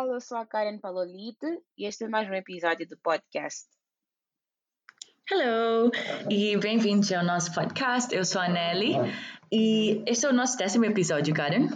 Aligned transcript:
Olá 0.00 0.06
pessoal, 0.06 0.14
eu 0.14 0.20
sou 0.20 0.38
a 0.38 0.46
Karen 0.46 0.78
Palolite 0.78 1.60
e 1.76 1.84
este 1.84 2.04
é 2.04 2.08
mais 2.08 2.26
um 2.26 2.32
episódio 2.32 2.88
do 2.88 2.96
podcast. 2.96 3.68
Hello 5.30 5.90
e 6.30 6.56
bem-vindos 6.56 7.12
ao 7.12 7.22
nosso 7.22 7.52
podcast. 7.52 8.14
Eu 8.14 8.24
sou 8.24 8.40
a 8.40 8.48
Nelly 8.48 8.94
e 9.52 10.02
este 10.06 10.24
é 10.24 10.30
o 10.30 10.32
nosso 10.32 10.56
décimo 10.56 10.86
episódio, 10.86 11.34
Karen. 11.34 11.68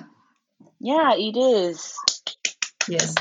Yeah, 0.82 1.12
it 1.16 1.38
is. 1.38 1.94
Yes. 2.88 3.14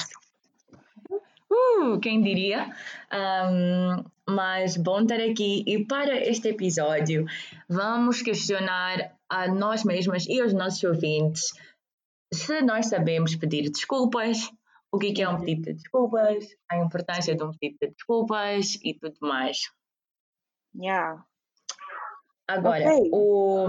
Uh, 1.51 1.99
quem 1.99 2.21
diria? 2.21 2.73
Um, 3.12 4.05
mas 4.29 4.77
bom 4.77 5.01
estar 5.01 5.20
aqui 5.20 5.65
e 5.67 5.85
para 5.85 6.15
este 6.15 6.49
episódio 6.49 7.26
vamos 7.67 8.21
questionar 8.21 9.17
a 9.29 9.49
nós 9.49 9.84
mesmas 9.84 10.26
e 10.27 10.40
aos 10.40 10.54
nossos 10.54 10.81
ouvintes 10.85 11.51
se 12.34 12.62
nós 12.62 12.88
sabemos 12.88 13.35
pedir 13.35 13.70
desculpas, 13.70 14.49
o 14.93 14.99
que 14.99 15.21
é 15.21 15.27
um 15.27 15.39
pedido 15.39 15.63
de 15.63 15.73
desculpas, 15.73 16.45
a 16.70 16.77
importância 16.77 17.35
de 17.35 17.43
um 17.43 17.51
pedido 17.51 17.79
de 17.81 17.88
desculpas 17.93 18.75
e 18.84 18.93
tudo 18.93 19.17
mais. 19.21 19.57
Yeah. 20.75 21.25
Agora, 22.47 22.85
Ok. 22.93 23.09
o, 23.11 23.67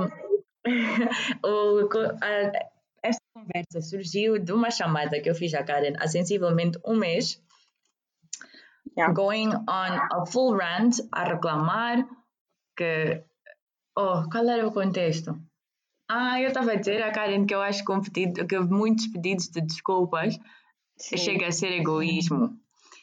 o, 1.42 1.88
a- 2.22 2.52
esta 3.02 3.22
conversa 3.34 3.80
surgiu 3.80 4.38
de 4.38 4.52
uma 4.52 4.70
chamada 4.70 5.20
que 5.20 5.28
eu 5.30 5.34
fiz 5.34 5.54
à 5.54 5.62
Karen 5.62 5.94
há 5.98 6.06
sensivelmente 6.08 6.78
um 6.84 6.96
mês, 6.96 7.42
Yeah. 8.96 9.12
going 9.12 9.48
on 9.48 9.98
a 10.12 10.24
full 10.26 10.54
rant 10.56 11.00
a 11.10 11.24
reclamar 11.24 12.06
que. 12.76 13.24
Oh, 13.96 14.28
qual 14.30 14.48
era 14.48 14.66
o 14.66 14.72
contexto? 14.72 15.36
Ah, 16.08 16.40
eu 16.40 16.48
estava 16.48 16.72
a 16.72 16.76
dizer 16.76 17.02
à 17.02 17.10
Karen 17.10 17.44
que 17.46 17.54
eu 17.54 17.60
acho 17.62 17.84
que, 17.84 17.90
um 17.92 18.00
pedido, 18.02 18.46
que 18.46 18.58
muitos 18.60 19.06
pedidos 19.08 19.48
de 19.48 19.60
desculpas 19.62 20.38
Sim. 21.08 21.16
chega 21.18 21.48
a 21.48 21.52
ser 21.52 21.72
egoísmo. 21.72 22.58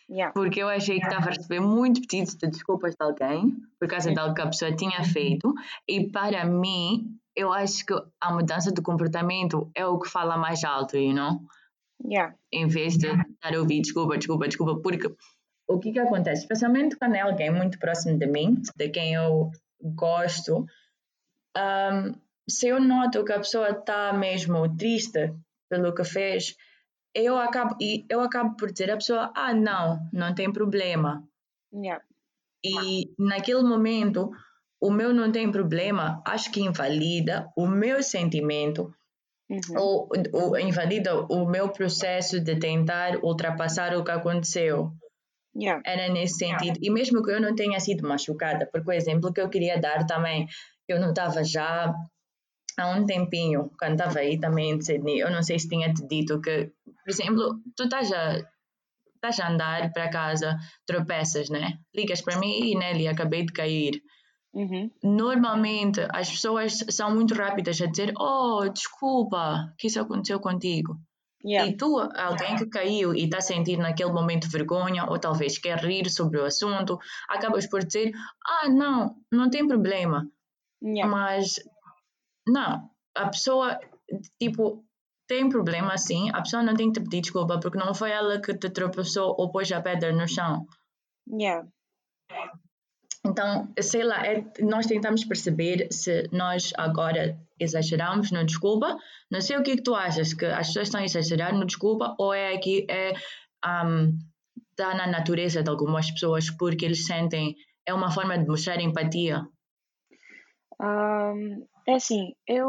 Yeah. 0.09 0.33
Porque 0.33 0.61
eu 0.61 0.67
achei 0.67 0.99
que 0.99 1.05
estava 1.05 1.27
a 1.27 1.33
receber 1.33 1.61
muitos 1.61 2.05
pedidos 2.05 2.35
de 2.35 2.47
desculpas 2.47 2.95
de 2.95 3.05
alguém 3.05 3.55
por 3.79 3.87
causa 3.87 4.11
de 4.11 4.19
algo 4.19 4.35
que 4.35 4.41
a 4.41 4.47
pessoa 4.47 4.75
tinha 4.75 5.03
feito. 5.03 5.53
E 5.87 6.09
para 6.09 6.43
mim, 6.43 7.17
eu 7.35 7.53
acho 7.53 7.85
que 7.85 7.93
a 8.19 8.33
mudança 8.33 8.71
de 8.71 8.81
comportamento 8.81 9.71
é 9.73 9.85
o 9.85 9.99
que 9.99 10.09
fala 10.09 10.35
mais 10.35 10.63
alto, 10.63 10.97
you 10.97 11.13
know? 11.13 11.39
Yeah. 12.03 12.35
Em 12.51 12.67
vez 12.67 12.97
de 12.97 13.07
estar 13.07 13.55
a 13.55 13.59
ouvir 13.59 13.81
desculpa, 13.81 14.17
desculpa, 14.17 14.47
desculpa. 14.47 14.81
Porque 14.81 15.15
o 15.67 15.79
que 15.79 15.93
que 15.93 15.99
acontece? 15.99 16.41
Especialmente 16.41 16.97
quando 16.97 17.15
é 17.15 17.21
alguém 17.21 17.51
muito 17.51 17.79
próximo 17.79 18.17
de 18.17 18.25
mim, 18.25 18.61
de 18.75 18.89
quem 18.89 19.13
eu 19.13 19.51
gosto, 19.81 20.65
ahm, 21.55 22.13
se 22.49 22.67
eu 22.67 22.81
noto 22.81 23.23
que 23.23 23.31
a 23.31 23.37
pessoa 23.37 23.69
está 23.69 24.11
mesmo 24.11 24.75
triste 24.75 25.33
pelo 25.69 25.93
que 25.95 26.03
fez, 26.03 26.57
eu 27.13 27.37
acabo, 27.37 27.75
eu 28.09 28.21
acabo 28.21 28.55
por 28.55 28.71
dizer 28.71 28.91
à 28.91 28.95
pessoa, 28.95 29.31
ah, 29.35 29.53
não, 29.53 30.09
não 30.11 30.33
tem 30.33 30.51
problema. 30.51 31.23
Yeah. 31.73 32.03
E 32.63 33.13
naquele 33.17 33.63
momento, 33.63 34.31
o 34.79 34.91
meu 34.91 35.13
não 35.13 35.31
tem 35.31 35.51
problema, 35.51 36.21
acho 36.25 36.51
que 36.51 36.61
invalida 36.61 37.51
o 37.55 37.67
meu 37.67 38.01
sentimento, 38.03 38.93
Uhum. 39.51 39.77
ou, 39.77 40.09
ou 40.31 40.57
invalida 40.57 41.13
o 41.29 41.45
meu 41.45 41.67
processo 41.67 42.39
de 42.39 42.55
tentar 42.57 43.17
ultrapassar 43.21 43.93
o 43.97 44.01
que 44.01 44.11
aconteceu. 44.11 44.93
Yeah. 45.53 45.81
Era 45.85 46.07
nesse 46.07 46.37
sentido. 46.37 46.79
E 46.81 46.89
mesmo 46.89 47.21
que 47.21 47.31
eu 47.31 47.41
não 47.41 47.53
tenha 47.53 47.77
sido 47.81 48.07
machucada, 48.07 48.65
porque 48.71 48.89
o 48.89 48.93
exemplo 48.93 49.33
que 49.33 49.41
eu 49.41 49.49
queria 49.49 49.77
dar 49.77 50.05
também, 50.05 50.47
eu 50.87 51.01
não 51.01 51.09
estava 51.09 51.43
já 51.43 51.93
há 52.77 52.89
um 52.91 53.05
tempinho, 53.05 53.69
quando 53.77 53.93
estava 53.99 54.19
aí 54.19 54.39
também 54.39 54.71
em 54.71 54.81
Sydney, 54.81 55.19
eu 55.19 55.29
não 55.29 55.43
sei 55.43 55.59
se 55.59 55.67
tinha 55.67 55.93
te 55.93 56.07
dito 56.07 56.39
que, 56.39 56.71
por 57.11 57.21
exemplo, 57.21 57.61
tu 57.75 57.83
estás 57.83 58.11
a, 58.13 58.37
estás 59.15 59.39
a 59.39 59.49
andar 59.49 59.91
para 59.91 60.09
casa, 60.09 60.57
tropeças, 60.85 61.49
né? 61.49 61.77
Ligas 61.93 62.21
para 62.21 62.39
mim 62.39 62.71
e 62.71 62.75
Nelly, 62.75 63.07
acabei 63.07 63.45
de 63.45 63.51
cair. 63.51 64.01
Uhum. 64.53 64.89
Normalmente 65.03 66.01
as 66.13 66.29
pessoas 66.29 66.77
são 66.89 67.13
muito 67.13 67.33
rápidas 67.33 67.81
a 67.81 67.85
dizer, 67.85 68.13
oh, 68.17 68.67
desculpa, 68.69 69.73
que 69.77 69.87
isso 69.87 69.99
aconteceu 69.99 70.39
contigo. 70.39 70.97
Yeah. 71.43 71.69
E 71.69 71.75
tu, 71.75 71.99
alguém 71.99 72.55
que 72.55 72.67
caiu 72.67 73.13
e 73.13 73.25
está 73.25 73.39
a 73.39 73.41
sentir 73.41 73.77
naquele 73.77 74.11
momento 74.11 74.49
vergonha, 74.49 75.05
ou 75.05 75.19
talvez 75.19 75.57
quer 75.57 75.79
rir 75.79 76.09
sobre 76.09 76.39
o 76.39 76.45
assunto, 76.45 76.99
acabas 77.27 77.67
por 77.67 77.83
dizer: 77.83 78.11
Ah, 78.45 78.69
não, 78.69 79.15
não 79.31 79.49
tem 79.49 79.67
problema. 79.67 80.29
Yeah. 80.83 81.11
Mas, 81.11 81.55
não, 82.47 82.87
a 83.15 83.29
pessoa, 83.29 83.79
tipo, 84.39 84.85
tem 85.31 85.47
problema 85.47 85.97
sim, 85.97 86.29
a 86.33 86.41
pessoa 86.41 86.61
não 86.61 86.73
tem 86.73 86.91
que 86.91 86.99
te 86.99 87.03
pedir 87.05 87.21
desculpa 87.21 87.57
porque 87.57 87.77
não 87.77 87.93
foi 87.93 88.11
ela 88.11 88.41
que 88.41 88.53
te 88.53 88.69
tropeçou 88.69 89.33
ou 89.37 89.49
pôs 89.49 89.71
a 89.71 89.79
pedra 89.79 90.11
no 90.11 90.27
chão. 90.27 90.67
Yeah. 91.25 91.65
Então, 93.25 93.71
sei 93.79 94.03
lá, 94.03 94.27
é- 94.27 94.43
nós 94.59 94.87
tentamos 94.87 95.23
perceber 95.23 95.87
se 95.89 96.27
nós 96.33 96.73
agora 96.77 97.39
exageramos 97.57 98.29
no 98.31 98.45
desculpa. 98.45 98.97
Não 99.31 99.39
sei 99.39 99.55
o 99.55 99.63
que, 99.63 99.77
que 99.77 99.83
tu 99.83 99.95
achas, 99.95 100.33
que 100.33 100.45
as 100.45 100.67
pessoas 100.67 100.89
estão 100.89 100.99
a 100.99 101.05
exagerar 101.05 101.53
no 101.53 101.65
desculpa 101.65 102.13
ou 102.19 102.33
é 102.33 102.57
que 102.57 102.85
é, 102.89 103.13
está 104.71 104.93
na 104.93 105.07
natureza 105.07 105.63
de 105.63 105.69
algumas 105.69 106.11
pessoas 106.11 106.49
porque 106.49 106.83
eles 106.83 107.05
sentem, 107.05 107.55
é 107.85 107.93
uma 107.93 108.11
forma 108.11 108.37
de 108.37 108.45
mostrar 108.45 108.81
empatia. 108.81 109.47
Ahm, 110.77 111.63
é 111.87 111.93
assim, 111.93 112.33
eu 112.45 112.67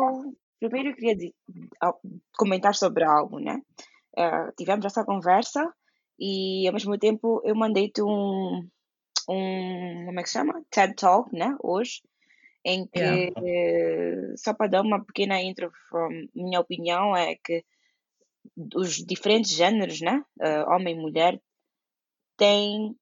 primeiro 0.62 0.94
queria 0.96 1.16
di- 1.16 1.34
al- 1.80 2.00
comentar 2.40 2.74
sobre 2.74 3.04
algo, 3.04 3.38
né? 3.40 3.56
Eh, 4.16 4.46
tivemos 4.58 4.84
essa 4.86 5.04
conversa 5.10 5.62
e 6.18 6.66
ao 6.68 6.74
mesmo 6.74 6.96
tempo 7.06 7.40
eu 7.44 7.54
mandei-te 7.54 8.02
um, 8.02 8.68
um, 9.28 10.04
como 10.06 10.20
é 10.20 10.22
que 10.22 10.28
se 10.28 10.34
chama? 10.38 10.62
TED 10.70 10.94
Talk, 10.96 11.34
né? 11.34 11.56
Hoje, 11.62 12.02
em 12.64 12.86
que, 12.86 13.00
Yeah. 13.00 14.36
só 14.36 14.54
para 14.54 14.70
dar 14.70 14.82
uma 14.82 15.04
pequena 15.04 15.40
intro, 15.42 15.70
from 15.88 16.10
minha 16.34 16.60
opinião, 16.60 17.16
é 17.16 17.34
que 17.36 17.64
os 18.74 18.96
diferentes 19.12 19.50
gêneros, 19.52 20.00
né? 20.00 20.24
eh, 20.40 20.64
homem 20.64 20.96
e 20.96 21.00
mulher, 21.00 21.40
têm 22.36 22.96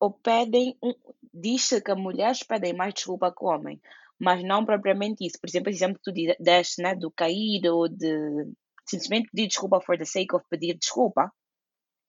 ou 0.00 0.12
pedem, 0.12 0.76
um, 0.82 0.92
diz-se 1.32 1.80
que 1.82 1.94
mulheres 1.94 2.42
pedem 2.42 2.72
mais 2.74 2.94
desculpa 2.94 3.32
que 3.32 3.44
o 3.44 3.48
homem, 3.48 3.80
mas 4.20 4.44
não 4.44 4.64
propriamente 4.64 5.26
isso. 5.26 5.38
Por 5.40 5.48
exemplo, 5.48 5.70
exemplo 5.70 5.98
que 6.04 6.12
tu 6.12 6.42
deste, 6.42 6.82
né, 6.82 6.94
do 6.94 7.10
cair 7.12 7.62
ou 7.70 7.88
de 7.88 8.52
simplesmente 8.88 9.28
pedir 9.32 9.48
desculpa 9.48 9.80
for 9.80 9.96
the 9.98 10.04
sake 10.04 10.34
of 10.34 10.44
pedir 10.50 10.76
desculpa, 10.78 11.30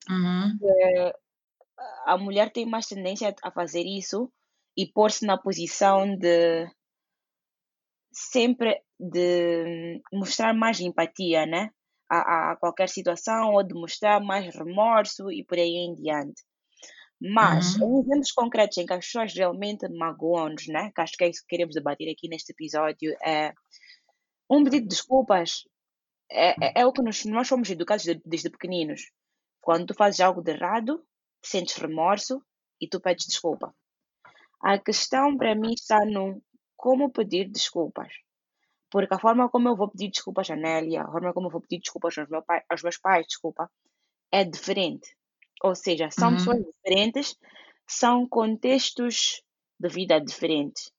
Uhum. 0.09 0.61
a 2.05 2.17
mulher 2.17 2.51
tem 2.51 2.65
mais 2.65 2.85
tendência 2.87 3.33
a 3.43 3.51
fazer 3.51 3.83
isso 3.85 4.31
e 4.77 4.85
pôr-se 4.91 5.25
na 5.25 5.37
posição 5.37 6.15
de 6.17 6.67
sempre 8.13 8.83
de 8.99 10.01
mostrar 10.13 10.53
mais 10.53 10.79
empatia, 10.79 11.45
né? 11.45 11.69
A, 12.09 12.51
a 12.51 12.55
qualquer 12.57 12.89
situação 12.89 13.53
ou 13.53 13.63
de 13.63 13.73
mostrar 13.73 14.19
mais 14.21 14.53
remorso 14.55 15.31
e 15.31 15.43
por 15.45 15.57
aí 15.57 15.75
em 15.85 15.95
diante. 15.95 16.41
Mas, 17.21 17.75
Uhum. 17.75 17.99
em 17.99 18.01
exemplos 18.01 18.31
concretos 18.31 18.77
em 18.79 18.85
que 18.85 18.93
as 18.93 19.05
pessoas 19.05 19.33
realmente 19.33 19.87
magoam-nos, 19.89 20.67
né? 20.67 20.91
Que 20.95 21.01
acho 21.01 21.13
que 21.17 21.23
é 21.23 21.29
isso 21.29 21.41
que 21.41 21.47
queremos 21.49 21.75
debater 21.75 22.11
aqui 22.11 22.27
neste 22.27 22.51
episódio, 22.51 23.15
é 23.23 23.53
um 24.49 24.63
pedido 24.63 24.83
de 24.83 24.89
desculpas 24.89 25.63
é, 26.31 26.79
é, 26.79 26.81
é 26.81 26.85
o 26.85 26.93
que 26.93 27.01
nos, 27.01 27.25
nós 27.25 27.47
fomos 27.47 27.69
educados 27.69 28.05
de- 28.05 28.21
desde 28.25 28.49
pequeninos. 28.49 29.11
Quando 29.61 29.85
tu 29.87 29.93
fazes 29.93 30.19
algo 30.21 30.41
de 30.41 30.51
errado, 30.51 31.05
sentes 31.43 31.75
remorso 31.75 32.41
e 32.79 32.87
tu 32.87 32.99
pedes 33.01 33.25
desculpa. 33.27 33.75
A 34.61 34.79
questão 34.79 35.37
para 35.37 35.53
mim 35.55 35.73
está 35.73 36.05
no 36.05 36.41
como 36.77 37.11
pedir 37.11 37.49
desculpas. 37.49 38.13
Porque 38.89 39.13
a 39.13 39.19
forma 39.19 39.49
como 39.49 39.67
eu 39.69 39.75
vou 39.75 39.89
pedir 39.89 40.09
desculpas 40.09 40.49
à 40.49 40.55
Nélia, 40.55 41.03
a 41.03 41.11
forma 41.11 41.33
como 41.33 41.47
eu 41.47 41.51
vou 41.51 41.61
pedir 41.61 41.79
desculpas 41.79 42.17
aos, 42.17 42.29
meu 42.29 42.41
pai, 42.41 42.61
aos 42.69 42.81
meus 42.81 42.97
pais, 42.97 43.27
desculpa, 43.27 43.69
é 44.31 44.43
diferente. 44.43 45.15
Ou 45.63 45.75
seja, 45.75 46.09
são 46.11 46.29
Uhum. 46.29 46.35
pessoas 46.35 46.57
diferentes, 46.83 47.35
são 47.87 48.27
contextos 48.27 49.41
de 49.79 49.89
vida 49.89 50.19
diferentes. 50.19 50.91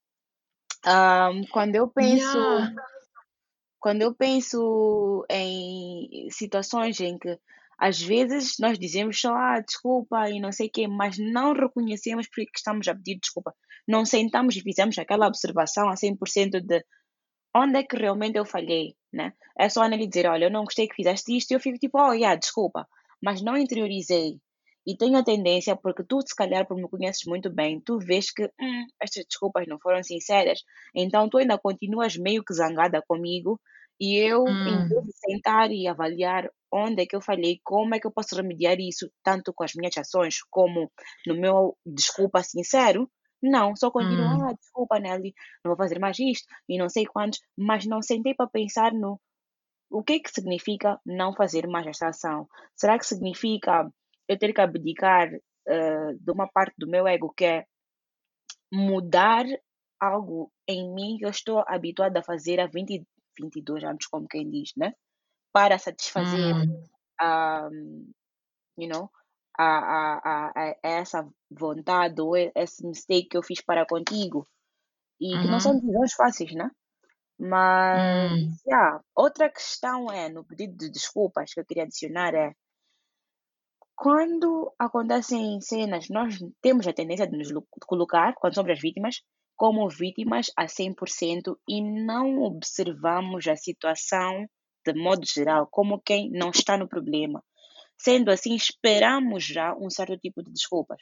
Ahm, 0.85 1.43
quando 1.53 1.77
eu 1.77 1.89
penso 1.89 2.39
Yeah. 2.39 2.75
quando 3.81 4.03
eu 4.03 4.15
penso 4.15 5.25
em 5.29 6.29
situações 6.31 7.01
em 7.01 7.19
que 7.19 7.37
às 7.79 8.01
vezes 8.01 8.55
nós 8.61 8.79
dizemos 8.79 9.21
só 9.21 9.35
ah, 9.35 9.61
desculpa 9.61 10.31
e 10.31 10.39
não 10.41 10.53
sei 10.53 10.69
o 10.69 10.71
quê, 10.71 10.87
mas 10.87 11.17
não 11.19 11.53
reconhecemos 11.53 12.29
porque 12.29 12.47
que 12.47 12.59
estamos 12.59 12.87
a 12.87 12.95
pedir 12.95 13.19
desculpa. 13.21 13.53
Não 13.89 14.05
sentamos 14.05 14.55
e 14.55 14.61
fizemos 14.61 14.97
aquela 14.99 15.27
observação 15.27 15.89
a 15.89 15.97
100% 15.97 16.61
de 16.61 16.85
onde 17.55 17.79
é 17.79 17.83
que 17.83 17.97
realmente 17.97 18.37
eu 18.39 18.45
falhei, 18.45 18.95
né? 19.13 19.33
É 19.59 19.69
só 19.69 19.83
a 19.83 19.89
Nelly 19.89 20.07
dizer, 20.09 20.27
olha, 20.29 20.45
eu 20.47 20.51
não 20.51 20.65
gostei 20.65 20.87
que 20.89 20.95
fizeste 20.95 21.37
isto 21.37 21.51
e 21.51 21.55
eu 21.55 21.61
fico 21.61 21.79
tipo, 21.79 21.99
oh, 21.99 22.13
yeah, 22.13 22.39
desculpa, 22.39 22.87
mas 23.23 23.43
não 23.43 23.57
interiorizei. 23.57 24.39
E 24.87 24.97
tenho 24.97 25.17
a 25.19 25.25
tendência, 25.25 25.77
porque 25.77 26.05
tu, 26.05 26.21
se 26.23 26.35
calhar, 26.35 26.67
por 26.67 26.77
me 26.77 26.89
conheces 26.89 27.23
muito 27.27 27.51
bem, 27.53 27.81
tu 27.81 27.99
vês 27.99 28.31
que 28.33 28.45
hum, 28.61 28.87
estas 29.01 29.25
desculpas 29.27 29.67
não 29.69 29.79
foram 29.81 30.03
sinceras, 30.03 30.61
então 30.95 31.29
tu 31.29 31.39
ainda 31.39 31.59
continuas 31.59 32.17
meio 32.17 32.45
que 32.45 32.55
zangada 32.55 33.03
comigo 33.07 33.61
e 34.01 34.17
eu, 34.19 34.59
em 34.67 34.79
Hum. 34.79 34.89
vez 34.89 35.05
de 35.05 35.13
sentar 35.17 35.71
e 35.71 35.87
avaliar 35.87 36.49
onde 36.73 37.03
é 37.03 37.07
que 37.07 37.15
eu 37.15 37.21
falhei, 37.23 37.61
como 37.63 37.95
é 37.95 38.01
que 38.01 38.07
eu 38.07 38.13
posso 38.13 38.35
remediar 38.35 38.77
isso, 38.81 39.09
tanto 39.23 39.53
com 39.55 39.63
as 39.63 39.75
minhas 39.75 39.97
ações 39.97 40.39
como 40.51 40.91
no 41.27 41.35
meu 41.37 41.77
desculpa 41.87 42.43
sincero. 42.43 43.09
Não, 43.43 43.75
só 43.77 43.91
continuo, 43.91 44.29
Hum, 44.29 44.49
ah, 44.49 44.53
desculpa, 44.59 44.99
Nelly, 45.01 45.33
não 45.65 45.71
vou 45.71 45.77
fazer 45.77 45.99
mais 45.99 46.19
isto 46.19 46.47
e 46.69 46.79
não 46.79 46.89
sei 46.89 47.05
quantos, 47.07 47.41
mas 47.57 47.87
não 47.87 48.01
sentei 48.03 48.35
para 48.35 48.49
pensar 48.49 48.93
no 48.93 49.21
o 49.91 50.03
que 50.03 50.15
é 50.15 50.19
que 50.21 50.31
significa 50.31 50.99
não 51.07 51.33
fazer 51.35 51.67
mais 51.69 51.87
esta 51.87 52.09
ação. 52.09 52.49
Será 52.75 52.99
que 52.99 53.07
significa 53.07 53.89
eu 54.33 54.39
ter 54.39 54.53
que 54.53 54.61
abdicar 54.61 55.29
eh, 55.67 56.15
de 56.15 56.31
uma 56.31 56.49
parte 56.49 56.75
do 56.79 56.89
meu 56.89 57.07
ego 57.07 57.33
que 57.33 57.45
é 57.45 57.67
mudar 58.73 59.45
algo 60.01 60.51
em 60.67 60.93
mim 60.93 61.19
que 61.19 61.27
eu 61.27 61.31
estou 61.31 61.63
habituada 61.67 62.21
a 62.21 62.25
fazer 62.25 62.59
há 62.59 62.67
20, 62.67 63.07
22 63.39 63.85
anos, 63.85 64.07
como 64.07 64.27
quem 64.27 64.51
diz, 64.51 64.73
né? 64.77 64.93
Para 65.53 65.79
satisfazer 65.79 66.57
hum, 66.57 66.87
a, 67.21 67.69
you 68.79 68.89
know, 68.89 69.11
a, 69.57 69.65
a, 69.65 70.21
a, 70.25 70.53
a 70.57 70.77
essa 70.83 71.29
vontade 71.51 72.21
ou 72.21 72.37
esse 72.37 72.85
mistake 72.87 73.29
que 73.29 73.37
eu 73.37 73.43
fiz 73.43 73.61
para 73.61 73.87
contigo. 73.87 74.49
E 75.21 75.39
que 75.39 75.47
não 75.47 75.61
são 75.61 75.73
uhum, 75.73 75.81
decisões 75.81 76.15
fáceis, 76.15 76.53
né? 76.53 76.69
Mas, 77.39 78.33
hum, 78.33 78.57
yeah. 78.67 79.01
Outra 79.15 79.49
questão 79.49 80.11
é, 80.11 80.29
no 80.29 80.45
pedido 80.45 80.77
de 80.77 80.91
desculpas 80.91 81.53
que 81.55 81.61
eu 81.61 81.65
queria 81.65 81.85
adicionar 81.85 82.35
é, 82.35 82.53
quando 83.97 84.73
acontecem 84.79 85.61
cenas, 85.61 86.09
nós 86.09 86.39
temos 86.61 86.87
a 86.87 86.93
tendência 86.93 87.27
de 87.27 87.37
nos 87.37 87.49
colocar, 87.87 88.35
quando 88.35 88.55
somos 88.55 88.73
as 88.73 88.81
vítimas, 88.81 89.23
como 89.57 89.89
vítimas 89.89 90.51
a 90.57 90.67
100% 90.67 91.57
e 91.69 91.81
não 91.81 92.43
observamos 92.43 93.47
a 93.47 93.57
situação 93.57 94.47
de 94.85 94.93
modo 94.95 95.25
geral, 95.25 95.69
como 95.71 96.01
quem 96.01 96.31
não 96.31 96.51
está 96.51 96.77
no 96.77 96.89
problema. 96.89 97.45
Sendo 97.97 98.31
assim, 98.31 98.55
esperamos 98.55 99.45
já 99.45 99.75
um 99.77 99.89
certo 99.89 100.19
tipo 100.19 100.43
de 100.43 100.51
desculpas. 100.51 100.99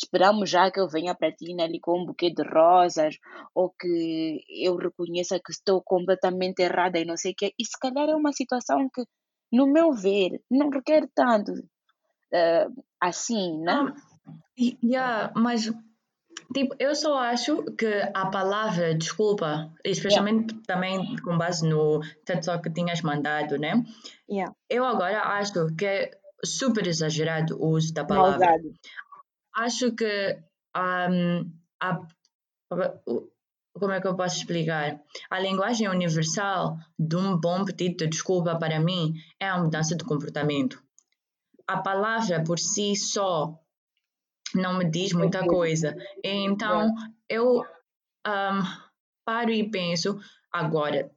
Esperamos 0.00 0.48
já 0.48 0.70
que 0.70 0.80
eu 0.80 0.88
venha 0.88 1.14
para 1.14 1.32
ti 1.32 1.54
ali 1.60 1.80
com 1.80 2.00
um 2.00 2.06
buquê 2.06 2.30
de 2.30 2.42
rosas, 2.42 3.16
ou 3.54 3.70
que 3.70 4.44
eu 4.48 4.76
reconheça 4.76 5.40
que 5.44 5.50
estou 5.50 5.82
completamente 5.82 6.60
errada 6.62 6.98
e 6.98 7.04
não 7.04 7.16
sei 7.16 7.32
o 7.32 7.34
quê. 7.36 7.52
E 7.58 7.64
se 7.64 7.78
calhar 7.78 8.08
é 8.08 8.14
uma 8.14 8.32
situação 8.32 8.88
que, 8.88 9.04
no 9.52 9.66
meu 9.66 9.92
ver, 9.92 10.40
não 10.50 10.70
requer 10.70 11.08
tanto 11.14 11.52
eh, 12.32 12.66
assim? 13.00 13.64
Ah, 13.68 13.92
e- 14.58 14.76
yeah, 14.82 15.32
mas 15.36 15.70
tipo, 16.54 16.74
eu 16.78 16.94
só 16.94 17.18
acho 17.18 17.64
que 17.76 17.86
a 18.14 18.26
palavra 18.26 18.94
desculpa, 18.94 19.46
Yeah, 19.46 19.72
especialmente 19.84 20.54
também 20.66 21.16
com 21.22 21.36
base 21.38 21.66
no 21.68 22.00
TED 22.24 22.44
Talk 22.44 22.62
que 22.62 22.70
tinhas 22.74 23.02
mandado, 23.02 23.56
né? 23.58 23.84
yeah. 24.28 24.52
Eu 24.68 24.84
agora 24.84 25.20
acho 25.38 25.74
que 25.76 25.84
é 25.86 26.10
super 26.44 26.86
exagerado 26.86 27.56
o 27.62 27.68
uso 27.70 27.92
da 27.92 28.04
palavra. 28.04 28.46
Acho 29.54 29.92
que 29.92 30.38
hum, 30.76 31.50
a- 31.82 32.00
como 33.74 33.92
é 33.92 34.00
que 34.00 34.06
eu 34.06 34.16
posso 34.16 34.36
explicar? 34.38 35.00
A 35.30 35.38
linguagem 35.40 35.88
universal 35.88 36.76
de 36.98 37.16
um 37.16 37.36
bom 37.38 37.64
pedido 37.64 37.96
de 37.98 38.08
desculpa 38.08 38.56
para 38.58 38.78
mim 38.80 39.14
é 39.38 39.48
a 39.48 39.58
mudança 39.62 39.96
de 39.96 40.04
comportamento. 40.04 40.82
A 41.74 41.76
palavra 41.88 42.42
por 42.42 42.58
si 42.58 42.96
só 42.96 43.58
não 44.54 44.78
me 44.78 44.84
diz 44.90 45.12
muita 45.12 45.46
coisa. 45.46 45.96
Então 46.24 46.92
eu 47.28 47.60
hum, 48.26 48.62
paro 49.24 49.52
e 49.52 49.70
penso, 49.70 50.18
agora, 50.52 51.10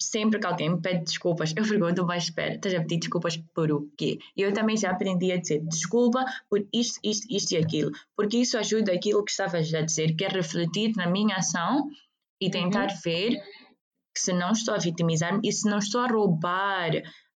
sempre 0.00 0.40
que 0.40 0.46
alguém 0.46 0.70
me 0.70 0.80
pede 0.80 1.04
desculpas, 1.04 1.52
eu 1.54 1.62
pergunto, 1.68 2.06
mas 2.06 2.24
espera, 2.24 2.54
estás 2.54 2.74
a 2.74 2.80
pedir 2.80 3.00
desculpas 3.00 3.36
por 3.54 3.70
o 3.70 3.90
quê? 3.98 4.18
E 4.36 4.42
eu 4.42 4.52
também 4.54 4.76
já 4.76 4.90
aprendi 4.90 5.30
a 5.32 5.36
dizer 5.36 5.60
desculpa 5.66 6.24
por 6.48 6.66
isto, 6.72 6.98
isto, 7.04 7.26
isto 7.30 7.52
e 7.52 7.58
aquilo, 7.58 7.90
porque 8.16 8.38
isso 8.38 8.56
ajuda 8.56 8.92
aquilo 8.92 9.22
que 9.24 9.30
estavas 9.32 9.72
a 9.74 9.82
dizer, 9.82 10.14
que 10.16 10.24
é 10.24 10.28
refletir 10.28 10.92
na 10.96 11.06
minha 11.06 11.36
ação 11.36 11.86
e 12.40 12.50
tentar 12.50 12.88
Uhum. 12.88 12.96
ver 13.04 13.30
que 14.14 14.20
se 14.20 14.32
não 14.32 14.52
estou 14.52 14.74
a 14.74 14.78
vitimizar-me 14.78 15.40
e 15.46 15.52
se 15.52 15.68
não 15.68 15.78
estou 15.78 16.00
a 16.00 16.06
roubar 16.08 16.92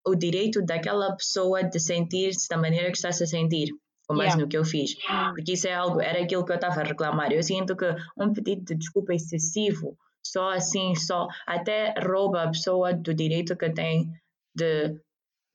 o 0.06 0.16
direito 0.16 0.62
daquela 0.62 1.16
pessoa 1.16 1.64
de 1.64 1.80
sentir-se 1.80 2.48
da 2.50 2.58
maneira 2.58 2.92
que 2.92 2.98
está-se 2.98 3.24
a 3.24 3.28
sentir, 3.28 3.70
com 4.08 4.16
base 4.16 4.30
Yeah. 4.30 4.44
no 4.44 4.50
que 4.50 4.58
eu 4.58 4.66
fiz. 4.66 4.96
Porque 5.34 5.54
isso 5.54 5.68
é 5.68 5.74
algo, 5.74 6.02
era 6.02 6.24
aquilo 6.24 6.46
que 6.46 6.52
eu 6.52 6.56
estava 6.56 6.82
a 6.82 6.84
reclamar. 6.84 7.32
Eu 7.32 7.44
sinto 7.44 7.76
que 7.76 7.86
um 8.18 8.34
pedido 8.34 8.66
de 8.66 8.76
desculpa 8.76 9.14
excessivo, 9.14 9.98
só 10.26 10.52
assim, 10.52 10.96
só 10.96 11.28
até 11.46 11.94
rouba 12.00 12.44
a 12.44 12.48
pessoa 12.48 12.94
do 12.94 13.14
direito 13.14 13.56
que 13.56 13.70
tem 13.70 14.10
de 14.56 15.00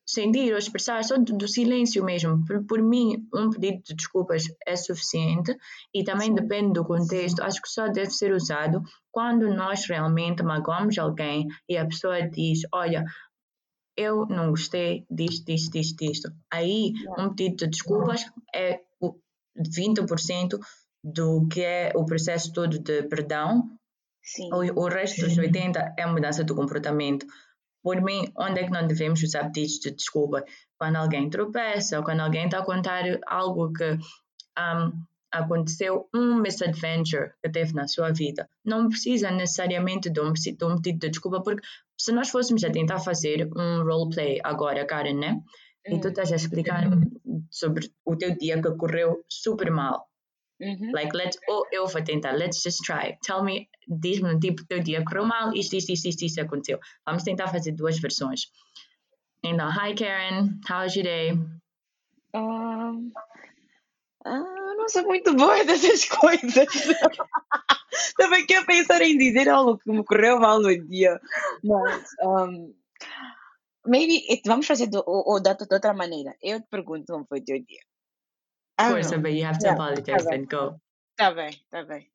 sentir 0.08 0.52
ou 0.52 0.58
expressar, 0.58 1.04
só 1.04 1.18
do, 1.18 1.36
do 1.36 1.46
silêncio 1.46 2.02
mesmo. 2.02 2.42
Por, 2.46 2.64
por 2.64 2.82
mim, 2.82 3.28
um 3.34 3.50
pedido 3.50 3.82
de 3.84 3.94
desculpas 3.94 4.44
é 4.66 4.74
suficiente 4.74 5.54
e 5.92 6.02
também 6.02 6.28
Sim. 6.28 6.34
depende 6.34 6.72
do 6.72 6.84
contexto. 6.84 7.42
Acho 7.42 7.60
que 7.60 7.68
só 7.68 7.88
deve 7.88 8.10
ser 8.10 8.32
usado 8.32 8.82
quando 9.12 9.52
nós 9.52 9.84
realmente 9.86 10.42
magoamos 10.42 10.96
alguém 10.98 11.46
e 11.68 11.76
a 11.76 11.84
pessoa 11.84 12.22
diz: 12.22 12.60
Olha, 12.72 13.04
eu 13.98 14.26
não 14.26 14.50
gostei 14.50 15.04
disto, 15.10 15.44
disto, 15.44 15.72
disto, 15.72 15.96
disto. 15.96 16.32
Aí, 16.48 16.92
um 17.18 17.34
pedido 17.34 17.64
de 17.64 17.70
desculpas 17.72 18.24
é 18.54 18.80
o 19.00 19.16
20% 19.58 20.60
do 21.02 21.48
que 21.48 21.62
é 21.62 21.92
o 21.96 22.06
processo 22.06 22.52
todo 22.52 22.78
de 22.78 23.02
perdão, 23.02 23.68
Sim. 24.22 24.48
o, 24.52 24.84
o 24.84 24.88
resto 24.88 25.22
dos 25.22 25.36
80% 25.36 25.94
é 25.98 26.02
a 26.02 26.06
mudança 26.06 26.44
do 26.44 26.54
comportamento. 26.54 27.26
Por 27.82 28.00
mim, 28.00 28.32
onde 28.36 28.60
é 28.60 28.64
que 28.64 28.70
não 28.70 28.86
devemos 28.86 29.20
usar 29.22 29.50
pedidos 29.50 29.80
de 29.80 29.90
desculpa? 29.90 30.44
Quando 30.78 30.96
alguém 30.96 31.28
tropeça 31.28 31.98
ou 31.98 32.04
quando 32.04 32.20
alguém 32.20 32.44
está 32.44 32.60
a 32.60 32.64
contar 32.64 33.02
algo 33.26 33.72
que 33.72 33.98
um, 34.58 35.02
aconteceu, 35.32 36.08
um 36.14 36.36
misadventure 36.36 37.32
que 37.42 37.50
teve 37.50 37.72
na 37.72 37.88
sua 37.88 38.12
vida. 38.12 38.48
Não 38.64 38.88
precisa 38.88 39.30
necessariamente 39.30 40.08
de 40.08 40.20
um, 40.20 40.32
de 40.32 40.64
um 40.64 40.80
pedido 40.80 41.00
de 41.00 41.10
desculpa, 41.10 41.42
porque 41.42 41.66
se 41.98 42.12
nós 42.12 42.30
fôssemos 42.30 42.62
a 42.64 42.70
tentar 42.70 43.00
fazer 43.00 43.48
um 43.56 43.82
roleplay 43.82 44.40
agora, 44.44 44.86
Karen, 44.86 45.18
né? 45.18 45.40
E 45.86 45.98
tu 46.00 46.08
Hum. 46.08 46.10
estás 46.10 46.32
a 46.32 46.36
explicar 46.36 46.84
sobre 47.50 47.90
o 48.04 48.16
teu 48.16 48.36
dia 48.36 48.60
que 48.60 48.70
correu 48.76 49.24
super 49.28 49.70
mal. 49.70 50.06
Uhum. 50.60 50.90
Like, 50.92 51.16
let's, 51.16 51.38
ou 51.48 51.64
eu 51.72 51.86
vou 51.86 52.02
tentar, 52.02 52.32
let's 52.32 52.60
just 52.62 52.82
try. 52.84 53.16
Tell 53.22 53.42
me, 53.44 53.68
diz-me, 53.86 54.38
tipo, 54.40 54.66
teu 54.66 54.80
dia 54.80 55.04
correu 55.04 55.24
mal, 55.24 55.52
isto, 55.54 55.76
isto, 55.76 55.92
isto, 55.92 56.08
isto, 56.08 56.24
isto 56.24 56.40
aconteceu. 56.40 56.78
Vamos 57.06 57.22
tentar 57.22 57.48
fazer 57.48 57.72
duas 57.72 57.98
versões. 57.98 58.50
Então, 59.42 59.68
hi 59.70 59.94
Karen, 59.94 60.60
how's 60.68 60.96
your 60.96 61.04
day? 61.04 61.32
Um, 62.34 63.12
ah, 64.26 64.57
não 64.78 64.88
sou 64.88 65.04
muito 65.04 65.34
boa 65.34 65.62
dessas 65.66 66.04
coisas. 66.06 66.68
Estava 67.92 68.36
aqui 68.36 68.54
a 68.54 68.64
pensar 68.64 69.02
em 69.02 69.18
dizer 69.18 69.48
algo 69.48 69.78
que 69.78 69.90
me 69.90 70.04
correu 70.04 70.38
mal 70.40 70.60
no 70.60 70.70
dia. 70.88 71.20
Mas, 71.64 72.04
um, 72.22 72.74
maybe, 73.86 74.24
it- 74.30 74.42
vamos 74.46 74.66
fazer 74.66 74.86
do, 74.86 75.02
ou, 75.06 75.32
ou 75.34 75.42
da, 75.42 75.52
de 75.54 75.66
outra 75.72 75.92
maneira. 75.92 76.34
Eu 76.42 76.60
te 76.60 76.68
pergunto 76.70 77.12
como 77.12 77.26
foi 77.26 77.40
o 77.40 77.44
teu 77.44 77.58
dia. 77.58 77.80
Ah, 78.78 78.90
Força, 78.90 79.16
não. 79.16 79.22
but 79.22 79.32
you 79.32 79.44
have 79.44 79.58
to 79.58 79.66
Yeah, 79.66 79.82
apologize 79.82 80.28
tá 80.28 80.34
and 80.36 80.46
go. 80.46 80.80
Tá 81.16 81.30
bem, 81.32 81.50
tá 81.70 81.82
bem. 81.84 82.08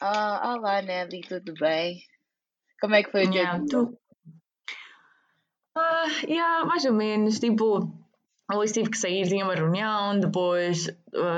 Ah, 0.00 0.54
olá, 0.56 0.82
Nelly, 0.82 1.20
tudo 1.20 1.54
bem? 1.54 2.02
Como 2.80 2.94
é 2.94 3.02
que 3.04 3.10
foi 3.12 3.26
o 3.26 3.30
teu 3.30 3.34
Yeah, 3.42 3.58
dia? 3.58 3.68
tu, 3.68 3.98
Ah, 5.76 6.06
yeah, 6.26 6.64
mais 6.64 6.84
ou 6.84 6.92
menos. 6.92 7.38
Tipo, 7.38 7.92
hoje 8.56 8.72
tive 8.72 8.90
que 8.90 8.98
sair, 8.98 9.26
tinha 9.28 9.44
uma 9.44 9.54
reunião, 9.54 10.18
depois 10.18 10.88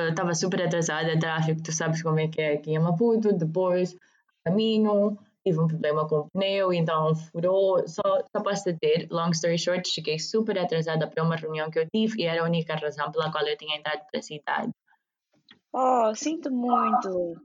estava 0.09 0.35
super 0.35 0.63
atrasada, 0.63 1.19
tráfego, 1.19 1.63
tu 1.63 1.73
sabes 1.73 2.03
como 2.03 2.19
é 2.21 2.29
que 2.29 2.41
é 2.41 2.55
aqui 2.55 2.73
em 2.73 2.79
Maputo, 2.79 3.33
depois 3.33 3.97
caminho, 4.45 5.17
tive 5.45 5.61
um 5.61 5.67
problema 5.67 6.07
com 6.09 6.17
o 6.21 6.31
pneu, 6.31 6.73
então 6.73 7.15
furou. 7.15 7.87
Só, 7.87 8.03
só 8.35 8.43
posso 8.43 8.65
dizer, 8.73 9.09
long 9.11 9.31
story 9.31 9.59
short, 9.59 9.89
cheguei 9.89 10.19
super 10.19 10.59
atrasada 10.59 11.07
para 11.07 11.23
uma 11.23 11.37
reunião 11.37 11.71
que 11.71 11.79
eu 11.79 11.89
tive 11.89 12.23
e 12.23 12.25
era 12.27 12.43
a 12.43 12.45
única 12.45 12.75
razão 12.75 13.11
pela 13.13 13.31
qual 13.31 13.47
eu 13.47 13.57
tinha 13.57 13.77
entrado 13.77 14.03
para 14.11 14.21
a 14.21 14.23
cidade. 14.23 14.71
Oh, 15.73 16.13
sinto 16.15 16.51
muito. 16.51 17.37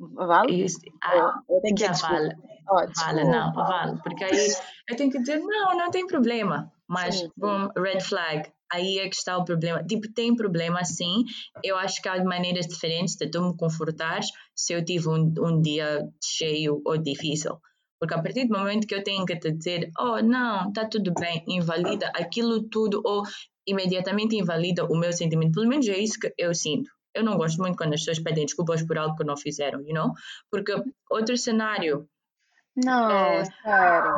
Vale? 0.00 0.64
Isso- 0.64 0.80
ah, 1.02 1.40
ou 1.48 1.60
tem 1.60 1.74
que 1.74 1.84
já 1.84 1.92
vale, 1.92 2.34
Oh, 2.70 2.86
vale, 2.96 3.24
não, 3.24 3.52
vale, 3.54 3.98
porque 4.02 4.24
aí 4.24 4.48
eu 4.88 4.94
tenho 4.96 5.10
que 5.10 5.18
dizer, 5.18 5.38
não, 5.38 5.74
não 5.76 5.90
tem 5.90 6.06
problema, 6.06 6.70
mas, 6.86 7.16
Sim, 7.16 7.26
sim. 7.26 7.32
boom, 7.36 7.68
red 7.78 8.00
flag, 8.00 8.52
aí 8.72 8.98
é 8.98 9.08
que 9.08 9.16
está 9.16 9.36
o 9.36 9.44
problema. 9.44 9.82
Tipo, 9.84 10.12
tem 10.12 10.34
problema 10.34 10.84
sim, 10.84 11.24
eu 11.62 11.76
acho 11.76 12.00
que 12.02 12.08
há 12.08 12.22
maneiras 12.22 12.66
diferentes 12.66 13.16
de 13.16 13.30
tu 13.30 13.42
me 13.42 13.56
confortares 13.56 14.26
se 14.54 14.72
eu 14.72 14.84
tive 14.84 15.08
um, 15.08 15.32
um 15.38 15.60
dia 15.60 16.06
cheio 16.22 16.80
ou 16.84 16.96
difícil. 16.98 17.58
Porque 18.00 18.14
a 18.14 18.22
partir 18.22 18.46
do 18.46 18.56
momento 18.56 18.86
que 18.86 18.94
eu 18.94 19.02
tenho 19.02 19.24
que 19.24 19.36
te 19.36 19.50
dizer, 19.50 19.90
oh, 19.98 20.22
não, 20.22 20.68
está 20.68 20.86
tudo 20.86 21.12
bem, 21.18 21.42
invalida 21.48 22.06
aquilo 22.14 22.68
tudo, 22.68 23.02
ou 23.04 23.22
imediatamente 23.66 24.36
invalida 24.36 24.84
o 24.84 24.96
meu 24.96 25.12
sentimento, 25.12 25.54
pelo 25.54 25.68
menos 25.68 25.88
é 25.88 25.98
isso 25.98 26.18
que 26.18 26.32
eu 26.38 26.54
sinto. 26.54 26.90
Eu 27.12 27.24
não 27.24 27.36
gosto 27.36 27.58
muito 27.58 27.76
quando 27.76 27.94
as 27.94 28.00
pessoas 28.00 28.20
pedem 28.20 28.44
desculpas 28.44 28.82
por 28.86 28.96
algo 28.98 29.16
que 29.16 29.24
não 29.24 29.36
fizeram, 29.36 29.80
you 29.80 29.94
know? 29.94 30.12
Porque 30.50 30.72
outro 31.10 31.36
cenário 31.36 32.08
Não, 32.76 33.10
é, 33.10 33.44
sério. 33.44 34.14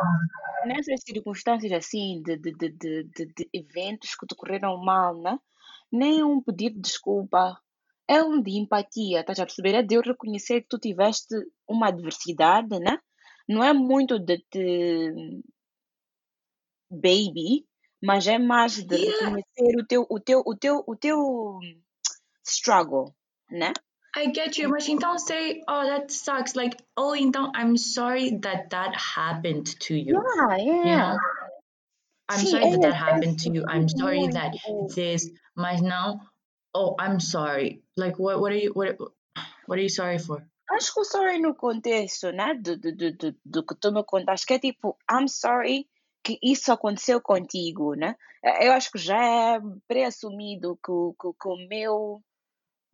Nessas 0.67 1.00
circunstâncias 1.02 1.73
assim, 1.73 2.23
de, 2.23 2.37
de, 2.37 2.52
de, 2.52 2.71
de, 2.71 3.05
de, 3.05 3.26
de 3.26 3.50
eventos 3.52 4.14
que 4.14 4.26
decorreram 4.26 4.76
mal, 4.79 5.21
né? 5.21 5.38
Nem 5.90 6.23
um 6.23 6.40
pedido 6.43 6.76
de 6.76 6.83
desculpa, 6.83 7.61
é 8.07 8.23
um 8.23 8.43
de 8.43 8.59
empatia, 8.59 9.21
estás 9.21 9.38
a 9.38 9.47
perceber? 9.47 9.75
É 9.75 9.83
de 9.83 9.95
eu 9.95 10.02
reconhecer 10.02 10.62
que 10.62 10.69
tu 10.69 10.79
tiveste 10.79 11.35
uma 11.69 11.88
adversidade, 11.88 12.79
né? 12.81 12.99
Não 13.49 13.62
é 13.62 13.73
muito 13.73 14.19
de 14.19 14.38
te 14.50 15.43
baby, 16.90 17.67
mas 18.02 18.26
é 18.26 18.38
mais 18.38 18.83
de 18.85 18.97
Yeah, 18.97 19.12
reconhecer 19.12 19.81
o 19.81 19.87
teu, 19.87 20.07
o 20.11 20.21
teu, 20.21 20.43
o 20.45 20.57
teu, 20.57 20.85
o 20.87 20.97
teu 20.97 21.59
struggle, 22.45 23.14
né? 23.49 23.73
I 24.14 24.33
get 24.33 24.59
you, 24.59 24.69
mas 24.69 24.88
então 24.88 25.19
say, 25.19 25.62
oh, 25.69 25.85
that 25.87 26.11
sucks. 26.11 26.55
Like, 26.57 26.76
oh, 26.97 27.14
então 27.14 27.52
I'm 27.55 27.76
sorry 27.76 28.38
that 28.38 28.71
that 28.71 28.95
happened 28.97 29.79
to 29.81 29.95
you. 29.95 30.21
Yeah, 30.21 30.57
You 30.57 30.83
yeah. 30.85 31.12
know, 31.12 31.19
I'm 32.29 32.38
Sim, 32.40 32.50
sorry 32.50 32.71
that 32.71 32.83
that 32.83 32.95
happened 32.95 33.38
to 33.40 33.50
you. 33.50 33.64
I'm 33.69 33.88
sorry 33.88 34.26
that 34.29 34.55
this, 34.95 35.31
mas 35.57 35.81
não, 35.81 36.21
oh, 36.75 36.97
I'm 36.99 37.21
sorry. 37.21 37.83
Like, 37.97 38.19
what, 38.19 38.40
what 38.40 38.52
are 38.52 38.59
you, 38.59 38.73
what, 38.73 38.99
what 39.67 39.79
are 39.79 39.83
you 39.83 39.88
sorry 39.88 40.19
for? 40.19 40.45
Acho 40.71 40.95
que 40.95 41.00
o 41.00 41.05
sorry 41.05 41.38
no 41.38 41.55
contexto, 41.55 42.31
né? 42.31 42.55
Do, 42.55 42.76
do, 42.76 42.95
do, 42.95 43.12
do, 43.12 43.35
do 43.45 43.62
que 43.64 43.75
tu 43.75 43.90
me 43.93 44.05
contaste, 44.05 44.47
que 44.47 44.55
é 44.55 44.59
tipo, 44.59 44.97
I'm 45.11 45.29
sorry 45.29 45.88
que 46.23 46.38
isso 46.43 46.73
aconteceu 46.73 47.21
contigo, 47.21 47.95
né? 47.95 48.14
Eu 48.61 48.73
acho 48.73 48.90
que 48.93 48.99
já 48.99 49.23
é 49.57 49.61
pré-assumido 49.88 50.76
que, 50.76 50.93
que, 51.21 51.33
que 51.40 51.49
o 51.49 51.69
meu 51.69 52.23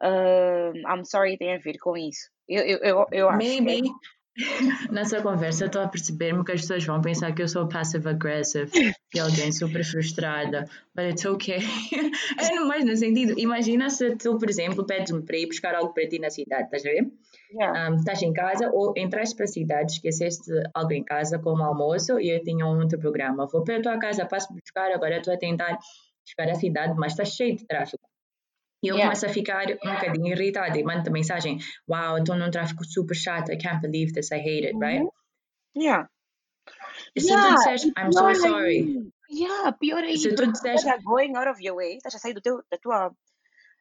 ah, 0.00 0.72
I'm 0.94 1.04
sorry 1.04 1.36
tem 1.36 1.54
a 1.54 1.58
ver 1.58 1.78
com 1.78 1.96
isso. 1.96 2.28
Eu, 2.48 2.62
eu, 2.62 2.78
eu, 2.78 3.06
eu 3.12 3.28
acho. 3.28 3.38
Maybe 3.38 3.90
nessa 4.90 5.22
conversa 5.22 5.64
eu 5.64 5.66
estou 5.66 5.82
a 5.82 5.88
perceber-me 5.88 6.44
que 6.44 6.52
as 6.52 6.60
pessoas 6.60 6.84
vão 6.84 7.00
pensar 7.00 7.34
que 7.34 7.42
eu 7.42 7.48
sou 7.48 7.66
passive 7.68 8.08
aggressive 8.08 8.70
e 9.14 9.18
alguém 9.18 9.50
super 9.50 9.82
frustrada, 9.82 10.68
but 10.94 11.06
it's 11.06 11.24
okay. 11.24 11.58
é 12.38 12.54
no 12.54 12.68
mais 12.68 12.84
no 12.84 12.94
sentido, 12.96 13.38
imagina 13.38 13.88
se 13.88 14.14
tu, 14.16 14.38
por 14.38 14.48
exemplo, 14.48 14.84
pedes-me 14.84 15.22
para 15.22 15.38
ir 15.38 15.46
buscar 15.46 15.74
algo 15.74 15.94
para 15.94 16.06
ti 16.06 16.18
na 16.18 16.28
cidade, 16.28 16.64
estás 16.64 16.84
a 16.84 16.90
ver? 16.90 17.10
Yeah. 17.50 17.90
Um, 17.90 17.96
estás 17.96 18.22
em 18.22 18.32
casa 18.32 18.70
ou 18.72 18.92
entraste 18.96 19.34
para 19.34 19.44
a 19.44 19.48
cidade, 19.48 19.92
esqueceste 19.92 20.50
algo 20.74 20.92
em 20.92 21.02
casa 21.02 21.38
como 21.38 21.62
almoço 21.62 22.20
e 22.20 22.28
eu 22.28 22.42
tinha 22.42 22.66
um 22.66 22.78
outro 22.78 22.98
programa. 22.98 23.46
Vou 23.46 23.64
para 23.64 23.78
a 23.78 23.82
tua 23.82 23.98
casa, 23.98 24.26
passo 24.26 24.52
buscar, 24.52 24.92
agora 24.92 25.16
estou 25.16 25.32
a 25.32 25.38
tentar 25.38 25.78
chegar 26.24 26.50
à 26.50 26.54
cidade, 26.54 26.94
mas 26.98 27.12
está 27.12 27.24
cheio 27.24 27.56
de 27.56 27.64
tráfego. 27.66 28.02
E 28.82 28.88
eu 28.88 28.96
Yeah. 28.96 29.08
começo 29.08 29.26
a 29.26 29.28
ficar 29.30 29.66
um 29.70 29.92
bocadinho 29.94 30.32
irritada 30.34 30.78
e 30.78 30.84
mando 30.84 31.10
mensagem: 31.10 31.58
Wow, 31.88 32.18
estou 32.18 32.36
num 32.36 32.50
tráfego 32.50 32.84
super 32.84 33.14
chato, 33.16 33.52
I 33.52 33.56
can't 33.58 33.80
believe 33.80 34.12
this, 34.12 34.30
I 34.30 34.38
hate 34.38 34.66
it, 34.66 34.74
right? 34.80 35.00
Uhum. 35.00 35.10
Yeah. 35.74 36.08
E 37.14 37.20
se 37.20 37.28
tu 37.28 37.32
Yeah, 37.32 37.54
disseres, 37.54 37.84
e 37.84 37.92
I'm 37.98 38.12
so 38.12 38.34
sorry. 38.34 39.08
Yeah, 39.28 39.72
pior 39.72 40.04
aí, 40.04 40.16
se 40.16 40.28
tu 40.28 40.36
tu 40.36 40.52
disseres, 40.52 40.82
estás 40.84 41.02
going 41.02 41.36
out 41.36 41.48
of 41.48 41.60
your 41.60 41.76
way, 41.76 41.96
estás 41.96 42.14
a 42.14 42.18
sair 42.18 42.34
do 42.34 42.40
teu, 42.40 42.62
da, 42.70 42.78
tua, 42.78 43.10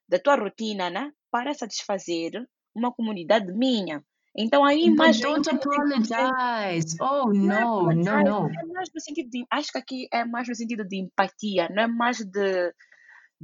da 0.10 0.20
tua 0.20 0.36
rotina, 0.36 0.90
né? 0.90 1.12
Para 1.32 1.54
satisfazer 1.54 2.32
uma 2.74 2.92
comunidade 2.92 3.52
minha. 3.54 4.04
Então 4.38 4.66
aí 4.66 4.90
but 4.90 4.98
mais 4.98 5.20
don't 5.22 5.48
ainda 5.48 5.62
apologize. 5.64 6.98
Oh, 7.00 7.32
Não, 7.32 7.84
no, 7.84 7.94
no, 7.94 8.04
mas 8.12 8.24
no. 8.24 8.50
É 8.62 8.66
mais 8.74 8.90
no 8.94 9.00
sentido 9.02 9.30
de. 9.30 9.46
Acho 9.52 9.72
que 9.72 9.78
aqui 9.78 10.08
é 10.12 10.26
mais 10.26 10.48
no 10.48 10.56
sentido 10.56 10.84
de 10.86 10.98
empatia, 10.98 11.70
não 11.70 11.84
é 11.84 11.88
mais 11.88 12.18
de, 12.18 12.74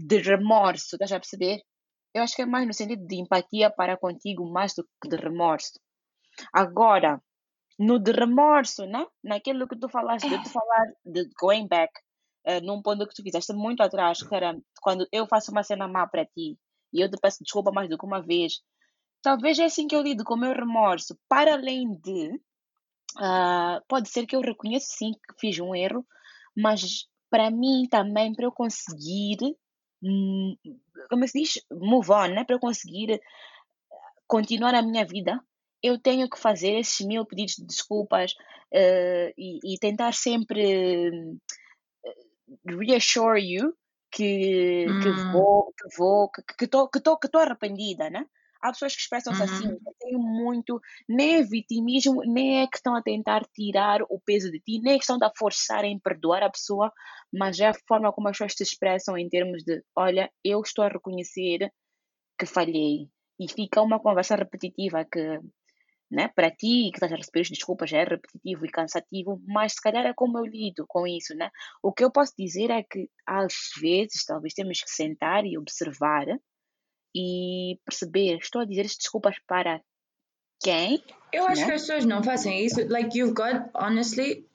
de 0.05 0.17
remorso, 0.19 0.95
estás 0.95 1.11
a 1.11 1.19
perceber? 1.19 1.61
Eu 2.13 2.23
acho 2.23 2.35
que 2.35 2.41
é 2.41 2.45
mais 2.45 2.67
no 2.67 2.73
sentido 2.73 3.05
de 3.05 3.15
empatia 3.15 3.69
para 3.69 3.97
contigo, 3.97 4.49
mais 4.51 4.73
do 4.73 4.83
que 5.01 5.09
de 5.09 5.15
remorso. 5.15 5.79
Agora, 6.53 7.21
no 7.79 7.99
de 7.99 8.11
remorso, 8.11 8.85
né? 8.85 9.05
Naquilo 9.23 9.67
que 9.67 9.77
tu 9.77 9.89
falaste, 9.89 10.29
de 10.29 10.43
tu 10.43 10.49
falar 10.49 10.85
de 11.05 11.29
going 11.39 11.67
back, 11.67 11.91
eh, 12.45 12.61
num 12.61 12.81
ponto 12.81 13.07
que 13.07 13.15
tu 13.15 13.23
fizeste 13.23 13.53
muito 13.53 13.81
atrás, 13.81 14.21
que 14.21 14.35
era 14.35 14.55
quando 14.81 15.07
eu 15.11 15.27
faço 15.27 15.51
uma 15.51 15.63
cena 15.63 15.87
má 15.87 16.07
para 16.07 16.25
ti 16.25 16.57
e 16.93 17.01
eu 17.01 17.09
te 17.09 17.17
peço 17.21 17.43
desculpa 17.43 17.71
mais 17.71 17.89
do 17.89 17.97
que 17.97 18.05
uma 18.05 18.21
vez. 18.21 18.61
Talvez 19.21 19.59
é 19.59 19.65
assim 19.65 19.87
que 19.87 19.95
eu 19.95 20.01
lido 20.01 20.23
com 20.23 20.33
o 20.35 20.39
meu 20.39 20.53
remorso, 20.53 21.17
para 21.29 21.53
além 21.53 21.91
de. 22.03 22.39
ah, 23.17 23.81
pode 23.87 24.09
ser 24.09 24.25
que 24.25 24.35
eu 24.35 24.41
reconheça 24.41 24.87
sim 24.97 25.11
que 25.13 25.39
fiz 25.39 25.59
um 25.59 25.75
erro, 25.75 26.05
mas 26.55 27.07
para 27.29 27.49
mim 27.49 27.87
também, 27.89 28.33
para 28.33 28.45
eu 28.45 28.51
conseguir, 28.51 29.37
como 31.09 31.27
se 31.27 31.39
diz, 31.39 31.65
move 31.71 32.11
on, 32.11 32.29
né? 32.29 32.43
Para 32.43 32.55
eu 32.55 32.59
conseguir 32.59 33.21
continuar 34.27 34.73
a 34.75 34.81
minha 34.81 35.05
vida, 35.05 35.39
eu 35.83 35.99
tenho 35.99 36.29
que 36.29 36.39
fazer 36.39 36.79
esses 36.79 37.05
mil 37.05 37.25
pedidos 37.25 37.55
de 37.55 37.65
desculpas 37.65 38.33
eh, 38.73 39.33
e, 39.37 39.73
e 39.73 39.79
tentar 39.79 40.13
sempre 40.13 41.09
eh, 42.05 42.15
reassure 42.65 43.39
you 43.39 43.73
que, 44.11 44.95
que 45.01 45.09
Hum. 45.09 45.15
vou, 45.31 45.73
que 45.77 45.97
vou, 45.97 46.29
que 46.31 46.41
que 46.57 46.65
estou 46.65 46.89
que 46.89 46.99
tô, 46.99 47.17
que 47.17 47.29
tô 47.29 47.39
arrependida, 47.39 48.09
né? 48.09 48.25
Há 48.61 48.71
pessoas 48.71 48.95
que 48.95 49.01
expressam-se 49.01 49.43
assim, 49.43 49.67
Uhum. 49.67 49.79
eu 49.85 49.95
tenho 49.99 50.19
muito, 50.19 50.79
nem 51.09 51.35
é 51.37 51.43
vitimismo, 51.43 52.21
nem 52.25 52.61
é 52.61 52.67
questão 52.67 52.95
a 52.95 53.01
tentar 53.01 53.43
tirar 53.55 54.01
o 54.03 54.19
peso 54.23 54.51
de 54.51 54.59
ti, 54.59 54.79
nem 54.81 54.93
é 54.95 54.97
questão 54.97 55.17
de 55.17 55.25
a 55.25 55.31
forçar 55.37 55.83
em 55.85 55.99
perdoar 55.99 56.43
a 56.43 56.49
pessoa, 56.49 56.91
mas 57.33 57.59
é 57.59 57.67
a 57.67 57.73
forma 57.87 58.11
como 58.13 58.27
as 58.29 58.33
pessoas 58.37 58.53
se 58.55 58.63
expressam 58.63 59.17
em 59.17 59.29
termos 59.29 59.63
de, 59.63 59.83
olha, 59.95 60.31
eu 60.43 60.61
estou 60.61 60.85
a 60.85 60.89
reconhecer 60.89 61.71
que 62.39 62.45
falhei. 62.45 63.09
E 63.39 63.49
fica 63.51 63.81
uma 63.81 63.99
conversa 63.99 64.35
repetitiva 64.35 65.05
que, 65.05 65.39
né, 66.11 66.27
para 66.35 66.51
ti 66.51 66.89
que 66.91 66.97
estás 66.97 67.11
a 67.13 67.15
receber 67.15 67.41
as 67.41 67.49
desculpas 67.49 67.89
já 67.89 67.99
é 67.99 68.03
repetitivo 68.03 68.65
e 68.65 68.71
cansativo, 68.71 69.41
mas 69.47 69.73
se 69.73 69.81
calhar 69.81 70.05
é 70.05 70.13
como 70.13 70.37
eu 70.37 70.45
lido 70.45 70.85
com 70.87 71.07
isso, 71.07 71.33
né? 71.35 71.49
O 71.81 71.93
que 71.93 72.03
eu 72.03 72.11
posso 72.11 72.33
dizer 72.37 72.69
é 72.69 72.83
que 72.83 73.09
às 73.25 73.53
vezes 73.81 74.25
talvez 74.25 74.53
temos 74.53 74.81
que 74.81 74.89
sentar 74.91 75.45
e 75.45 75.57
observar 75.57 76.27
e 77.15 77.79
perceber, 77.85 78.37
estou 78.37 78.61
a 78.61 78.65
dizer 78.65 78.81
as 78.81 78.95
desculpas 78.95 79.35
para 79.47 79.81
quem? 80.63 81.03
Eu 81.33 81.45
acho 81.47 81.61
Né? 81.61 81.67
que 81.67 81.73
as 81.73 81.81
pessoas 81.81 82.05
não 82.05 82.23
fazem 82.23 82.65
isso. 82.65 82.87
Like, 82.87 83.17
you've 83.17 83.33
got, 83.33 83.69
honestly, 83.75 84.45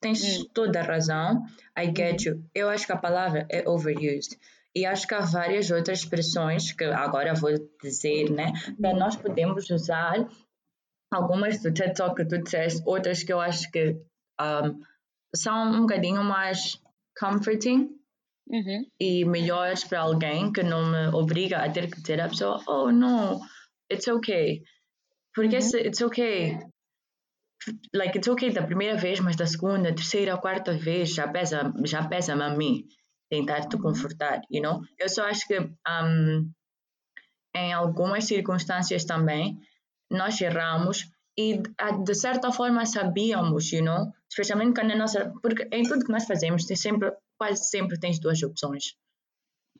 tens 0.00 0.38
Hum. 0.40 0.44
toda 0.54 0.80
a 0.80 0.84
razão. 0.84 1.44
I 1.78 1.86
get 1.86 2.26
Uhum. 2.26 2.32
you. 2.34 2.44
Eu 2.54 2.68
acho 2.68 2.86
que 2.86 2.92
a 2.92 2.96
palavra 2.98 3.46
é 3.50 3.68
overused. 3.68 4.38
E 4.74 4.86
acho 4.86 5.06
que 5.06 5.14
há 5.14 5.20
várias 5.20 5.70
outras 5.70 5.98
expressões 5.98 6.72
que 6.72 6.84
agora 6.84 7.34
vou 7.34 7.50
dizer, 7.82 8.30
né? 8.30 8.52
Que 8.76 8.92
nós 8.94 9.16
podemos 9.16 9.68
usar. 9.70 10.26
Algumas 11.12 11.60
do 11.62 11.72
TED 11.74 11.94
Talk 11.94 12.16
que 12.16 12.24
tu 12.24 12.38
disseste, 12.42 12.82
outras 12.86 13.22
que 13.22 13.30
eu 13.30 13.38
acho 13.38 13.70
que 13.70 14.00
um, 14.40 14.80
são 15.36 15.72
um 15.74 15.80
bocadinho 15.82 16.24
mais 16.24 16.80
comforting 17.18 17.90
Uhum. 18.48 18.84
e 19.00 19.24
melhores 19.24 19.84
para 19.84 20.00
alguém 20.00 20.52
que 20.52 20.62
não 20.62 20.90
me 20.90 21.16
obriga 21.16 21.58
a 21.58 21.70
ter 21.70 21.90
que 21.90 22.00
dizer 22.00 22.20
à 22.20 22.28
pessoa, 22.28 22.62
oh, 22.66 22.90
não, 22.90 23.40
it's 23.90 24.08
okay. 24.08 24.62
Porque 25.34 25.56
Uhum. 25.56 25.86
it's 25.86 26.02
okay 26.02 26.58
like 27.94 28.16
it's 28.18 28.28
okay 28.28 28.50
da 28.52 28.62
primeira 28.66 28.96
vez, 28.96 29.20
mas 29.20 29.36
da 29.36 29.46
segunda, 29.46 29.94
terceira, 29.94 30.36
quarta 30.36 30.76
vez 30.76 31.14
já 31.14 31.28
pesa, 31.28 31.72
já 31.86 32.06
pesa 32.08 32.32
a 32.34 32.56
mim 32.56 32.84
tentar 33.30 33.68
te 33.68 33.76
Uhum. 33.76 33.82
confortar, 33.82 34.40
you 34.50 34.60
know? 34.60 34.80
Eu 34.98 35.08
só 35.08 35.24
acho 35.28 35.46
que 35.46 35.58
um, 35.58 36.50
em 37.54 37.72
algumas 37.72 38.24
circunstâncias 38.24 39.04
também 39.04 39.58
nós 40.10 40.40
erramos 40.40 41.08
e 41.38 41.62
ah, 41.78 41.92
de 41.92 42.14
certa 42.14 42.52
forma 42.52 42.84
sabíamos, 42.84 43.72
you 43.72 43.82
know? 43.82 44.12
Especialmente 44.28 44.74
quando 44.78 44.92
a 44.92 44.96
nossa, 44.96 45.32
porque 45.42 45.68
em 45.72 45.82
tudo 45.82 46.04
que 46.04 46.12
nós 46.12 46.24
fazemos 46.24 46.64
tem 46.64 46.76
sempre, 46.76 47.12
quase 47.38 47.68
sempre 47.68 47.98
tens 47.98 48.18
duas 48.18 48.42
opções, 48.42 48.96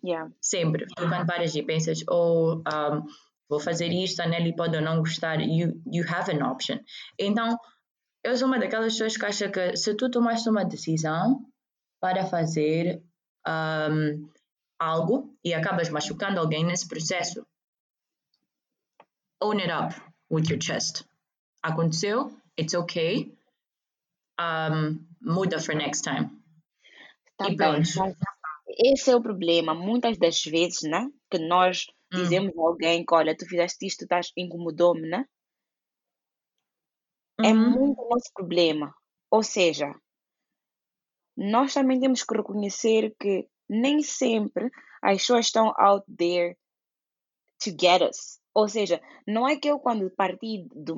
Yeah. 0.04 0.32
sempre. 0.40 0.86
Tu 0.86 1.08
quando 1.08 1.26
paras 1.26 1.54
e 1.54 1.62
pensas, 1.62 2.02
oh, 2.10 2.56
um, 2.56 3.06
vou 3.48 3.60
fazer 3.60 3.88
isto, 3.92 4.20
a 4.20 4.26
Nelly 4.26 4.56
pode 4.56 4.76
ou 4.76 4.82
não 4.82 4.98
gostar, 4.98 5.40
you, 5.40 5.80
you 5.86 6.04
have 6.08 6.30
an 6.30 6.44
option. 6.44 6.80
Então, 7.16 7.56
eu 8.24 8.36
sou 8.36 8.48
uma 8.48 8.58
daquelas 8.58 8.94
pessoas 8.94 9.16
que 9.16 9.24
acha 9.24 9.48
que 9.48 9.76
se 9.76 9.94
tu 9.94 10.10
tomaste 10.10 10.48
uma 10.48 10.64
decisão 10.64 11.46
para 12.00 12.26
fazer 12.26 13.00
um, 13.46 14.28
algo 14.78 15.36
e 15.44 15.54
acabas 15.54 15.88
machucando 15.88 16.40
alguém 16.40 16.64
nesse 16.64 16.88
processo, 16.88 17.46
own 19.40 19.58
it 19.58 19.70
up 19.70 19.94
with 20.30 20.48
your 20.50 20.60
chest. 20.60 21.04
Aconteceu, 21.62 22.32
it's 22.58 22.74
okay. 22.74 23.32
Um, 24.38 25.06
muda 25.20 25.60
for 25.60 25.74
next 25.74 26.02
time. 26.02 26.42
Tá 27.36 27.48
E 27.50 27.56
bem, 27.56 27.82
pronto. 27.82 27.88
esse 28.78 29.10
é 29.10 29.16
o 29.16 29.22
problema. 29.22 29.74
Muitas 29.74 30.18
das 30.18 30.42
vezes, 30.44 30.82
né? 30.82 31.08
Que 31.30 31.38
nós 31.38 31.86
Hum. 32.12 32.22
dizemos 32.22 32.56
a 32.56 32.62
alguém 32.62 33.04
que, 33.04 33.14
olha, 33.14 33.36
tu 33.36 33.46
fizeste 33.46 33.86
isto, 33.86 34.02
estás 34.02 34.32
incomodou-me, 34.36 35.08
né? 35.08 35.24
É 37.44 37.52
Uhum. 37.52 37.72
muito 37.72 38.00
o 38.02 38.08
nosso 38.08 38.30
problema. 38.34 38.94
Ou 39.30 39.42
seja, 39.42 39.88
nós 41.36 41.74
também 41.74 42.00
temos 42.00 42.22
que 42.24 42.36
reconhecer 42.36 43.14
que 43.20 43.48
nem 43.68 44.02
sempre 44.02 44.70
as 45.02 45.18
pessoas 45.18 45.46
estão 45.46 45.72
out 45.78 46.04
there 46.16 46.56
to 47.60 47.70
get 47.70 48.02
us. 48.02 48.41
Ou 48.54 48.68
seja, 48.68 49.00
não 49.26 49.48
é 49.48 49.56
que 49.56 49.68
eu 49.68 49.78
quando 49.78 50.10
parti, 50.10 50.66
do, 50.74 50.94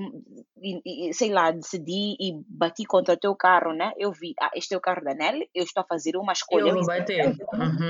sei 1.12 1.30
lá, 1.30 1.52
decidi 1.52 2.16
e 2.18 2.42
bati 2.48 2.84
contra 2.84 3.14
o 3.14 3.16
teu 3.16 3.34
carro, 3.36 3.72
né? 3.72 3.92
Eu 3.96 4.10
vi, 4.10 4.34
ah, 4.40 4.50
este 4.56 4.74
é 4.74 4.76
o 4.76 4.80
carro 4.80 5.04
da 5.04 5.14
Nelly, 5.14 5.48
eu 5.54 5.62
estou 5.62 5.82
a 5.82 5.86
fazer 5.86 6.16
uma 6.16 6.32
escolha. 6.32 6.70
Eu 6.70 6.74
vou 6.74 6.86
bater. 6.86 7.26
Uhum. 7.28 7.88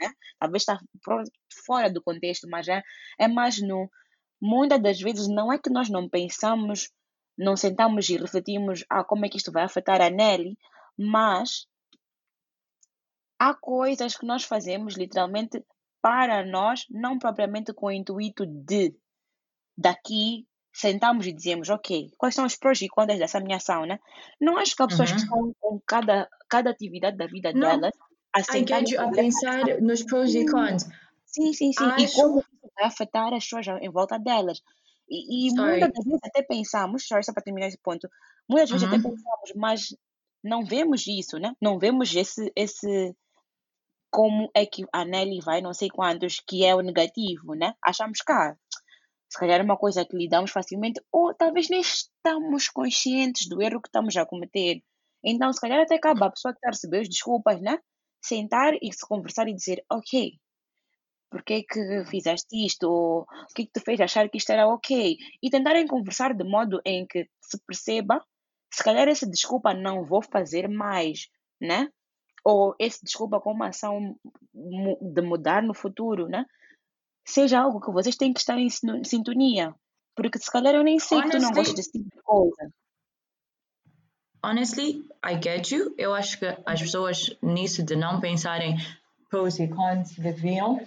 Né? 0.00 0.10
Talvez 0.40 0.62
está 0.62 0.78
fora 1.66 1.90
do 1.90 2.02
contexto, 2.02 2.48
mas 2.48 2.66
é, 2.66 2.82
é 3.18 3.28
mais 3.28 3.60
no... 3.60 3.90
Muitas 4.40 4.80
das 4.80 5.00
vezes 5.00 5.28
não 5.28 5.52
é 5.52 5.58
que 5.58 5.70
nós 5.70 5.90
não 5.90 6.08
pensamos, 6.08 6.90
não 7.36 7.56
sentamos 7.56 8.08
e 8.08 8.16
refletimos, 8.16 8.84
ah, 8.88 9.04
como 9.04 9.26
é 9.26 9.28
que 9.28 9.36
isto 9.36 9.52
vai 9.52 9.64
afetar 9.64 10.00
a 10.00 10.08
Nelly, 10.08 10.56
mas 10.98 11.66
há 13.38 13.52
coisas 13.54 14.16
que 14.16 14.26
nós 14.26 14.44
fazemos 14.44 14.96
literalmente 14.96 15.62
para 16.04 16.44
nós, 16.44 16.84
não 16.90 17.18
propriamente 17.18 17.72
com 17.72 17.86
o 17.86 17.90
intuito 17.90 18.44
de 18.44 18.94
daqui 19.74 20.46
sentamos 20.70 21.26
e 21.26 21.32
dizemos, 21.32 21.70
ok, 21.70 22.10
quais 22.18 22.34
são 22.34 22.44
os 22.44 22.56
prós 22.56 22.82
e 22.82 22.88
contras 22.88 23.18
dessa 23.18 23.40
minha 23.40 23.56
ação, 23.56 23.86
né? 23.86 23.98
Não 24.38 24.58
acho 24.58 24.76
que 24.76 24.82
há 24.82 24.86
pessoas 24.86 25.08
uhum. 25.08 25.16
que 25.16 25.22
estão 25.22 25.54
com 25.58 25.80
cada, 25.86 26.28
cada 26.46 26.68
atividade 26.68 27.16
da 27.16 27.26
vida 27.26 27.54
não. 27.54 27.60
delas 27.60 27.92
a, 28.34 28.40
a 28.40 29.10
pensar 29.12 29.80
nos 29.80 30.02
prós 30.02 30.34
e 30.34 30.44
cons. 30.44 30.86
Sim, 31.24 31.54
sim, 31.54 31.72
sim. 31.72 31.84
Acho... 31.84 32.04
E 32.04 32.12
como 32.12 32.40
isso 32.40 32.72
vai 32.76 32.86
afetar 32.86 33.32
as 33.32 33.42
pessoas 33.42 33.66
em 33.80 33.90
volta 33.90 34.18
delas. 34.18 34.60
E, 35.08 35.48
e 35.48 35.54
muitas 35.54 35.90
das 35.90 36.04
vezes 36.04 36.20
até 36.22 36.42
pensamos, 36.42 37.06
sorry, 37.06 37.24
só 37.24 37.32
para 37.32 37.44
terminar 37.44 37.68
esse 37.68 37.78
ponto, 37.78 38.10
muitas 38.46 38.70
vezes 38.70 38.86
uhum. 38.86 38.94
até 38.94 39.02
pensamos, 39.02 39.52
mas 39.56 39.96
não 40.42 40.66
vemos 40.66 41.06
isso, 41.06 41.38
né? 41.38 41.54
Não 41.62 41.78
vemos 41.78 42.14
esse, 42.14 42.52
esse, 42.54 43.16
como 44.14 44.48
é 44.54 44.64
que 44.64 44.84
a 44.92 45.04
Nelly 45.04 45.40
vai 45.40 45.60
não 45.60 45.74
sei 45.74 45.90
quantos, 45.90 46.38
que 46.38 46.64
é 46.64 46.72
o 46.72 46.80
negativo, 46.80 47.54
né? 47.54 47.74
Achamos 47.82 48.20
que 48.20 48.30
ah, 48.30 48.56
se 49.28 49.36
calhar 49.36 49.58
é 49.58 49.64
uma 49.64 49.76
coisa 49.76 50.04
que 50.04 50.16
lidamos 50.16 50.52
facilmente, 50.52 51.00
ou 51.10 51.34
talvez 51.34 51.68
nem 51.68 51.80
estamos 51.80 52.68
conscientes 52.68 53.48
do 53.48 53.60
erro 53.60 53.82
que 53.82 53.88
estamos 53.88 54.16
a 54.16 54.24
cometer. 54.24 54.80
Então, 55.24 55.52
se 55.52 55.60
calhar 55.60 55.80
até 55.80 55.96
acaba 55.96 56.26
a 56.26 56.30
pessoa 56.30 56.52
que 56.52 56.58
está 56.58 56.68
a 56.68 56.70
receber 56.70 57.00
as 57.00 57.08
desculpas, 57.08 57.60
né? 57.60 57.80
Sentar 58.22 58.74
e 58.80 58.92
se 58.92 59.04
conversar 59.04 59.48
e 59.48 59.54
dizer, 59.54 59.84
ok, 59.90 60.38
porque 61.28 61.54
é 61.54 61.62
que 61.62 62.04
fizeste 62.08 62.64
isto? 62.64 62.84
Ou 62.84 63.22
o 63.22 63.54
que 63.54 63.62
é 63.62 63.66
que 63.66 63.72
te 63.72 63.80
fez 63.80 64.00
achar 64.00 64.28
que 64.28 64.38
isto 64.38 64.50
era 64.50 64.68
ok? 64.68 65.16
E 65.42 65.50
tentarem 65.50 65.88
conversar 65.88 66.34
de 66.34 66.44
modo 66.44 66.80
em 66.84 67.04
que 67.04 67.28
se 67.40 67.58
perceba, 67.66 68.24
se 68.72 68.84
calhar 68.84 69.08
essa 69.08 69.28
desculpa 69.28 69.74
não 69.74 70.04
vou 70.04 70.22
fazer 70.22 70.68
mais, 70.68 71.26
né? 71.60 71.88
Ou 72.44 72.76
esse 72.78 73.02
desculpa 73.02 73.40
com 73.40 73.52
uma 73.52 73.68
ação 73.68 74.16
de 74.52 75.22
mudar 75.22 75.62
no 75.62 75.72
futuro, 75.72 76.28
né? 76.28 76.44
Seja 77.26 77.60
algo 77.60 77.80
que 77.80 77.90
vocês 77.90 78.16
têm 78.16 78.34
que 78.34 78.40
estar 78.40 78.58
em 78.58 78.68
sintonia. 78.68 79.74
Porque 80.14 80.38
se 80.38 80.50
calhar 80.50 80.74
eu 80.74 80.84
nem 80.84 80.98
sei 80.98 81.18
honestly, 81.18 81.32
que 81.32 81.38
tu 81.38 81.42
não 81.42 81.52
gostas 81.52 81.74
desse 81.74 81.92
tipo 81.92 82.04
de 82.14 82.22
coisa. 82.22 82.70
Honestly, 84.44 85.08
I 85.24 85.42
get 85.42 85.70
you. 85.70 85.94
Eu 85.96 86.14
acho 86.14 86.38
que 86.38 86.46
as 86.66 86.80
pessoas 86.80 87.34
nisso 87.42 87.82
de 87.82 87.96
não 87.96 88.20
pensarem 88.20 88.76
pros 89.30 89.58
e 89.58 89.66
cons 89.66 90.14
deviam 90.16 90.78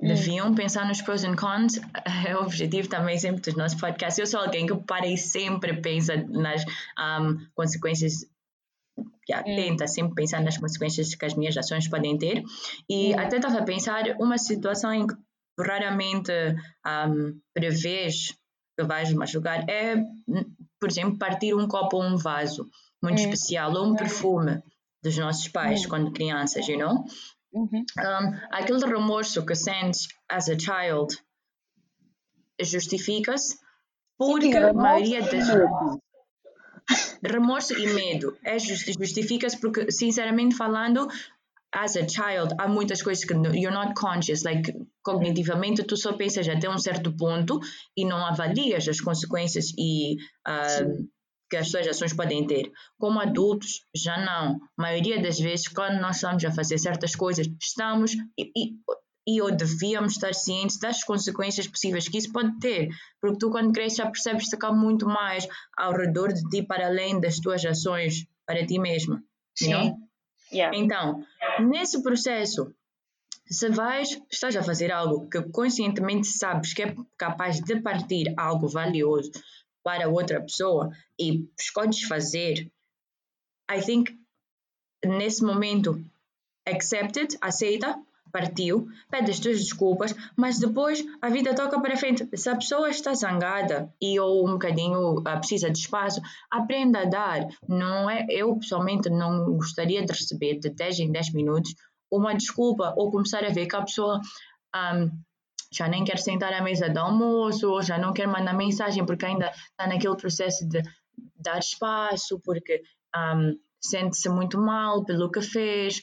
deviam 0.00 0.48
hum. 0.48 0.54
pensar 0.54 0.86
nos 0.86 1.02
pros 1.02 1.22
e 1.22 1.36
cons. 1.36 1.78
É 2.26 2.34
o 2.34 2.42
objetivo 2.42 2.88
também 2.88 3.18
sempre 3.18 3.42
dos 3.42 3.56
nossos 3.56 3.78
podcasts. 3.78 4.18
Eu 4.18 4.26
sou 4.26 4.40
alguém 4.40 4.66
que 4.66 4.74
para 4.74 5.06
e 5.06 5.18
sempre 5.18 5.80
pensa 5.82 6.16
nas 6.16 6.64
um, 6.98 7.46
consequências 7.54 8.24
yeah, 9.28 9.46
hum. 9.46 9.86
sempre 9.86 10.14
pensar 10.14 10.42
nas 10.42 10.56
consequências 10.56 11.14
que 11.14 11.24
as 11.24 11.34
minhas 11.34 11.56
ações 11.56 11.88
podem 11.88 12.16
ter. 12.16 12.42
E 12.88 13.14
hum. 13.14 13.18
até 13.18 13.36
estava 13.36 13.58
a 13.58 13.64
pensar 13.64 14.04
uma 14.18 14.38
situação 14.38 14.92
em 14.92 15.06
que 15.06 15.14
raramente 15.58 16.32
um, 16.86 17.38
prevês 17.52 18.34
que 18.78 18.84
vais 18.84 19.12
machucar 19.12 19.68
é, 19.68 19.96
por 20.78 20.88
exemplo, 20.88 21.18
partir 21.18 21.54
um 21.54 21.66
copo 21.66 21.96
ou 21.96 22.04
um 22.04 22.16
vaso 22.16 22.68
muito 23.02 23.20
hum. 23.20 23.24
especial 23.24 23.72
ou 23.74 23.86
um 23.86 23.96
perfume 23.96 24.62
dos 25.02 25.16
nossos 25.18 25.48
pais 25.48 25.84
hum. 25.84 25.88
quando 25.88 26.12
crianças, 26.12 26.66
you 26.68 26.78
know? 26.78 27.04
Uhum. 27.52 27.84
Um, 27.98 28.40
aquele 28.52 28.84
remorso 28.84 29.44
que 29.44 29.54
sentes 29.54 30.08
as 30.28 30.50
a 30.50 30.58
child 30.58 31.16
justifica-se 32.60 33.56
porque 34.18 34.54
a 34.56 34.72
maioria 34.72 35.22
das 35.22 35.48
remorso 37.22 37.74
e 37.74 37.86
medo 37.92 38.36
é 38.44 38.58
justifica-se 38.58 39.60
porque 39.60 39.90
sinceramente 39.90 40.56
falando 40.56 41.08
as 41.72 41.96
a 41.96 42.08
child 42.08 42.54
há 42.58 42.66
muitas 42.66 43.02
coisas 43.02 43.24
que 43.24 43.34
you're 43.34 43.70
not 43.70 43.94
conscious 43.94 44.42
like 44.42 44.72
cognitivamente 45.02 45.84
tu 45.84 45.96
só 45.96 46.12
pensas 46.14 46.48
até 46.48 46.68
um 46.68 46.78
certo 46.78 47.14
ponto 47.16 47.60
e 47.96 48.04
não 48.04 48.24
avalias 48.24 48.88
as 48.88 49.00
consequências 49.00 49.72
e 49.76 50.16
uh, 50.46 51.08
que 51.50 51.56
as 51.56 51.70
suas 51.70 51.86
ações 51.86 52.12
podem 52.12 52.46
ter. 52.46 52.70
Como 52.98 53.18
adultos, 53.20 53.86
já 53.94 54.18
não. 54.18 54.56
A 54.76 54.82
maioria 54.82 55.20
das 55.20 55.38
vezes, 55.38 55.68
quando 55.68 56.00
nós 56.00 56.16
estamos 56.16 56.44
a 56.44 56.52
fazer 56.52 56.78
certas 56.78 57.16
coisas, 57.16 57.48
estamos 57.60 58.12
e, 58.38 58.52
e 58.54 58.74
e 59.28 59.42
ou 59.42 59.54
devíamos 59.54 60.12
estar 60.12 60.34
cientes 60.34 60.78
das 60.78 61.04
consequências 61.04 61.68
possíveis 61.68 62.08
que 62.08 62.16
isso 62.16 62.32
pode 62.32 62.58
ter, 62.60 62.88
porque 63.20 63.36
tu 63.38 63.50
quando 63.50 63.74
cresces 63.74 63.98
já 63.98 64.06
percebes 64.06 64.48
que 64.48 64.64
há 64.64 64.72
muito 64.72 65.06
mais 65.06 65.46
ao 65.76 65.92
redor 65.92 66.32
de 66.32 66.42
ti 66.48 66.62
para 66.62 66.86
além 66.86 67.20
das 67.20 67.38
tuas 67.38 67.62
ações 67.62 68.26
para 68.46 68.64
ti 68.64 68.78
mesma. 68.78 69.22
Sim. 69.54 69.94
Yeah. 70.50 70.74
Então, 70.74 71.22
nesse 71.60 72.02
processo, 72.02 72.74
se 73.46 73.68
vais, 73.68 74.18
estás 74.30 74.56
a 74.56 74.62
fazer 74.62 74.90
algo 74.90 75.28
que 75.28 75.42
conscientemente 75.50 76.26
sabes 76.26 76.72
que 76.72 76.84
é 76.84 76.96
capaz 77.18 77.60
de 77.60 77.82
partir 77.82 78.32
algo 78.34 78.66
valioso 78.66 79.30
para 79.84 80.08
outra 80.08 80.40
pessoa 80.40 80.90
e 81.20 81.46
escolhes 81.60 82.00
fazer, 82.04 82.72
I 83.70 83.82
think 83.82 84.18
nesse 85.04 85.44
momento 85.44 86.02
accept 86.66 87.18
it, 87.18 87.36
aceita, 87.42 87.94
partiu, 88.32 88.88
pede 89.10 89.30
as 89.30 89.40
tuas 89.40 89.58
desculpas, 89.58 90.14
mas 90.36 90.58
depois 90.58 91.04
a 91.20 91.28
vida 91.28 91.54
toca 91.54 91.80
para 91.80 91.96
frente. 91.96 92.28
Se 92.34 92.48
a 92.48 92.56
pessoa 92.56 92.88
está 92.88 93.14
zangada 93.14 93.92
e 94.00 94.18
ou 94.18 94.48
um 94.48 94.52
bocadinho 94.52 95.18
uh, 95.18 95.22
precisa 95.22 95.70
de 95.70 95.78
espaço, 95.78 96.20
aprenda 96.50 97.00
a 97.00 97.04
dar. 97.04 97.48
Não 97.68 98.08
é, 98.08 98.26
eu 98.28 98.56
pessoalmente 98.56 99.08
não 99.08 99.56
gostaria 99.56 100.04
de 100.04 100.12
receber 100.12 100.58
de 100.58 100.70
10 100.70 101.00
em 101.00 101.12
10 101.12 101.32
minutos 101.32 101.74
uma 102.10 102.34
desculpa 102.34 102.94
ou 102.96 103.10
começar 103.10 103.44
a 103.44 103.50
ver 103.50 103.66
que 103.66 103.76
a 103.76 103.82
pessoa 103.82 104.20
um, 104.74 105.10
já 105.72 105.86
nem 105.88 106.04
quer 106.04 106.18
sentar 106.18 106.52
à 106.52 106.62
mesa 106.62 106.88
do 106.88 106.98
almoço, 106.98 107.70
ou 107.70 107.82
já 107.82 107.98
não 107.98 108.12
quer 108.12 108.26
mandar 108.26 108.54
mensagem 108.54 109.04
porque 109.04 109.26
ainda 109.26 109.50
está 109.50 109.86
naquele 109.86 110.16
processo 110.16 110.66
de 110.66 110.82
dar 111.36 111.58
espaço, 111.58 112.40
porque 112.42 112.82
um, 113.14 113.58
sente-se 113.80 114.28
muito 114.28 114.58
mal 114.58 115.04
pelo 115.04 115.30
que 115.30 115.40
fez. 115.40 116.02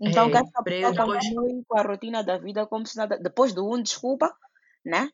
Então, 0.00 0.28
é, 0.28 0.32
essa 0.32 0.62
pessoa 0.62 0.92
depois... 0.92 1.24
com 1.68 1.78
a 1.78 1.82
rotina 1.82 2.24
da 2.24 2.38
vida 2.38 2.66
como 2.66 2.86
se 2.86 2.96
nada. 2.96 3.18
Depois 3.18 3.52
do 3.52 3.70
um, 3.70 3.82
desculpa, 3.82 4.34
né? 4.84 5.10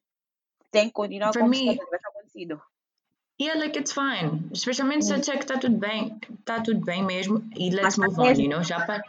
Tem 0.70 0.86
que 0.86 0.92
continuar 0.92 1.32
For 1.32 1.40
como 1.40 1.50
me, 1.50 1.58
se 1.58 1.64
nada 1.66 1.84
tivesse 1.84 2.06
acontecido. 2.06 2.62
Yeah, 3.40 3.60
like 3.60 3.78
it's 3.78 3.92
fine. 3.92 4.48
Especialmente 4.52 5.04
se 5.04 5.12
achar 5.12 5.36
que 5.36 5.44
está 5.44 5.58
tudo 5.58 5.76
bem, 5.76 6.18
está 6.40 6.60
tudo 6.62 6.80
bem 6.80 7.04
mesmo 7.04 7.46
e 7.56 7.70
let's 7.70 7.98
Mas 7.98 8.16
move 8.16 8.20
on, 8.20 8.42
you 8.42 8.48
know? 8.48 8.62
Já 8.62 8.84
para. 8.86 9.02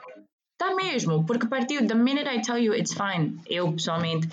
Está 0.59 0.73
mesmo, 0.73 1.23
porque 1.23 1.45
partiu, 1.47 1.85
the 1.85 1.93
minute 1.93 2.27
I 2.27 2.41
tell 2.41 2.57
you 2.57 2.73
it's 2.73 2.91
fine, 2.91 3.39
eu 3.45 3.71
pessoalmente, 3.71 4.27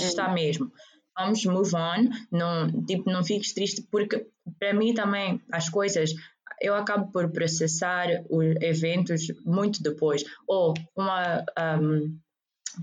está 0.00 0.30
hum. 0.30 0.34
mesmo. 0.34 0.72
Vamos 1.18 1.44
move 1.46 1.74
on, 1.74 2.10
não, 2.30 2.84
tipo, 2.84 3.10
não 3.10 3.24
fiques 3.24 3.52
triste, 3.52 3.82
porque 3.90 4.24
para 4.58 4.72
mim 4.72 4.94
também 4.94 5.40
as 5.50 5.68
coisas 5.68 6.14
eu 6.60 6.74
acabo 6.74 7.10
por 7.10 7.30
processar 7.30 8.06
os 8.30 8.44
eventos 8.60 9.26
muito 9.44 9.82
depois. 9.82 10.24
Ou 10.46 10.74
uma 10.96 11.44
um, 11.80 12.18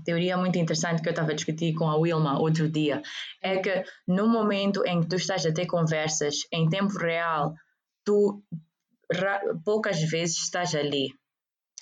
teoria 0.04 0.36
muito 0.36 0.58
interessante 0.58 1.02
que 1.02 1.08
eu 1.08 1.12
estava 1.12 1.32
a 1.32 1.34
discutir 1.34 1.74
com 1.74 1.88
a 1.88 1.96
Wilma 1.96 2.40
outro 2.40 2.68
dia 2.68 3.02
é 3.42 3.58
que 3.58 3.84
no 4.06 4.28
momento 4.28 4.84
em 4.86 5.00
que 5.00 5.08
tu 5.08 5.16
estás 5.16 5.44
a 5.44 5.52
ter 5.52 5.66
conversas 5.66 6.36
em 6.52 6.68
tempo 6.68 6.96
real, 6.98 7.54
tu 8.04 8.42
poucas 9.64 10.00
vezes 10.02 10.38
estás 10.38 10.74
ali. 10.74 11.08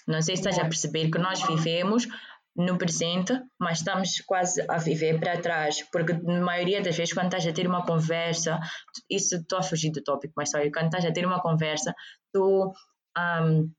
Não 0.06 0.20
sei 0.20 0.36
se 0.36 0.42
estás 0.42 0.58
a 0.58 0.64
perceber 0.64 1.10
que 1.10 1.18
nós 1.18 1.40
vivemos 1.46 2.08
no 2.56 2.76
presente, 2.76 3.32
mas 3.58 3.78
estamos 3.78 4.20
quase 4.26 4.64
a 4.68 4.78
viver 4.78 5.18
para 5.20 5.40
trás, 5.40 5.82
porque 5.92 6.12
na 6.12 6.40
maioria 6.40 6.82
das 6.82 6.96
vezes 6.96 7.14
quando 7.14 7.26
estás 7.26 7.46
a 7.46 7.52
ter 7.52 7.66
uma 7.66 7.84
conversa, 7.84 8.60
isso 9.08 9.36
estou 9.36 9.58
a 9.58 9.62
fugir 9.62 9.90
do 9.92 10.02
tópico, 10.02 10.34
mas 10.36 10.50
sorry, 10.50 10.70
quando 10.70 10.86
estás 10.86 11.04
a 11.04 11.12
ter 11.12 11.24
uma 11.24 11.40
conversa, 11.40 11.94
tu 12.32 12.72
um, 13.16 13.70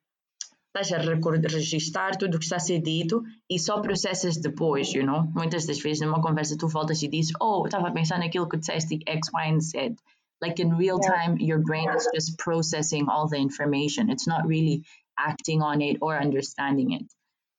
estás 0.73 0.93
a 0.93 0.97
registrar 0.97 2.15
tudo 2.15 2.35
o 2.35 2.39
que 2.39 2.45
está 2.45 2.55
a 2.55 2.59
ser 2.59 2.79
dito 2.79 3.23
e 3.49 3.59
só 3.59 3.81
processas 3.81 4.37
depois, 4.37 4.93
you 4.93 5.03
know? 5.03 5.23
Muitas 5.35 5.65
das 5.65 5.79
vezes 5.81 6.01
numa 6.01 6.21
conversa 6.21 6.57
tu 6.57 6.67
voltas 6.67 7.03
e 7.03 7.09
dizes, 7.09 7.33
oh, 7.41 7.65
estava 7.65 7.89
a 7.89 7.91
pensar 7.91 8.19
naquilo 8.19 8.47
que 8.47 8.57
disseste 8.57 8.99
X, 9.05 9.29
Y 9.33 9.53
and 9.53 9.61
Z. 9.61 9.95
Like 10.41 10.59
in 10.59 10.75
real 10.75 10.99
time, 10.99 11.37
your 11.39 11.59
brain 11.59 11.89
is 11.95 12.07
just 12.15 12.37
processing 12.37 13.07
all 13.09 13.27
the 13.27 13.37
information. 13.37 14.09
It's 14.09 14.25
not 14.25 14.47
really 14.47 14.83
acting 15.19 15.61
on 15.61 15.81
it 15.81 15.97
or 16.01 16.17
understanding 16.17 16.93
it. 16.93 17.05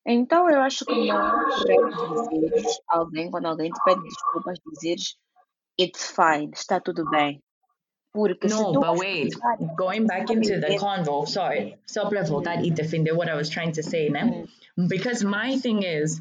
Então 0.07 0.51
eu 0.51 0.61
acho 0.61 0.85
que 0.85 1.07
não 1.07 1.21
é 1.21 1.45
dizeres 1.55 2.81
alguém, 2.89 3.31
quando 3.31 3.47
alguém 3.47 3.71
te 3.71 3.81
pede 3.85 4.03
desculpas, 4.03 4.59
dizeres 4.67 5.17
it's 5.81 6.11
fine, 6.11 6.51
está 6.53 6.81
tudo 6.81 7.09
bem. 7.09 7.41
Porque 8.13 8.47
No, 8.49 8.73
but 8.75 8.99
wait, 8.99 9.33
going 9.77 10.07
back 10.07 10.31
into 10.31 10.61
the 10.61 10.77
convo, 10.77 11.27
sorry, 11.27 11.79
só 11.87 12.09
para 12.09 12.23
voltar 12.25 12.63
e 12.63 12.71
defender 12.71 13.13
what 13.15 13.31
I 13.31 13.35
was 13.35 13.49
trying 13.49 13.73
to 13.73 13.83
say, 13.83 14.11
né? 14.11 14.47
Because 14.77 15.25
my 15.25 15.57
thing 15.59 15.83
is, 15.83 16.21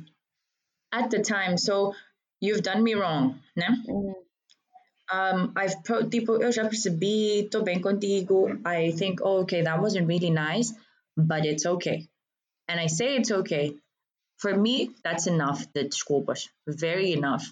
at 0.93 1.09
the 1.09 1.21
time, 1.21 1.57
so 1.57 1.93
you've 2.39 2.61
done 2.61 2.81
me 2.81 2.93
wrong, 2.95 3.35
né? 3.57 3.67
Hum, 3.87 4.13
Um, 5.13 5.51
I've 5.57 5.83
pro, 5.83 6.07
tipo, 6.09 6.41
eu 6.41 6.53
já 6.53 6.63
percebi, 6.63 7.49
tô 7.51 7.61
bem 7.63 7.81
contigo. 7.81 8.47
I 8.65 8.93
think, 8.93 9.19
oh, 9.21 9.41
okay, 9.41 9.61
that 9.61 9.81
wasn't 9.81 10.07
really 10.07 10.29
nice, 10.29 10.73
but 11.17 11.45
it's 11.45 11.65
okay. 11.65 12.07
And 12.71 12.79
I 12.79 12.87
say 12.87 13.17
it's 13.17 13.31
okay. 13.31 13.75
For 14.37 14.55
me, 14.55 14.91
that's 15.03 15.27
enough, 15.27 15.67
the 15.73 15.83
desculpas. 15.83 16.47
Very 16.65 17.11
enough. 17.11 17.43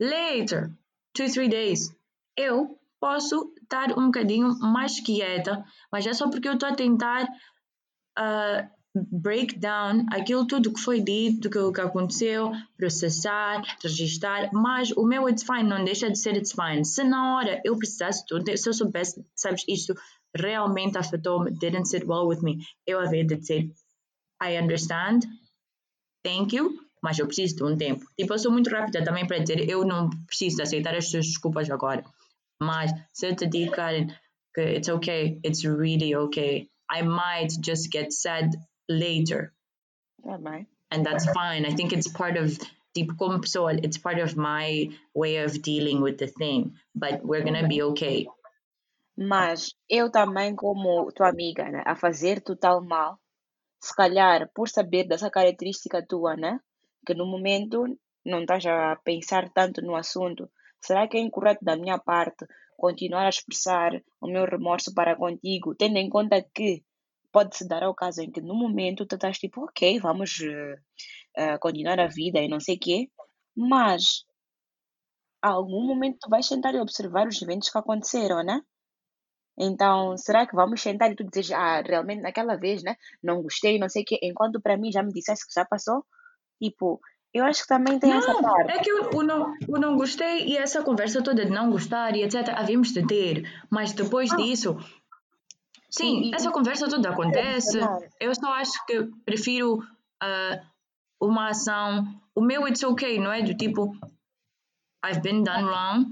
Later, 0.00 0.72
two, 1.14 1.28
three 1.28 1.48
days, 1.48 1.94
eu 2.36 2.76
posso 3.00 3.52
estar 3.62 3.96
um 3.96 4.06
bocadinho 4.06 4.58
mais 4.58 4.98
quieta, 4.98 5.64
mas 5.92 6.04
é 6.06 6.12
só 6.12 6.28
porque 6.28 6.48
eu 6.48 6.54
estou 6.54 6.68
a 6.68 6.74
tentar 6.74 7.22
uh, 8.18 8.68
break 8.94 9.60
down 9.60 10.06
aquilo 10.10 10.44
tudo 10.44 10.72
que 10.72 10.80
foi 10.80 11.00
dito, 11.00 11.46
aquilo 11.46 11.72
que 11.72 11.80
aconteceu, 11.80 12.50
processar, 12.76 13.62
registar, 13.80 14.50
mas 14.52 14.90
o 14.90 15.04
meu 15.04 15.28
it's 15.28 15.44
fine 15.44 15.68
não 15.68 15.84
deixa 15.84 16.10
de 16.10 16.18
ser 16.18 16.36
it's 16.36 16.52
fine. 16.52 16.84
Se 16.84 17.04
na 17.04 17.36
hora 17.36 17.60
eu 17.64 17.78
precisasse 17.78 18.24
se 18.56 18.68
eu 18.68 18.74
soubesse, 18.74 19.24
sabes, 19.36 19.64
isto 19.68 19.94
realmente 20.34 20.98
afetou-me, 20.98 21.52
didn't 21.52 21.88
sit 21.88 22.04
well 22.04 22.26
with 22.26 22.42
me, 22.42 22.58
eu 22.84 22.98
havia 22.98 23.24
de 23.24 23.36
dizer 23.36 23.70
I 24.40 24.56
understand, 24.56 25.26
thank 26.24 26.54
you, 26.54 26.78
mas 27.02 27.18
eu 27.18 27.26
preciso 27.26 27.56
de 27.56 27.64
um 27.64 27.76
tempo. 27.76 28.04
Tipo, 28.18 28.34
eu 28.34 28.38
sou 28.38 28.52
muito 28.52 28.70
rápida 28.70 29.04
também 29.04 29.26
para 29.26 29.38
dizer 29.38 29.68
eu 29.68 29.84
não 29.84 30.10
preciso 30.26 30.62
aceitar 30.62 30.94
as 30.94 31.10
suas 31.10 31.26
desculpas 31.26 31.70
agora. 31.70 32.04
Mas 32.60 32.90
se 33.12 33.26
eu 33.26 33.36
te 33.36 33.46
digo, 33.46 33.72
Karen, 33.72 34.08
que 34.54 34.62
it's 34.62 34.88
okay, 34.88 35.40
it's 35.44 35.64
really 35.64 36.14
okay, 36.14 36.68
I 36.90 37.02
might 37.02 37.54
just 37.64 37.90
get 37.92 38.12
sad 38.12 38.50
later. 38.88 39.52
tá 40.22 40.38
bem. 40.38 40.66
And 40.90 41.04
that's 41.04 41.26
fine. 41.26 41.66
I 41.66 41.74
think 41.74 41.92
it's 41.92 42.08
part 42.08 42.36
of 42.38 42.58
tipo 42.94 43.14
como 43.16 43.40
pessoa, 43.40 43.74
it's 43.74 43.98
part 43.98 44.18
of 44.20 44.36
my 44.36 44.90
way 45.14 45.44
of 45.44 45.60
dealing 45.62 46.00
with 46.00 46.18
the 46.18 46.26
thing. 46.26 46.74
But 46.94 47.22
we're 47.22 47.44
gonna 47.44 47.68
be 47.68 47.82
okay. 47.82 48.26
Mas 49.16 49.74
eu 49.88 50.10
também, 50.10 50.54
como 50.54 51.10
tua 51.12 51.28
amiga, 51.28 51.68
né, 51.68 51.82
a 51.84 51.96
fazer 51.96 52.40
total 52.40 52.80
mal, 52.80 53.18
se 53.80 53.94
calhar 53.94 54.50
por 54.54 54.68
saber 54.68 55.04
dessa 55.04 55.30
característica 55.30 56.04
tua, 56.06 56.36
né, 56.36 56.60
que 57.06 57.14
no 57.14 57.26
momento 57.26 57.84
não 58.24 58.40
estás 58.40 58.66
a 58.66 58.96
pensar 58.96 59.50
tanto 59.50 59.80
no 59.82 59.96
assunto, 59.96 60.50
será 60.80 61.08
que 61.08 61.16
é 61.16 61.20
incorreto 61.20 61.64
da 61.64 61.76
minha 61.76 61.98
parte 61.98 62.46
continuar 62.76 63.26
a 63.26 63.30
expressar 63.30 64.00
o 64.20 64.28
meu 64.28 64.44
remorso 64.44 64.94
para 64.94 65.16
contigo, 65.16 65.74
tendo 65.74 65.96
em 65.96 66.08
conta 66.08 66.40
que 66.54 66.84
pode-se 67.32 67.66
dar 67.66 67.82
ao 67.82 67.94
caso 67.94 68.22
em 68.22 68.30
que 68.30 68.40
no 68.40 68.54
momento 68.54 69.06
tu 69.06 69.16
estás 69.16 69.38
tipo, 69.38 69.64
ok, 69.64 69.98
vamos 70.00 70.40
eh, 70.40 70.76
eh, 71.36 71.58
continuar 71.58 71.98
a 72.00 72.06
vida 72.06 72.40
e 72.40 72.48
não 72.48 72.60
sei 72.60 72.76
o 72.76 72.80
quê, 72.80 73.10
mas 73.56 74.24
a 75.42 75.50
algum 75.50 75.86
momento 75.86 76.18
tu 76.20 76.30
vais 76.30 76.46
sentar 76.46 76.74
e 76.74 76.80
observar 76.80 77.26
os 77.26 77.40
eventos 77.42 77.70
que 77.70 77.78
aconteceram, 77.78 78.42
né? 78.42 78.62
Então, 79.58 80.16
será 80.16 80.46
que 80.46 80.54
vamos 80.54 80.80
sentar 80.80 81.10
e 81.10 81.16
tu 81.16 81.24
dizes, 81.24 81.50
ah, 81.52 81.82
realmente 81.84 82.22
naquela 82.22 82.56
vez, 82.56 82.82
né? 82.82 82.94
Não 83.22 83.42
gostei, 83.42 83.78
não 83.78 83.88
sei 83.88 84.02
o 84.02 84.04
quê, 84.04 84.18
enquanto 84.22 84.60
para 84.60 84.76
mim 84.76 84.92
já 84.92 85.02
me 85.02 85.12
disseste 85.12 85.46
que 85.46 85.52
já 85.54 85.64
passou? 85.64 86.04
Tipo, 86.62 87.00
eu 87.34 87.44
acho 87.44 87.62
que 87.62 87.68
também 87.68 87.98
tem 87.98 88.12
essa 88.12 88.32
Não, 88.32 88.42
parte. 88.42 88.70
é 88.70 88.78
que 88.78 88.90
eu, 88.90 89.10
eu 89.10 89.22
não, 89.22 89.54
eu 89.68 89.80
não 89.80 89.96
gostei 89.96 90.46
e 90.46 90.56
essa 90.56 90.82
conversa 90.82 91.22
toda 91.22 91.44
de 91.44 91.50
não 91.50 91.70
gostar 91.70 92.14
e 92.16 92.22
etc. 92.22 92.50
havíamos 92.56 92.92
de 92.92 93.04
ter, 93.06 93.42
mas 93.68 93.92
depois 93.92 94.30
Ah. 94.32 94.36
disso, 94.36 94.76
sim, 95.90 96.20
E- 96.22 96.30
e- 96.30 96.34
essa 96.34 96.50
conversa 96.52 96.88
toda 96.88 97.10
acontece. 97.10 97.78
Eu 98.20 98.34
só 98.34 98.52
acho 98.54 98.84
que 98.86 99.04
prefiro 99.24 99.82
ah, 100.20 100.60
uma 101.20 101.48
ação. 101.48 102.04
O 102.34 102.40
meu 102.40 102.66
it's 102.68 102.82
okay, 102.84 103.18
não 103.18 103.32
é? 103.32 103.42
Do 103.42 103.56
tipo, 103.56 103.92
I've 105.04 105.20
been 105.20 105.42
done 105.42 105.64
wrong. 105.64 106.06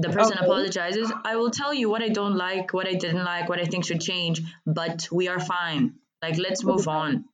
The 0.00 0.10
person 0.10 0.38
Okay. 0.38 0.46
apologizes. 0.46 1.12
I 1.24 1.34
will 1.36 1.50
tell 1.50 1.74
you 1.74 1.90
what 1.90 2.02
I 2.02 2.10
don't 2.10 2.36
like, 2.36 2.72
what 2.72 2.86
I 2.86 2.94
didn't 2.94 3.24
like, 3.24 3.48
what 3.48 3.58
I 3.58 3.64
think 3.64 3.84
should 3.84 4.00
change, 4.00 4.40
but 4.64 5.08
we 5.10 5.26
are 5.28 5.40
fine. 5.40 5.94
Like, 6.22 6.38
let's 6.38 6.62
move 6.62 6.86
on. 6.86 7.24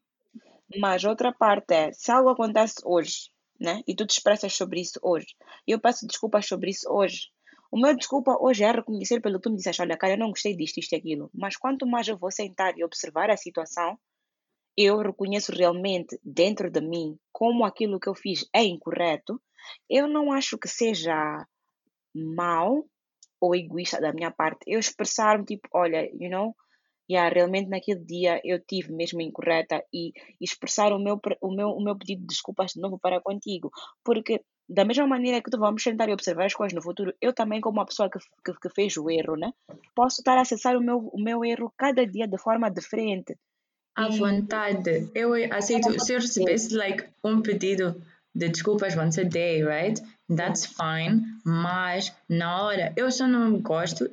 Mas 0.80 1.04
outra 1.04 1.32
parte 1.32 1.74
é, 1.74 1.92
se 1.92 2.10
algo 2.10 2.30
acontece 2.30 2.76
hoje, 2.84 3.30
né? 3.60 3.82
E 3.86 3.94
tu 3.94 4.06
te 4.06 4.12
expressas 4.12 4.54
sobre 4.54 4.80
isso 4.80 4.98
hoje, 5.02 5.26
e 5.66 5.72
eu 5.72 5.78
peço 5.78 6.06
desculpas 6.06 6.46
sobre 6.46 6.70
isso 6.70 6.88
hoje. 6.90 7.28
O 7.70 7.78
meu 7.78 7.94
desculpa 7.94 8.36
hoje 8.40 8.64
é 8.64 8.70
reconhecer 8.72 9.20
pelo 9.20 9.38
que 9.38 9.42
tu 9.42 9.50
me 9.50 9.56
disseste, 9.56 9.82
olha, 9.82 9.96
cara, 9.96 10.14
eu 10.14 10.18
não 10.18 10.30
gostei 10.30 10.56
disto, 10.56 10.78
isto 10.78 10.92
e 10.92 10.96
aquilo. 10.96 11.30
Mas 11.34 11.56
quanto 11.56 11.86
mais 11.86 12.08
eu 12.08 12.16
vou 12.16 12.30
sentar 12.30 12.78
e 12.78 12.84
observar 12.84 13.30
a 13.30 13.36
situação, 13.36 13.98
eu 14.76 14.98
reconheço 14.98 15.52
realmente 15.52 16.18
dentro 16.24 16.70
de 16.70 16.80
mim 16.80 17.18
como 17.32 17.64
aquilo 17.64 18.00
que 18.00 18.08
eu 18.08 18.14
fiz 18.14 18.48
é 18.54 18.64
incorreto, 18.64 19.40
eu 19.88 20.08
não 20.08 20.32
acho 20.32 20.58
que 20.58 20.68
seja 20.68 21.46
mal 22.14 22.84
ou 23.40 23.54
egoísta 23.54 24.00
da 24.00 24.12
minha 24.12 24.30
parte 24.30 24.60
eu 24.66 24.78
expressar-me 24.78 25.44
tipo, 25.44 25.68
olha, 25.72 26.08
you 26.12 26.30
know, 26.30 26.54
yeah, 27.10 27.32
realmente 27.32 27.68
naquele 27.68 28.00
dia 28.00 28.40
eu 28.44 28.58
tive 28.60 28.92
mesmo 28.92 29.20
incorreta 29.20 29.82
e, 29.92 30.08
e 30.40 30.44
expressar 30.44 30.92
o 30.92 30.98
meu, 30.98 31.20
o, 31.40 31.54
meu, 31.54 31.68
o 31.70 31.82
meu 31.82 31.96
pedido 31.96 32.22
de 32.22 32.28
desculpas 32.28 32.72
de 32.72 32.80
novo 32.80 32.98
para 32.98 33.20
contigo, 33.20 33.70
porque 34.02 34.40
da 34.66 34.84
mesma 34.84 35.06
maneira 35.06 35.42
que 35.42 35.50
tu 35.50 35.58
vamos 35.58 35.82
sentar 35.82 36.08
e 36.08 36.12
observar 36.12 36.46
as 36.46 36.54
coisas 36.54 36.74
no 36.74 36.82
futuro, 36.82 37.12
eu 37.20 37.34
também 37.34 37.60
como 37.60 37.78
uma 37.78 37.84
pessoa 37.86 38.08
que, 38.08 38.18
que, 38.18 38.58
que 38.58 38.70
fez 38.70 38.96
o 38.96 39.10
erro, 39.10 39.36
né, 39.36 39.52
posso 39.94 40.20
estar 40.20 40.38
a 40.38 40.40
acessar 40.40 40.76
o 40.76 40.80
meu, 40.80 41.10
o 41.12 41.22
meu 41.22 41.44
erro 41.44 41.72
cada 41.76 42.06
dia 42.06 42.26
de 42.26 42.38
forma 42.38 42.70
diferente. 42.70 43.36
À 43.94 44.08
E- 44.08 44.18
vontade. 44.18 45.10
Eu 45.14 45.34
aceito. 45.52 46.00
Se 46.00 46.14
eu 46.14 46.20
recebesse 46.20 46.74
like, 46.74 47.04
um 47.22 47.42
pedido 47.42 48.02
de 48.34 48.48
desculpas 48.48 48.96
once 48.96 49.20
a 49.20 49.24
day, 49.24 49.62
right? 49.62 50.02
That's 50.28 50.66
fine. 50.66 51.22
Mas 51.44 52.12
na 52.28 52.62
hora, 52.62 52.92
eu 52.96 53.10
só 53.10 53.26
não 53.26 53.60
gosto 53.60 54.08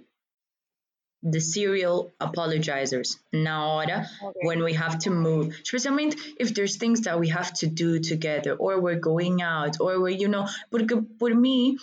de 1.23 1.39
serial 1.39 2.09
apologizers. 2.19 3.19
Na 3.31 3.65
hora, 3.67 4.05
Okay. 4.21 4.47
when 4.47 4.63
we 4.63 4.73
have 4.73 4.97
to 4.99 5.11
move, 5.11 5.53
especialmente 5.63 6.15
if 6.39 6.53
there's 6.53 6.77
things 6.77 7.01
that 7.01 7.19
we 7.19 7.29
have 7.29 7.53
to 7.53 7.67
do 7.67 7.99
together, 7.99 8.55
or 8.57 8.81
we're 8.81 8.99
going 8.99 9.41
out, 9.43 9.77
or 9.79 9.99
we're, 10.01 10.17
you 10.19 10.27
know, 10.27 10.45
porque 10.71 10.95
por 11.19 11.33
mim, 11.35 11.75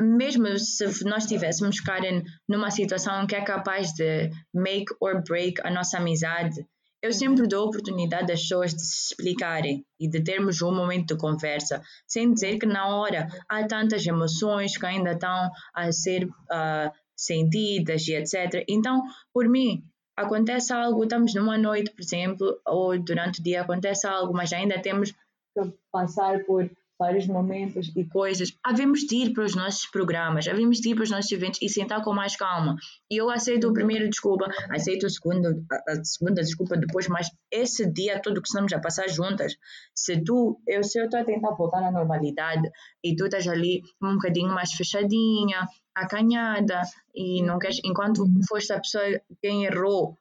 mesmo 0.00 0.58
se 0.58 1.04
nós 1.04 1.26
tivéssemos, 1.26 1.80
Karen, 1.80 2.24
numa 2.48 2.70
situação 2.70 3.26
que 3.26 3.36
é 3.36 3.42
capaz 3.44 3.92
de 3.94 4.30
make 4.52 4.92
or 5.00 5.22
break 5.22 5.60
a 5.64 5.70
nossa 5.70 5.98
amizade, 5.98 6.66
eu 7.02 7.12
sempre 7.12 7.46
dou 7.46 7.64
a 7.64 7.68
oportunidade 7.68 8.26
das 8.26 8.42
pessoas 8.42 8.74
de 8.74 8.82
se 8.82 9.12
explicarem 9.12 9.84
e 9.98 10.08
de 10.08 10.22
termos 10.22 10.60
um 10.60 10.74
momento 10.74 11.14
de 11.14 11.20
conversa, 11.20 11.82
sem 12.06 12.32
dizer 12.32 12.58
que 12.58 12.66
na 12.66 12.88
hora 12.88 13.28
há 13.48 13.66
tantas 13.66 14.06
emoções 14.06 14.76
que 14.76 14.86
ainda 14.86 15.12
estão 15.12 15.50
a 15.74 15.92
ser 15.92 16.28
ah, 16.50 16.92
sentidas 17.16 18.06
e 18.06 18.14
etc. 18.14 18.64
Então, 18.68 19.02
por 19.32 19.48
mim, 19.48 19.82
acontece 20.16 20.72
algo, 20.72 21.02
estamos 21.02 21.34
numa 21.34 21.56
noite, 21.56 21.90
por 21.90 22.02
exemplo, 22.02 22.60
ou 22.66 22.98
durante 22.98 23.40
o 23.40 23.42
dia 23.42 23.62
acontece 23.62 24.06
algo, 24.06 24.32
mas 24.32 24.52
ainda 24.52 24.80
temos 24.80 25.12
que 25.12 25.72
passar 25.90 26.44
por 26.44 26.70
vários 27.00 27.26
momentos 27.26 27.90
e 27.96 28.04
coisas. 28.04 28.52
Havemos 28.62 29.00
de 29.00 29.16
ir 29.16 29.32
para 29.32 29.44
os 29.44 29.56
nossos 29.56 29.86
programas, 29.86 30.46
havemos 30.46 30.78
de 30.80 30.90
ir 30.90 30.94
para 30.94 31.04
os 31.04 31.10
nossos 31.10 31.32
eventos 31.32 31.58
e 31.62 31.68
sentar 31.68 32.04
com 32.04 32.12
mais 32.12 32.36
calma. 32.36 32.76
E 33.10 33.16
eu 33.16 33.30
aceito 33.30 33.68
o 33.68 33.72
primeiro 33.72 34.08
desculpa, 34.10 34.46
aceito 34.70 35.06
o 35.06 35.10
segundo, 35.10 35.64
a, 35.72 35.92
a 35.92 36.04
segunda 36.04 36.42
desculpa 36.42 36.76
depois, 36.76 37.08
mas 37.08 37.28
esse 37.50 37.90
dia 37.90 38.20
todo 38.20 38.42
que 38.42 38.48
estamos 38.48 38.70
a 38.74 38.78
passar 38.78 39.08
juntas, 39.08 39.56
se 39.94 40.22
tu, 40.22 40.60
eu 40.68 40.84
se 40.84 41.00
eu 41.00 41.06
estou 41.06 41.20
a 41.20 41.24
tentar 41.24 41.52
voltar 41.52 41.82
à 41.82 41.90
normalidade 41.90 42.68
e 43.02 43.16
tu 43.16 43.24
estás 43.24 43.48
ali 43.48 43.80
um 44.02 44.14
bocadinho 44.14 44.54
mais 44.54 44.70
fechadinha, 44.72 45.66
acanhada 45.94 46.82
e 47.14 47.42
não 47.42 47.58
queres, 47.58 47.80
enquanto 47.82 48.26
foste 48.46 48.74
a 48.74 48.78
pessoa 48.78 49.04
quem 49.40 49.64
errou 49.64 50.18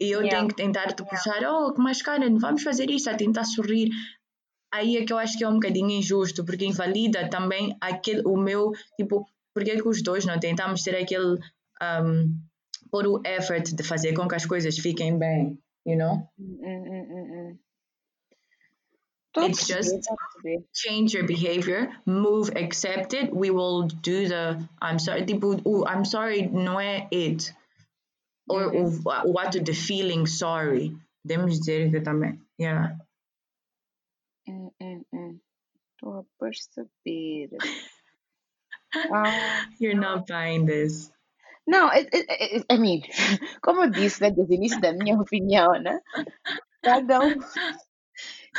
e 0.00 0.10
eu 0.10 0.20
Yeah. 0.20 0.36
tenho 0.36 0.48
que 0.48 0.56
tentar 0.56 0.92
te 0.92 1.04
puxar, 1.04 1.42
oh, 1.44 1.72
mas 1.78 2.02
Karen, 2.02 2.36
vamos 2.36 2.62
fazer 2.62 2.90
isto, 2.90 3.08
a 3.08 3.14
tentar 3.14 3.44
sorrir. 3.44 3.88
Aí 4.74 4.96
é 4.96 5.04
que 5.04 5.12
eu 5.12 5.18
acho 5.18 5.38
que 5.38 5.44
é 5.44 5.48
um 5.48 5.54
bocadinho 5.54 5.90
injusto, 5.90 6.44
porque 6.44 6.64
invalida 6.66 7.28
também 7.30 7.76
aquele, 7.80 8.22
o 8.26 8.36
meu, 8.36 8.72
tipo, 8.98 9.24
porque 9.54 9.70
é 9.70 9.76
que 9.80 9.86
os 9.88 10.02
dois 10.02 10.24
não 10.24 10.38
tentamos 10.40 10.82
ter 10.82 10.96
aquele, 10.96 11.38
um, 11.80 12.36
pôr 12.90 13.06
o 13.06 13.20
effort 13.24 13.72
de 13.72 13.82
fazer 13.84 14.14
com 14.14 14.26
que 14.26 14.34
as 14.34 14.44
coisas 14.44 14.76
fiquem 14.76 15.16
bem, 15.16 15.56
you 15.86 15.96
know? 15.96 16.28
Tô 19.32 19.40
a 19.42 19.46
It's 19.46 19.66
just- 19.66 19.94
change 20.72 21.16
your 21.16 21.26
behavior, 21.26 21.88
move, 22.06 22.50
accept 22.56 23.14
it, 23.14 23.32
we 23.32 23.50
will 23.50 23.86
do 23.86 24.26
the 24.28 24.58
I'm 24.82 24.98
sorry, 24.98 25.24
tipo, 25.24 25.60
o 25.64 25.84
I'm 25.86 26.04
sorry 26.04 26.48
não 26.48 26.80
é 26.80 27.08
it. 27.12 27.52
Or 28.48 28.72
o, 28.74 28.90
o 29.32 29.38
ato 29.38 29.60
de 29.60 29.72
feeling 29.72 30.26
sorry. 30.26 30.96
Podemos 31.22 31.58
dizer 31.58 31.90
que 31.90 32.00
também. 32.00 32.40
Yeah. 32.60 32.96
Tô 36.04 36.18
a 36.18 36.24
perceber. 36.38 37.48
Ah, 39.10 39.66
You're 39.80 39.98
not 39.98 40.26
buying 40.26 40.66
this. 40.66 41.10
não, 41.66 41.88
I, 41.88 42.06
I, 42.12 42.58
I- 42.58 42.74
I 42.74 42.78
mean, 42.78 43.00
como 43.62 43.84
eu 43.84 43.90
disse 43.90 44.20
né, 44.20 44.30
desde 44.30 44.52
o 44.52 44.56
início 44.56 44.78
da 44.82 44.92
minha 44.92 45.16
opinião, 45.18 45.72
né? 45.80 45.98
Cada 46.82 47.20
um, 47.24 47.34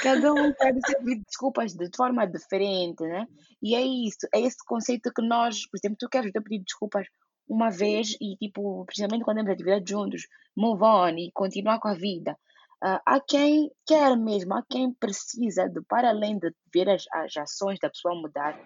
cada 0.02 0.34
um 0.34 0.52
pode 0.54 0.82
ser 0.88 0.98
pedir 0.98 1.22
desculpas 1.24 1.74
de 1.74 1.88
forma 1.96 2.26
diferente, 2.26 3.04
né? 3.04 3.28
E 3.62 3.76
é 3.76 3.82
isso, 3.82 4.28
é 4.34 4.42
esse 4.42 4.58
conceito 4.66 5.12
que 5.14 5.22
nós, 5.22 5.68
por 5.70 5.78
exemplo, 5.78 5.98
tu 6.00 6.10
queres 6.10 6.32
pedir 6.32 6.64
desculpas 6.64 7.06
uma 7.48 7.70
vez 7.70 8.16
e, 8.20 8.36
tipo, 8.38 8.84
principalmente 8.86 9.24
quando 9.24 9.38
temos 9.38 9.52
atividade 9.52 9.86
juntos, 9.90 10.24
move 10.58 10.84
on 10.84 11.10
e 11.18 11.32
continuar 11.32 11.80
com 11.80 11.90
a 11.90 11.94
vida. 11.94 12.36
Ah, 12.84 13.02
há 13.06 13.20
quem 13.20 13.72
quer 13.86 14.16
mesmo, 14.18 14.54
há 14.54 14.64
quem 14.70 14.94
precisa 14.94 15.68
de, 15.70 15.82
para 15.84 16.10
além 16.10 16.38
de 16.38 16.54
ver 16.74 16.90
as, 16.90 17.06
as 17.12 17.36
ações 17.38 17.80
da 17.80 17.90
pessoa 17.90 18.16
mudar, 18.16 18.58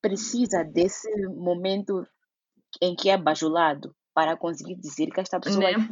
precisa 0.00 0.64
desse 0.64 1.08
momento 1.28 2.06
em 2.80 2.94
que 2.96 3.10
é 3.10 3.16
bajulado 3.18 3.94
para 4.14 4.36
conseguir 4.36 4.76
dizer 4.76 5.08
que 5.10 5.20
esta 5.20 5.40
pessoa 5.40 5.70
Né? 5.70 5.88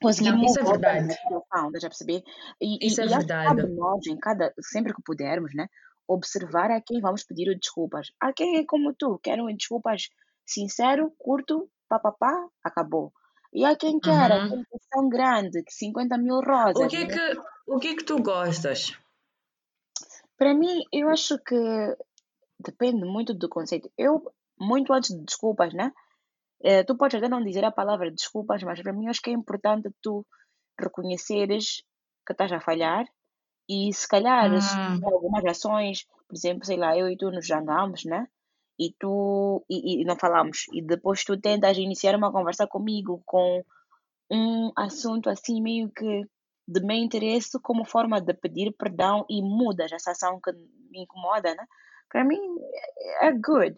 conseguir 0.00 0.30
Não, 0.32 0.42
isso 0.44 0.58
é 0.58 0.64
verdade. 0.64 1.12
situação, 1.12 1.66
estás 1.66 1.84
a 1.84 1.88
perceber? 1.88 2.22
E, 2.60 2.86
Isso 2.86 3.00
e, 3.00 3.04
é 3.04 3.06
e 3.06 3.08
que 3.08 3.14
cabe 3.14 3.26
verdade. 3.26 3.74
nós, 3.74 4.06
em 4.06 4.18
cada, 4.18 4.52
sempre 4.60 4.94
que 4.94 5.02
pudermos, 5.02 5.54
né, 5.54 5.66
observar 6.06 6.70
a 6.70 6.80
quem 6.80 7.00
vamos 7.00 7.24
pedir 7.24 7.54
desculpas. 7.58 8.08
A 8.20 8.32
quem 8.32 8.58
é 8.58 8.64
como 8.66 8.94
tu, 8.94 9.18
quer 9.22 9.40
um 9.40 9.54
desculpas 9.54 10.08
sincero, 10.46 11.12
curto, 11.18 11.68
papapá, 11.88 12.46
acabou. 12.62 13.12
E 13.54 13.64
há 13.64 13.76
quem 13.76 14.00
quer 14.00 14.30
Uhum. 14.30 14.64
questão 14.70 15.08
grande, 15.08 15.62
que 15.64 15.72
50 15.72 16.18
mil 16.18 16.40
O 16.80 16.82
rosas, 16.82 16.90
que 16.90 16.98
é 17.02 17.06
né? 17.06 17.12
que, 17.12 17.24
o 17.74 17.78
que 17.80 17.88
é 17.92 17.96
que 17.96 18.04
tu 18.08 18.16
gostas? 18.30 18.80
Para 20.36 20.54
mim, 20.54 20.82
eu 20.92 21.08
acho 21.08 21.38
que 21.38 21.54
depende 22.58 23.04
muito 23.04 23.34
do 23.34 23.48
conceito. 23.48 23.90
Eu, 23.96 24.22
muito 24.58 24.92
antes 24.92 25.10
de 25.16 25.24
desculpas, 25.24 25.72
né? 25.74 25.92
Eh, 26.64 26.84
tu 26.84 26.96
podes 26.98 27.16
até 27.18 27.28
não 27.28 27.44
dizer 27.44 27.64
a 27.64 27.72
palavra 27.72 28.10
desculpas, 28.10 28.62
mas 28.64 28.82
para 28.82 28.92
mim 28.92 29.08
acho 29.08 29.22
que 29.22 29.30
é 29.30 29.34
importante 29.34 29.90
tu 30.02 30.26
reconheceres 30.80 31.82
que 32.26 32.32
estás 32.34 32.52
a 32.52 32.60
falhar 32.60 33.06
e 33.68 33.92
se 33.94 34.08
calhar 34.08 34.50
se 34.62 34.78
Hum, 34.78 35.00
tiver 35.00 35.12
algumas 35.12 35.44
ações, 35.46 36.06
por 36.28 36.34
exemplo, 36.36 36.64
sei 36.66 36.78
lá, 36.78 36.96
eu 36.98 37.08
e 37.10 37.16
tu 37.16 37.30
nos 37.32 37.46
jangamos, 37.46 38.04
né? 38.06 38.28
E 38.78 38.94
tu 38.98 39.64
e, 39.70 40.02
e 40.02 40.04
não 40.04 40.16
falamos 40.18 40.64
e 40.72 40.82
depois 40.82 41.24
tu 41.24 41.40
tentas 41.40 41.78
iniciar 41.78 42.16
uma 42.16 42.32
conversa 42.32 42.66
comigo 42.66 43.22
com 43.24 43.62
um 44.30 44.72
assunto 44.76 45.30
assim 45.30 45.62
meio 45.62 45.90
que 45.92 46.22
de 46.66 46.80
meu 46.80 46.96
interesse 46.96 47.60
como 47.62 47.84
forma 47.84 48.20
de 48.20 48.34
pedir 48.34 48.72
perdão 48.78 49.26
e 49.28 49.42
mudas 49.42 49.92
essa 49.92 50.12
ação 50.12 50.40
que 50.42 50.52
me 50.52 51.02
incomoda, 51.02 51.54
né? 51.54 51.66
Para 52.10 52.24
mim 52.24 52.40
é 53.20 53.32
good. 53.32 53.76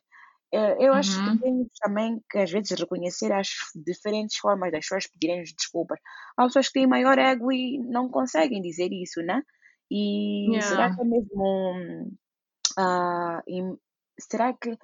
Eh, 0.53 0.77
Eu 0.87 0.95
acho 0.95 1.23
que 1.23 1.31
uhum. 1.31 1.39
temos 1.39 1.69
também 1.81 2.23
que 2.31 2.39
às 2.39 2.51
vezes 2.51 2.79
reconhecer 2.79 3.33
as 3.33 3.49
diferentes 3.87 4.37
formas 4.39 4.73
das 4.73 4.81
pessoas 4.87 5.07
pedirem 5.09 5.43
desculpas. 5.45 5.99
Há 6.37 6.45
pessoas 6.47 6.69
que 6.69 6.75
têm 6.75 6.87
maior 6.89 7.19
ego 7.19 7.53
e 7.53 7.79
não 7.79 8.09
conseguem 8.11 8.63
dizer 8.63 8.91
isso, 8.93 9.23
né? 9.23 9.43
E 9.91 10.59
será 10.63 10.89
Yeah. 10.89 10.95
que 10.95 11.03
é 11.03 11.05
mesmo 11.05 11.77
im- 13.47 13.79
será 14.19 14.53
que 14.53 14.77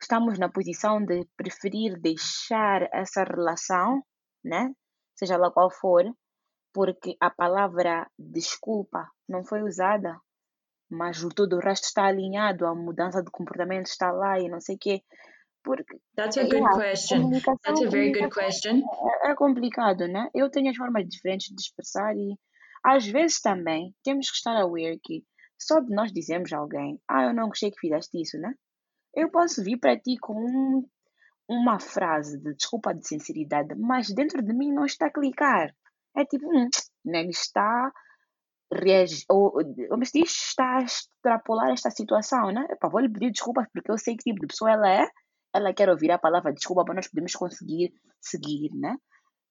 estamos 0.00 0.38
na 0.38 0.48
posição 0.48 1.04
de 1.04 1.26
preferir 1.36 2.00
deixar 2.00 2.88
essa 2.92 3.22
relação, 3.24 4.02
né? 4.44 4.72
Seja 5.14 5.36
lá 5.36 5.50
qual 5.50 5.70
for, 5.70 6.04
porque 6.72 7.16
a 7.20 7.30
palavra 7.30 8.10
desculpa 8.18 9.10
não 9.28 9.44
foi 9.44 9.62
usada, 9.62 10.18
mas 10.88 11.22
o 11.22 11.28
todo 11.28 11.56
o 11.56 11.60
resto 11.60 11.84
está 11.84 12.06
alinhado, 12.06 12.66
a 12.66 12.74
mudança 12.74 13.22
de 13.22 13.30
comportamento 13.30 13.86
está 13.86 14.10
lá 14.10 14.40
e 14.40 14.48
não 14.48 14.60
sei 14.60 14.76
o 14.76 14.78
quê. 14.78 15.02
Porque, 15.62 16.00
That's 16.16 16.38
a 16.38 16.44
good 16.44 16.56
yeah, 16.56 16.74
question. 16.74 17.30
That's 17.62 17.82
a 17.82 17.90
very 17.90 18.12
good 18.12 18.30
question. 18.30 18.82
é, 19.24 19.30
é 19.30 19.34
complicado, 19.34 20.08
né? 20.08 20.30
Eu 20.34 20.50
tenho 20.50 20.70
as 20.70 20.76
formas 20.76 21.06
diferentes 21.06 21.48
de 21.48 21.60
expressar 21.60 22.16
e 22.16 22.34
às 22.82 23.06
vezes 23.06 23.42
também 23.42 23.94
temos 24.02 24.30
que 24.30 24.36
estar 24.36 24.56
aware 24.56 24.98
que 25.02 25.22
só 25.58 25.80
de 25.80 25.94
nós 25.94 26.10
dizermos 26.12 26.50
a 26.54 26.58
alguém, 26.58 26.98
ah, 27.06 27.24
eu 27.24 27.34
não 27.34 27.48
gostei 27.48 27.70
que 27.70 27.78
fizeste 27.78 28.18
isso, 28.18 28.38
né? 28.38 28.54
Eu 29.14 29.30
posso 29.30 29.62
vir 29.62 29.78
para 29.78 29.98
ti 29.98 30.16
com 30.20 30.34
um- 30.34 30.86
uma 31.48 31.80
frase 31.80 32.38
de 32.38 32.54
desculpa 32.54 32.94
de 32.94 33.06
sinceridade, 33.06 33.74
mas 33.76 34.08
dentro 34.14 34.42
de 34.42 34.52
mim 34.54 34.72
não 34.72 34.84
está 34.84 35.06
a 35.06 35.12
clicar. 35.12 35.74
É 36.16 36.24
tipo, 36.24 36.46
hum, 36.46 36.68
né? 37.04 37.22
Está 37.24 37.92
reage, 38.72 39.24
ou, 39.28 39.52
como 39.88 40.04
se 40.06 40.20
diz, 40.20 40.30
está 40.30 40.78
a 40.78 40.82
extrapolar 40.82 41.70
esta 41.70 41.90
situação, 41.90 42.52
né? 42.52 42.66
Epá, 42.70 42.88
vou 42.88 43.00
lhe 43.00 43.08
pedir 43.12 43.32
desculpas 43.32 43.66
porque 43.72 43.90
eu 43.90 43.98
sei 43.98 44.16
que 44.16 44.22
tipo 44.24 44.40
de 44.40 44.46
pessoa 44.46 44.70
ela 44.70 44.88
é, 44.88 45.08
ela 45.52 45.74
quer 45.74 45.88
ouvir 45.88 46.10
a 46.12 46.18
palavra 46.18 46.52
desculpa 46.52 46.84
para 46.84 46.94
nós 46.94 47.08
podermos 47.08 47.34
conseguir 47.34 47.92
seguir, 48.20 48.70
né? 48.74 48.96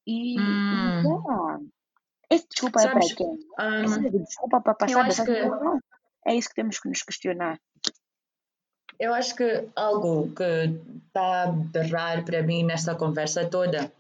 E, 0.08 0.36
e 0.36 0.39
Hum, 0.39 1.02
yeah, 1.04 1.60
esse 2.32 2.48
desculpa 2.50 2.80
é 2.80 2.84
para 2.84 2.93
sabes, 2.93 3.13
quem? 3.15 3.28
um, 3.28 4.02
de 4.10 4.19
desculpa 4.19 4.62
para 4.62 4.72
eu 4.72 4.78
passar 4.78 5.02
acho 5.02 5.10
dessa 5.10 5.26
que? 5.26 5.41
É 6.26 6.36
isso 6.36 6.50
que 6.50 6.56
temos 6.56 6.80
que 6.80 6.88
nos 6.88 7.02
questionar. 7.02 7.60
Eu 8.99 9.13
acho 9.13 9.35
que 9.35 9.69
algo 9.75 10.33
que 10.35 10.79
está 11.07 11.43
a 11.43 11.47
berrar 11.51 12.25
para 12.25 12.43
mim 12.43 12.63
nesta 12.63 12.95
conversa 12.95 13.49
toda 13.49 13.91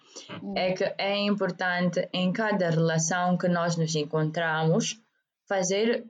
Hum, 0.41 0.53
é 0.57 0.73
que 0.73 0.83
é 0.97 1.17
importante 1.17 2.07
em 2.13 2.31
cada 2.31 2.69
relação 2.69 3.37
que 3.37 3.47
nós 3.47 3.77
nos 3.77 3.95
encontramos 3.95 4.99
fazer 5.47 6.05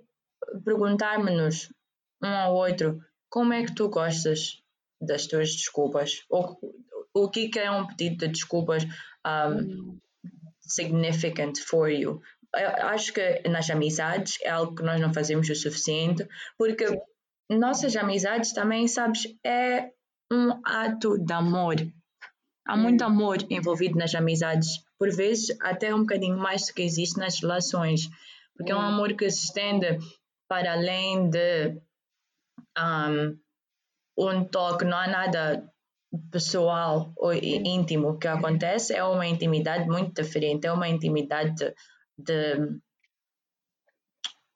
perguntarmos-nos 0.63 1.71
um 2.23 2.27
ao 2.27 2.55
outro 2.55 2.99
como 3.29 3.53
é 3.53 3.63
que 3.63 3.75
tu 3.75 3.89
gostas 3.89 4.61
das 5.01 5.27
tuas 5.27 5.51
desculpas 5.51 6.25
ou 6.29 6.59
o 7.13 7.29
que 7.29 7.51
é 7.57 7.71
um 7.71 7.87
pedido 7.87 8.25
de 8.25 8.33
desculpas 8.33 8.83
um, 9.25 9.57
hum, 9.57 9.99
significant 10.59 11.57
for 11.59 11.89
you. 11.89 12.21
Eu 12.55 12.87
acho 12.87 13.13
que 13.13 13.47
nas 13.47 13.69
amizades 13.69 14.39
é 14.41 14.49
algo 14.49 14.75
que 14.75 14.83
nós 14.83 14.99
não 14.99 15.13
fazemos 15.13 15.49
o 15.49 15.55
suficiente, 15.55 16.27
porque 16.57 16.87
sim. 16.87 16.97
Nossas 17.57 17.95
amizades 17.95 18.53
também, 18.53 18.87
sabes, 18.87 19.23
é 19.43 19.91
um 20.31 20.61
ato 20.63 21.17
de 21.17 21.33
amor. 21.33 21.75
Há 22.67 22.77
muito 22.77 23.03
Hum, 23.03 23.07
amor 23.07 23.37
envolvido 23.49 23.97
nas 23.97 24.13
amizades, 24.13 24.83
por 24.97 25.09
vezes 25.09 25.57
até 25.61 25.93
um 25.93 26.01
bocadinho 26.01 26.37
mais 26.37 26.67
do 26.67 26.73
que 26.73 26.83
existe 26.83 27.17
nas 27.19 27.39
relações, 27.39 28.07
porque 28.55 28.71
é 28.71 28.75
um 28.75 28.79
hum, 28.79 28.81
amor 28.81 29.13
que 29.13 29.29
se 29.29 29.45
estende 29.45 29.97
para 30.47 30.73
além 30.73 31.29
de 31.29 31.81
um, 32.77 33.39
um 34.17 34.45
toque, 34.45 34.85
não 34.85 34.97
há 34.97 35.07
nada 35.07 35.67
pessoal 36.31 37.11
ou 37.17 37.31
hum, 37.31 37.65
íntimo 37.65 38.19
que 38.19 38.27
acontece, 38.27 38.93
é 38.93 39.03
uma 39.03 39.25
intimidade 39.27 39.87
muito 39.87 40.21
diferente, 40.21 40.67
é 40.67 40.71
uma 40.71 40.87
intimidade 40.87 41.55
de, 41.55 41.73
de 42.17 42.79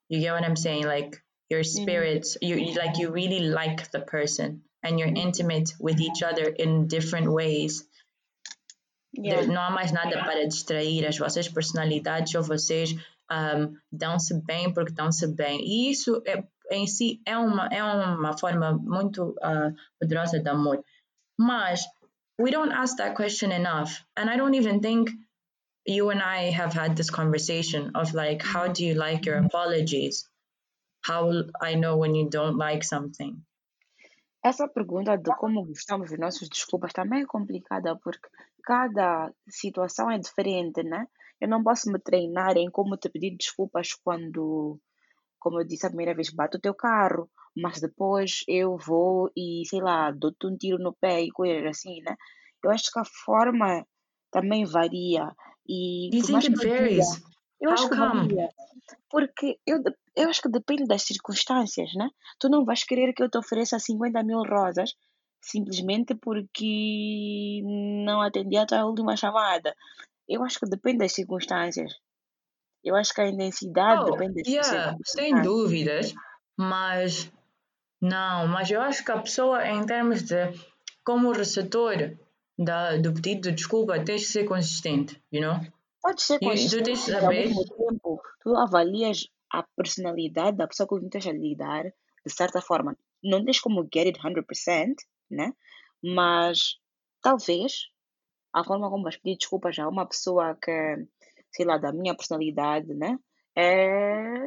you 0.09 0.21
get 0.21 0.33
what 0.33 0.43
I'm 0.43 0.55
saying? 0.55 0.85
Like 0.85 1.19
your 1.53 1.65
hum, 1.65 1.77
spirits, 1.81 2.29
you, 2.41 2.55
you 2.65 2.73
like 2.83 2.95
you 3.01 3.07
really 3.11 3.41
like 3.61 3.79
the 3.91 4.01
person 4.15 4.49
and 4.83 4.99
you're 4.99 5.13
intimate 5.25 5.69
with 5.79 5.99
each 6.07 6.21
other 6.29 6.45
in 6.63 6.87
different 6.87 7.27
ways. 7.39 7.73
There- 9.15 9.43
Yeah. 9.43 9.45
não 9.47 9.61
há 9.61 9.69
mais 9.69 9.91
nada 9.91 10.23
para 10.25 10.47
distrair 10.47 11.05
as 11.07 11.17
vossas 11.19 11.47
personalidades 11.47 12.33
ou 12.35 12.41
vocês 12.43 12.89
um, 13.31 13.75
dão-se 13.91 14.33
bem 14.43 14.73
porque 14.73 14.91
dão-se 14.93 15.27
bem. 15.27 15.59
E 15.63 15.91
isso 15.91 16.21
é, 16.25 16.43
em 16.71 16.87
si 16.87 17.21
é 17.25 17.37
uma, 17.37 17.67
é 17.67 17.83
uma 17.83 18.35
forma 18.37 18.73
muito 18.73 19.35
uh, 19.41 19.71
poderosa 19.99 20.39
de 20.39 20.49
amor. 20.49 20.83
Mas 21.39 21.85
we 22.39 22.49
don't 22.51 22.73
ask 22.73 22.97
that 22.97 23.15
question 23.15 23.51
enough. 23.51 24.03
And 24.17 24.29
I 24.29 24.37
don't 24.37 24.55
even 24.57 24.79
think 24.81 25.11
you 25.85 26.09
and 26.09 26.21
I 26.21 26.49
have 26.51 26.73
had 26.73 26.95
this 26.95 27.11
conversation 27.11 27.91
of 27.95 28.13
like, 28.15 28.41
how 28.43 28.67
do 28.67 28.83
you 28.83 28.95
like 28.95 29.27
your 29.29 29.37
apologies? 29.45 30.25
How 31.07 31.27
will 31.27 31.51
I 31.61 31.75
know 31.75 31.97
when 31.99 32.15
you 32.15 32.29
don't 32.29 32.57
like 32.57 32.85
something? 32.85 33.43
Essa 34.43 34.67
pergunta 34.67 35.17
de 35.17 35.31
como 35.37 35.65
gostamos 35.65 36.09
dos 36.09 36.19
nossos 36.19 36.49
desculpas 36.49 36.91
também 36.91 37.21
é 37.23 37.25
complicada 37.25 37.97
porque 38.03 38.27
cada 38.63 39.33
situação 39.47 40.11
é 40.11 40.19
diferente, 40.19 40.83
né? 40.83 41.07
Eu 41.39 41.47
não 41.47 41.63
posso 41.63 41.89
me 41.89 41.99
treinar 41.99 42.57
em 42.57 42.69
como 42.69 42.97
te 42.97 43.09
pedir 43.09 43.37
desculpas 43.37 43.93
quando, 43.93 44.79
como 45.39 45.61
eu 45.61 45.67
disse 45.67 45.85
a 45.85 45.89
primeira 45.89 46.13
vez, 46.13 46.29
bato 46.29 46.57
o 46.57 46.61
teu 46.61 46.73
carro, 46.73 47.29
mas 47.55 47.79
depois 47.79 48.43
eu 48.47 48.77
vou 48.77 49.31
e, 49.35 49.63
sei 49.65 49.81
lá, 49.81 50.11
dou-te 50.11 50.45
um 50.45 50.57
tiro 50.57 50.77
no 50.77 50.93
pé 50.93 51.21
e 51.21 51.31
coisas 51.31 51.65
assim, 51.65 52.01
né? 52.01 52.15
Eu 52.63 52.71
acho 52.71 52.91
que 52.91 52.99
a 52.99 53.05
forma 53.25 53.85
também 54.29 54.65
varia 54.65 55.31
e 55.67 56.09
Do 56.11 56.17
you 56.17 56.23
think 56.23 56.47
it 56.47 56.55
varies? 56.55 57.21
Eu 57.63 57.71
acho 57.71 57.83
How 57.85 57.89
que 57.89 57.95
come? 57.95 58.27
varia. 58.27 58.49
Porque 59.09 59.59
eu, 59.65 59.81
eu 60.15 60.29
acho 60.29 60.41
que 60.41 60.49
depende 60.49 60.85
das 60.85 61.03
circunstâncias, 61.03 61.93
né? 61.95 62.09
Tu 62.39 62.49
não 62.49 62.65
vais 62.65 62.83
querer 62.83 63.13
que 63.13 63.23
eu 63.23 63.29
te 63.29 63.37
ofereça 63.37 63.79
50 63.79 64.23
mil 64.23 64.41
rosas 64.43 64.93
simplesmente 65.41 66.15
porque 66.15 67.61
não 68.05 68.21
atendi 68.21 68.57
a 68.57 68.65
tua 68.65 68.85
última 68.85 69.15
chamada. 69.17 69.75
Eu 70.27 70.43
acho 70.43 70.59
que 70.59 70.69
depende 70.69 70.99
das 70.99 71.13
circunstâncias. 71.13 71.91
Eu 72.83 72.95
acho 72.95 73.13
que 73.13 73.21
a 73.21 73.27
intensidade 73.27 74.01
Oh, 74.01 74.11
depende 74.11 74.35
das 74.35 74.47
yeah, 74.47 74.95
sem 75.05 75.33
circunstâncias. 75.35 75.43
dúvidas, 75.43 76.13
mas 76.57 77.31
não, 78.01 78.47
mas 78.47 78.69
eu 78.69 78.81
acho 78.81 79.03
que 79.05 79.11
a 79.11 79.19
pessoa, 79.19 79.65
em 79.67 79.85
termos 79.85 80.23
de 80.23 80.51
como 81.05 81.31
receptor 81.31 82.17
da, 82.57 82.97
do 82.97 83.13
pedido 83.13 83.49
de 83.49 83.55
desculpa, 83.55 84.03
tens 84.03 84.21
de 84.21 84.27
ser 84.27 84.45
consistente, 84.45 85.21
you 85.31 85.41
know? 85.41 85.59
Pode 86.03 86.21
ser 86.21 86.35
E 86.35 86.39
tu 86.39 86.45
consistente, 86.45 86.83
tens 86.83 87.05
de 87.05 87.11
mas 87.11 87.23
ao 87.23 87.29
saber, 87.29 87.47
mesmo 87.47 87.65
tempo, 87.65 88.21
tu 88.41 88.55
avalias 88.57 89.27
a 89.49 89.63
personalidade 89.75 90.57
da 90.57 90.67
pessoa 90.67 90.85
com 90.85 90.97
quem 90.99 91.07
estás 91.07 91.25
a 91.27 91.31
lidar 91.31 91.83
de 91.83 92.33
certa 92.33 92.61
forma. 92.61 92.97
Não 93.23 93.43
tens 93.43 93.59
como 93.59 93.87
get 93.91 94.07
it 94.07 94.19
100%, 94.19 94.95
né? 95.31 95.53
Mas 96.03 96.77
talvez 97.21 97.89
a 98.53 98.63
forma 98.63 98.89
como 98.89 99.03
vais 99.03 99.17
pedir 99.17 99.37
desculpas 99.37 99.79
a 99.79 99.87
uma 99.87 100.05
pessoa 100.05 100.57
que, 100.61 101.07
sei 101.51 101.65
lá, 101.65 101.77
da 101.77 101.93
minha 101.93 102.15
personalidade, 102.15 102.93
né? 102.93 103.17
É, 103.55 104.43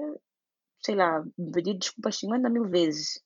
sei 0.85 0.95
lá, 0.95 1.25
pedir 1.53 1.79
desculpas 1.79 2.19
50 2.19 2.51
mil 2.51 2.69
vezes 2.69 3.25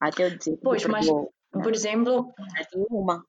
até 0.00 0.24
eu 0.24 0.36
dizer 0.36 0.56
que 0.56 0.62
pois, 0.62 0.84
mas, 0.86 1.06
perdoou, 1.06 1.32
né? 1.54 1.62
por 1.62 1.72
exemplo, 1.72 2.32
tem 2.70 2.86
uma. 2.90 3.24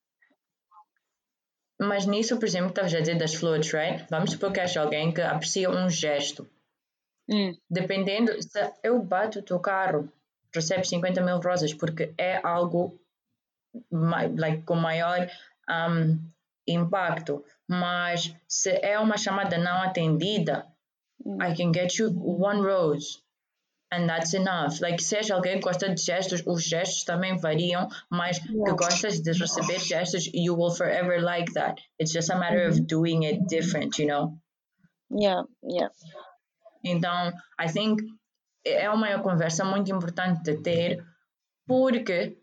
Mas 1.79 2.05
nisso, 2.05 2.37
por 2.37 2.45
exemplo, 2.45 2.73
que 2.73 2.79
estavas 2.79 2.93
a 2.93 2.99
dizer 2.99 3.17
das 3.17 3.33
flores, 3.33 3.71
right? 3.71 4.05
Vamos 4.09 4.31
supor 4.31 4.51
que 4.51 4.59
és 4.59 4.75
alguém 4.75 5.13
que 5.13 5.21
aprecia 5.21 5.69
um 5.69 5.89
gesto. 5.89 6.47
Hum, 7.29 7.55
Dependendo, 7.69 8.41
se 8.41 8.73
eu 8.83 9.01
bato 9.01 9.39
o 9.39 9.43
teu 9.43 9.59
carro, 9.59 10.11
recebes 10.53 10.89
50 10.89 11.21
mil 11.21 11.39
rosas 11.39 11.73
porque 11.73 12.13
é 12.17 12.39
algo 12.43 12.99
like, 13.91 14.63
com 14.63 14.75
maior 14.75 15.29
um, 15.69 16.19
impacto. 16.67 17.45
Mas 17.67 18.35
se 18.47 18.71
é 18.83 18.99
uma 18.99 19.17
chamada 19.17 19.57
não 19.57 19.81
atendida, 19.83 20.65
hum. 21.23 21.37
I 21.41 21.55
can 21.55 21.71
get 21.73 21.97
you 21.97 22.09
one 22.09 22.61
rose. 22.61 23.21
And 23.91 24.07
that's 24.07 24.33
enough. 24.35 24.79
Like, 24.81 25.01
se 25.01 25.15
és 25.17 25.31
alguém 25.31 25.55
que 25.55 25.61
gosta 25.61 25.89
de 25.89 25.99
gestos, 25.99 26.43
os 26.45 26.63
gestos 26.63 27.03
também 27.03 27.37
variam, 27.37 27.87
mas 28.09 28.37
que 28.37 28.53
Yeah. 28.53 28.75
gostas 28.75 29.19
de 29.19 29.31
receber 29.31 29.79
gestos, 29.79 30.29
you 30.31 30.55
will 30.55 30.69
forever 30.69 31.19
like 31.19 31.51
that. 31.53 31.81
It's 31.99 32.11
just 32.13 32.29
a 32.29 32.35
matter 32.37 32.69
of 32.69 32.81
doing 32.81 33.25
it 33.25 33.47
different, 33.47 33.97
you 33.97 34.07
know? 34.07 34.37
Yeah, 35.11 35.43
yeah. 35.63 35.91
Então, 36.85 37.33
I 37.59 37.67
think 37.67 38.03
é 38.63 38.89
uma 38.91 39.19
conversa 39.23 39.65
muito 39.65 39.91
importante 39.91 40.43
de 40.43 40.61
ter, 40.61 41.03
porque 41.67 42.37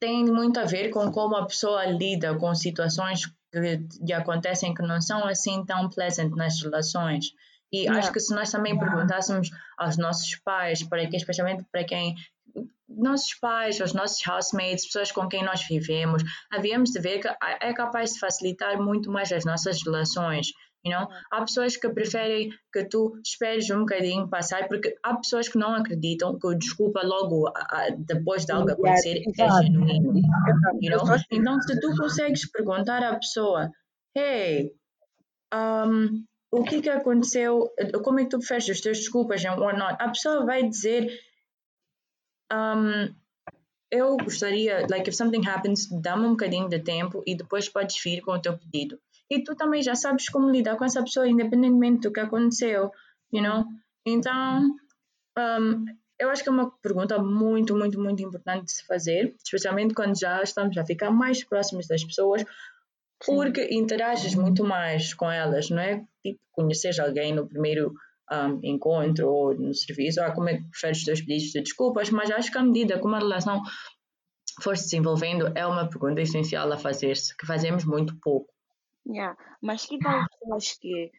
tem 0.00 0.24
muito 0.24 0.58
a 0.58 0.64
ver 0.64 0.88
com 0.88 1.12
como 1.12 1.36
a 1.36 1.46
pessoa 1.46 1.84
lida 1.84 2.34
com 2.38 2.54
situações 2.54 3.26
que 3.52 3.60
lhe 4.00 4.12
acontecem 4.14 4.72
que 4.72 4.82
não 4.82 5.02
são 5.02 5.26
assim 5.26 5.64
tão 5.66 5.90
pleasant 5.90 6.34
nas 6.34 6.62
relações. 6.62 7.26
E 7.72 7.82
Yeah. 7.84 7.98
acho 7.98 8.12
que 8.12 8.20
se 8.20 8.34
nós 8.34 8.50
também 8.50 8.78
perguntássemos 8.78 9.48
aos 9.78 9.96
nossos 9.96 10.34
pais, 10.44 10.82
para 10.82 11.06
quem, 11.08 11.16
especialmente 11.16 11.64
para 11.72 11.84
quem 11.84 12.14
nossos 12.88 13.32
pais, 13.40 13.80
os 13.80 13.94
nossos 13.94 14.20
housemates, 14.26 14.84
pessoas 14.86 15.10
com 15.10 15.26
quem 15.26 15.42
nós 15.42 15.66
vivemos, 15.66 16.22
havíamos 16.52 16.90
de 16.90 17.00
ver 17.00 17.20
que 17.20 17.28
é 17.62 17.72
capaz 17.72 18.12
de 18.12 18.18
facilitar 18.20 18.78
muito 18.80 19.10
mais 19.10 19.32
as 19.32 19.44
nossas 19.46 19.82
relações. 19.82 20.48
You 20.84 20.90
know? 20.92 21.08
Há 21.30 21.40
pessoas 21.42 21.76
que 21.76 21.88
preferem 21.88 22.50
que 22.72 22.84
tu 22.84 23.16
esperes 23.24 23.70
um 23.70 23.80
bocadinho 23.80 24.28
passar, 24.28 24.66
porque 24.68 24.94
há 25.02 25.16
pessoas 25.16 25.48
que 25.48 25.56
não 25.56 25.74
acreditam 25.74 26.36
que 26.38 26.46
o 26.46 26.54
desculpa 26.54 27.00
logo 27.04 27.46
a- 27.46 27.52
a- 27.54 27.90
depois 27.96 28.44
de 28.44 28.52
algo 28.52 28.70
acontecer 28.70 29.22
é 29.38 29.62
genuíno. 29.62 30.12
You 30.80 30.90
know? 30.90 31.16
Então, 31.30 31.58
se 31.62 31.80
tu 31.80 31.96
consegues 31.96 32.50
perguntar 32.50 33.02
à 33.02 33.14
pessoa, 33.14 33.70
hey, 34.14 34.72
um, 35.54 36.24
o 36.52 36.62
que 36.62 36.82
que 36.82 36.90
aconteceu, 36.90 37.72
como 38.04 38.20
é 38.20 38.24
que 38.24 38.30
tu 38.30 38.42
fez 38.42 38.68
os 38.68 38.80
teus 38.80 38.98
desculpas 38.98 39.42
and 39.44 39.56
whatnot, 39.56 39.96
a 39.98 40.08
pessoa 40.08 40.44
vai 40.44 40.68
dizer, 40.68 41.10
um, 42.52 43.14
eu 43.90 44.16
gostaria, 44.18 44.86
like, 44.90 45.08
if 45.08 45.16
something 45.16 45.46
happens, 45.48 45.88
dá-me 45.88 46.26
um 46.26 46.32
bocadinho 46.32 46.68
de 46.68 46.78
tempo 46.78 47.22
e 47.26 47.34
depois 47.34 47.70
podes 47.70 48.00
vir 48.02 48.20
com 48.20 48.32
o 48.32 48.40
teu 48.40 48.58
pedido. 48.58 48.98
E 49.30 49.42
tu 49.42 49.56
também 49.56 49.82
já 49.82 49.94
sabes 49.94 50.28
como 50.28 50.50
lidar 50.50 50.76
com 50.76 50.84
essa 50.84 51.02
pessoa, 51.02 51.26
independentemente 51.26 52.02
do 52.02 52.12
que 52.12 52.20
aconteceu, 52.20 52.90
you 53.32 53.42
know? 53.42 53.64
Então, 54.06 54.76
um, 55.38 55.84
eu 56.18 56.28
acho 56.28 56.42
que 56.42 56.50
é 56.50 56.52
uma 56.52 56.70
pergunta 56.82 57.18
muito, 57.18 57.74
muito, 57.74 57.98
muito 57.98 58.22
importante 58.22 58.66
de 58.66 58.72
se 58.72 58.86
fazer, 58.86 59.34
especialmente 59.42 59.94
quando 59.94 60.18
já 60.18 60.42
estamos 60.42 60.76
a 60.76 60.84
ficar 60.84 61.10
mais 61.10 61.42
próximos 61.42 61.86
das 61.86 62.04
pessoas, 62.04 62.44
porque 63.24 63.68
interages 63.70 64.34
muito 64.34 64.64
mais 64.64 65.14
com 65.14 65.30
elas, 65.30 65.70
não 65.70 65.80
é? 65.80 66.04
Tipo, 66.22 66.40
conheces 66.52 66.98
alguém 66.98 67.34
no 67.34 67.46
primeiro 67.46 67.94
um, 68.30 68.60
encontro 68.62 69.28
ou 69.28 69.54
no 69.54 69.74
serviço, 69.74 70.20
ah, 70.22 70.32
como 70.32 70.48
é 70.48 70.58
que 70.58 70.64
preferes 70.64 70.98
os 70.98 71.04
teus 71.04 71.20
pedidos 71.20 71.52
de 71.52 71.60
desculpas, 71.60 72.10
mas 72.10 72.30
acho 72.30 72.50
que 72.50 72.58
à 72.58 72.62
medida 72.62 72.98
que 72.98 73.06
uma 73.06 73.18
relação 73.18 73.62
for 74.60 74.76
se 74.76 74.84
desenvolvendo, 74.84 75.52
é 75.54 75.66
uma 75.66 75.88
pergunta 75.88 76.20
essencial 76.20 76.70
a 76.72 76.76
fazer-se, 76.76 77.36
que 77.36 77.46
fazemos 77.46 77.84
muito 77.84 78.14
pouco. 78.20 78.52
Yeah. 79.06 79.36
Mas 79.60 79.86
que 79.86 79.98
tal 79.98 80.26
pessoas 80.28 80.78
que 80.78 81.10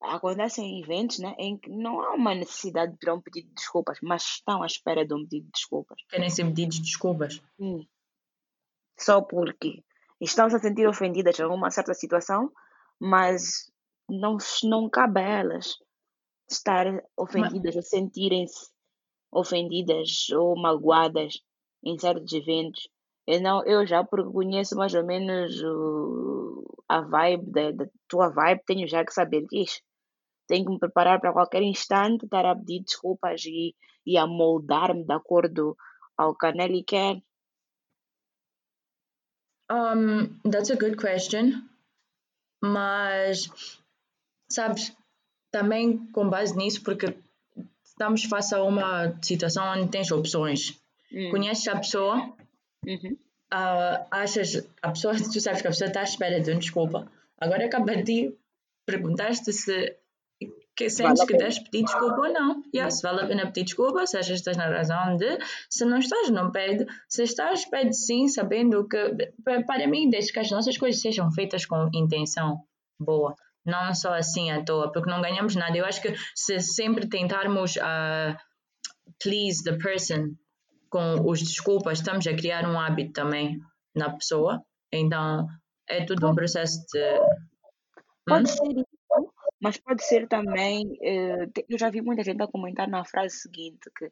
acontecem 0.00 0.80
eventos 0.80 1.18
né, 1.18 1.34
em 1.38 1.56
que 1.58 1.68
não 1.70 2.00
há 2.00 2.14
uma 2.14 2.34
necessidade 2.34 2.96
de 3.00 3.10
um 3.10 3.20
pedido 3.20 3.48
de 3.48 3.54
desculpas, 3.54 3.98
mas 4.02 4.22
estão 4.22 4.62
à 4.62 4.66
espera 4.66 5.06
de 5.06 5.14
um 5.14 5.22
pedido 5.24 5.46
de 5.46 5.52
desculpas? 5.52 5.98
Querem 6.08 6.30
ser 6.30 6.44
pedidos 6.44 6.76
de 6.76 6.82
desculpas. 6.82 7.42
Hum. 7.58 7.84
Só 8.98 9.20
porque 9.20 9.82
estão 10.20 10.48
-se 10.48 10.56
a 10.56 10.58
sentir 10.58 10.86
ofendidas 10.86 11.38
em 11.38 11.42
alguma 11.42 11.70
certa 11.70 11.94
situação, 11.94 12.50
mas 12.98 13.70
não, 14.08 14.38
não 14.64 14.88
cabe 14.88 15.20
a 15.20 15.28
elas 15.40 15.76
estar 16.48 16.86
ofendidas 17.16 17.74
ou 17.76 17.82
sentirem-se 17.82 18.70
ofendidas 19.32 20.30
ou 20.30 20.56
magoadas 20.56 21.42
em 21.84 21.98
certos 21.98 22.32
eventos. 22.32 22.88
Eu, 23.26 23.40
não, 23.40 23.64
eu 23.66 23.86
já, 23.86 24.04
porque 24.04 24.32
conheço 24.32 24.76
mais 24.76 24.94
ou 24.94 25.04
menos 25.04 25.60
a 26.88 27.00
vibe 27.00 27.50
da, 27.50 27.70
da 27.72 27.86
tua 28.08 28.28
vibe, 28.28 28.62
tenho 28.64 28.88
já 28.88 29.04
que 29.04 29.12
saber 29.12 29.44
disso. 29.46 29.80
Tenho 30.46 30.64
que 30.64 30.70
me 30.70 30.78
preparar 30.78 31.20
para 31.20 31.32
qualquer 31.32 31.62
instante, 31.62 32.24
estar 32.24 32.46
a 32.46 32.54
pedir 32.54 32.84
desculpas 32.84 33.44
e, 33.44 33.74
e 34.06 34.16
a 34.16 34.26
moldar-me 34.26 35.04
de 35.04 35.12
acordo 35.12 35.76
ao 36.16 36.36
que 36.36 36.46
a 36.46 36.52
Nelly 36.52 36.84
quer. 36.84 37.20
Um, 39.70 40.38
that's 40.50 40.70
a 40.70 40.76
good 40.76 40.96
question. 40.96 41.62
Mas, 42.62 43.48
sabes, 44.50 44.92
também 45.52 46.06
com 46.12 46.28
base 46.28 46.56
nisso, 46.56 46.82
porque 46.82 47.14
estamos 47.84 48.24
face 48.24 48.54
a 48.54 48.62
uma 48.62 49.12
situação 49.22 49.64
onde 49.72 49.90
tens 49.90 50.10
opções. 50.10 50.78
Hum. 51.12 51.30
Conheces 51.30 51.68
a 51.68 51.76
pessoa, 51.76 52.34
Uhum. 52.86 53.16
ah, 53.50 54.06
achas, 54.10 54.66
a 54.82 54.90
pessoa, 54.90 55.14
tu 55.32 55.40
sabes 55.40 55.60
que 55.62 55.68
a 55.68 55.70
pessoa 55.70 55.88
está 55.88 56.00
à 56.00 56.04
espera 56.04 56.40
de 56.40 56.50
uma 56.50 56.60
desculpa. 56.60 57.10
Agora 57.38 57.66
acaba 57.66 57.96
de 57.96 58.34
perguntar-te 58.86 59.52
se 59.52 59.96
que 60.76 60.90
sentes 60.90 61.18
Vale 61.20 61.32
que 61.32 61.38
deves 61.38 61.58
pedir 61.60 61.84
desculpa 61.84 62.20
ou 62.26 62.32
não. 62.32 62.62
Yeah, 62.74 62.90
se 62.90 63.02
vale 63.02 63.22
a 63.22 63.26
pena 63.26 63.46
pedir 63.46 63.64
desculpa, 63.64 64.06
se 64.06 64.16
achas 64.18 64.28
que 64.28 64.34
estás 64.34 64.56
na 64.56 64.66
razão 64.68 65.16
de, 65.16 65.38
se 65.70 65.84
não 65.84 65.98
estás, 65.98 66.28
não 66.30 66.50
pede. 66.52 66.84
Se 67.08 67.22
estás, 67.22 67.64
pede 67.64 67.94
sim, 67.96 68.28
sabendo 68.28 68.86
que, 68.86 68.98
pa- 69.44 69.62
para 69.66 69.86
mim, 69.86 70.10
desde 70.10 70.32
que 70.32 70.38
as 70.40 70.50
nossas 70.50 70.76
coisas 70.76 71.00
sejam 71.00 71.30
feitas 71.32 71.64
com 71.64 71.88
intenção 71.94 72.60
boa, 73.00 73.34
não 73.64 73.94
só 73.94 74.14
assim 74.14 74.50
à 74.50 74.62
toa, 74.64 74.92
porque 74.92 75.10
não 75.10 75.22
ganhamos 75.22 75.56
nada. 75.56 75.76
Eu 75.76 75.84
acho 75.86 76.00
que 76.02 76.14
se 76.34 76.60
sempre 76.60 77.08
tentarmos 77.08 77.76
ah, 77.80 78.36
please 79.22 79.62
the 79.64 79.76
person 79.78 80.34
com 80.90 81.28
os 81.28 81.40
desculpas, 81.40 81.98
estamos 81.98 82.26
a 82.26 82.34
criar 82.34 82.64
um 82.68 82.78
hábito 82.78 83.12
também 83.12 83.58
na 83.94 84.10
pessoa. 84.10 84.62
Então, 84.92 85.46
é 85.88 86.04
tudo 86.04 86.28
um 86.28 86.34
processo 86.34 86.78
de. 86.92 87.20
Pode 88.28 88.50
Hum? 88.50 88.54
ser 88.74 88.85
mas 89.66 89.76
pode 89.78 90.02
ser 90.04 90.28
também. 90.28 90.96
eh, 91.02 91.46
te- 91.54 91.66
eu 91.68 91.78
já 91.78 91.90
vi 91.90 92.00
muita 92.02 92.22
gente 92.24 92.42
a 92.42 92.46
comentar 92.48 92.88
na 92.88 93.04
frase 93.04 93.36
seguinte: 93.36 93.90
que 93.96 94.10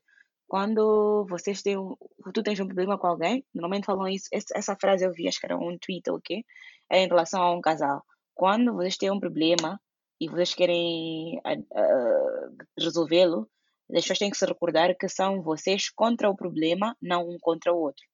quando 0.49 1.27
vocês 1.29 1.63
têm 1.63 1.77
um, 1.79 1.95
tu 2.35 2.43
tens 2.43 2.61
um 2.61 2.67
problema 2.67 2.99
com 2.99 3.07
alguém, 3.09 3.45
normalmente 3.55 3.87
falam 3.87 4.09
isso. 4.09 4.29
Essa, 4.33 4.53
essa 4.57 4.77
frase 4.81 5.05
eu 5.05 5.13
vi, 5.13 5.29
acho 5.29 5.41
que 5.41 5.47
era 5.47 5.57
um 5.57 5.79
tweet 5.79 6.09
ou 6.11 6.17
o 6.19 6.21
quê? 6.21 6.45
É 6.91 6.99
em 7.03 7.09
relação 7.09 7.43
a 7.43 7.53
um 7.55 7.61
casal. 7.61 8.05
Quando 8.35 8.75
vocês 8.75 8.97
têm 8.97 9.11
um 9.11 9.21
problema 9.21 9.81
e 10.21 10.29
vocês 10.29 10.55
querem 10.55 11.41
ah, 11.45 11.55
ah, 11.75 12.49
resolvê-lo, 12.79 13.49
as 13.91 14.01
pessoas 14.03 14.19
têm 14.19 14.31
que 14.31 14.37
se 14.39 14.47
recordar 14.47 14.97
que 14.97 15.09
são 15.09 15.43
vocês 15.43 15.91
contra 15.91 16.29
o 16.31 16.37
problema, 16.37 16.97
não 17.03 17.29
um 17.29 17.39
contra 17.41 17.73
o 17.73 17.79
outro. 17.79 18.05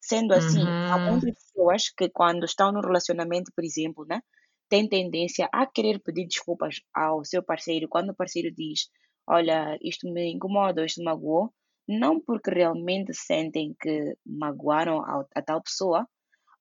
Sendo 0.00 0.32
assim, 0.34 0.74
há 0.88 0.98
Uhum. 0.98 1.10
muitas 1.10 1.34
pessoas 1.34 1.90
que 1.96 2.08
quando 2.10 2.44
estão 2.44 2.72
no 2.72 2.80
relacionamento, 2.80 3.52
por 3.54 3.64
exemplo, 3.64 4.04
né? 4.08 4.20
Tem 4.68 4.88
tendência 4.88 5.48
a 5.52 5.66
querer 5.66 6.00
pedir 6.00 6.26
desculpas 6.26 6.80
ao 6.94 7.24
seu 7.24 7.42
parceiro 7.42 7.88
quando 7.88 8.10
o 8.10 8.16
parceiro 8.16 8.50
diz: 8.54 8.88
Olha, 9.26 9.78
isto 9.82 10.10
me 10.12 10.32
incomoda, 10.32 10.84
isto 10.84 10.98
me 10.98 11.04
magoou, 11.06 11.52
não 11.88 12.20
porque 12.20 12.50
realmente 12.50 13.14
sentem 13.14 13.74
que 13.80 14.16
magoaram 14.26 15.00
a, 15.02 15.24
a 15.34 15.42
tal 15.42 15.62
pessoa, 15.62 16.08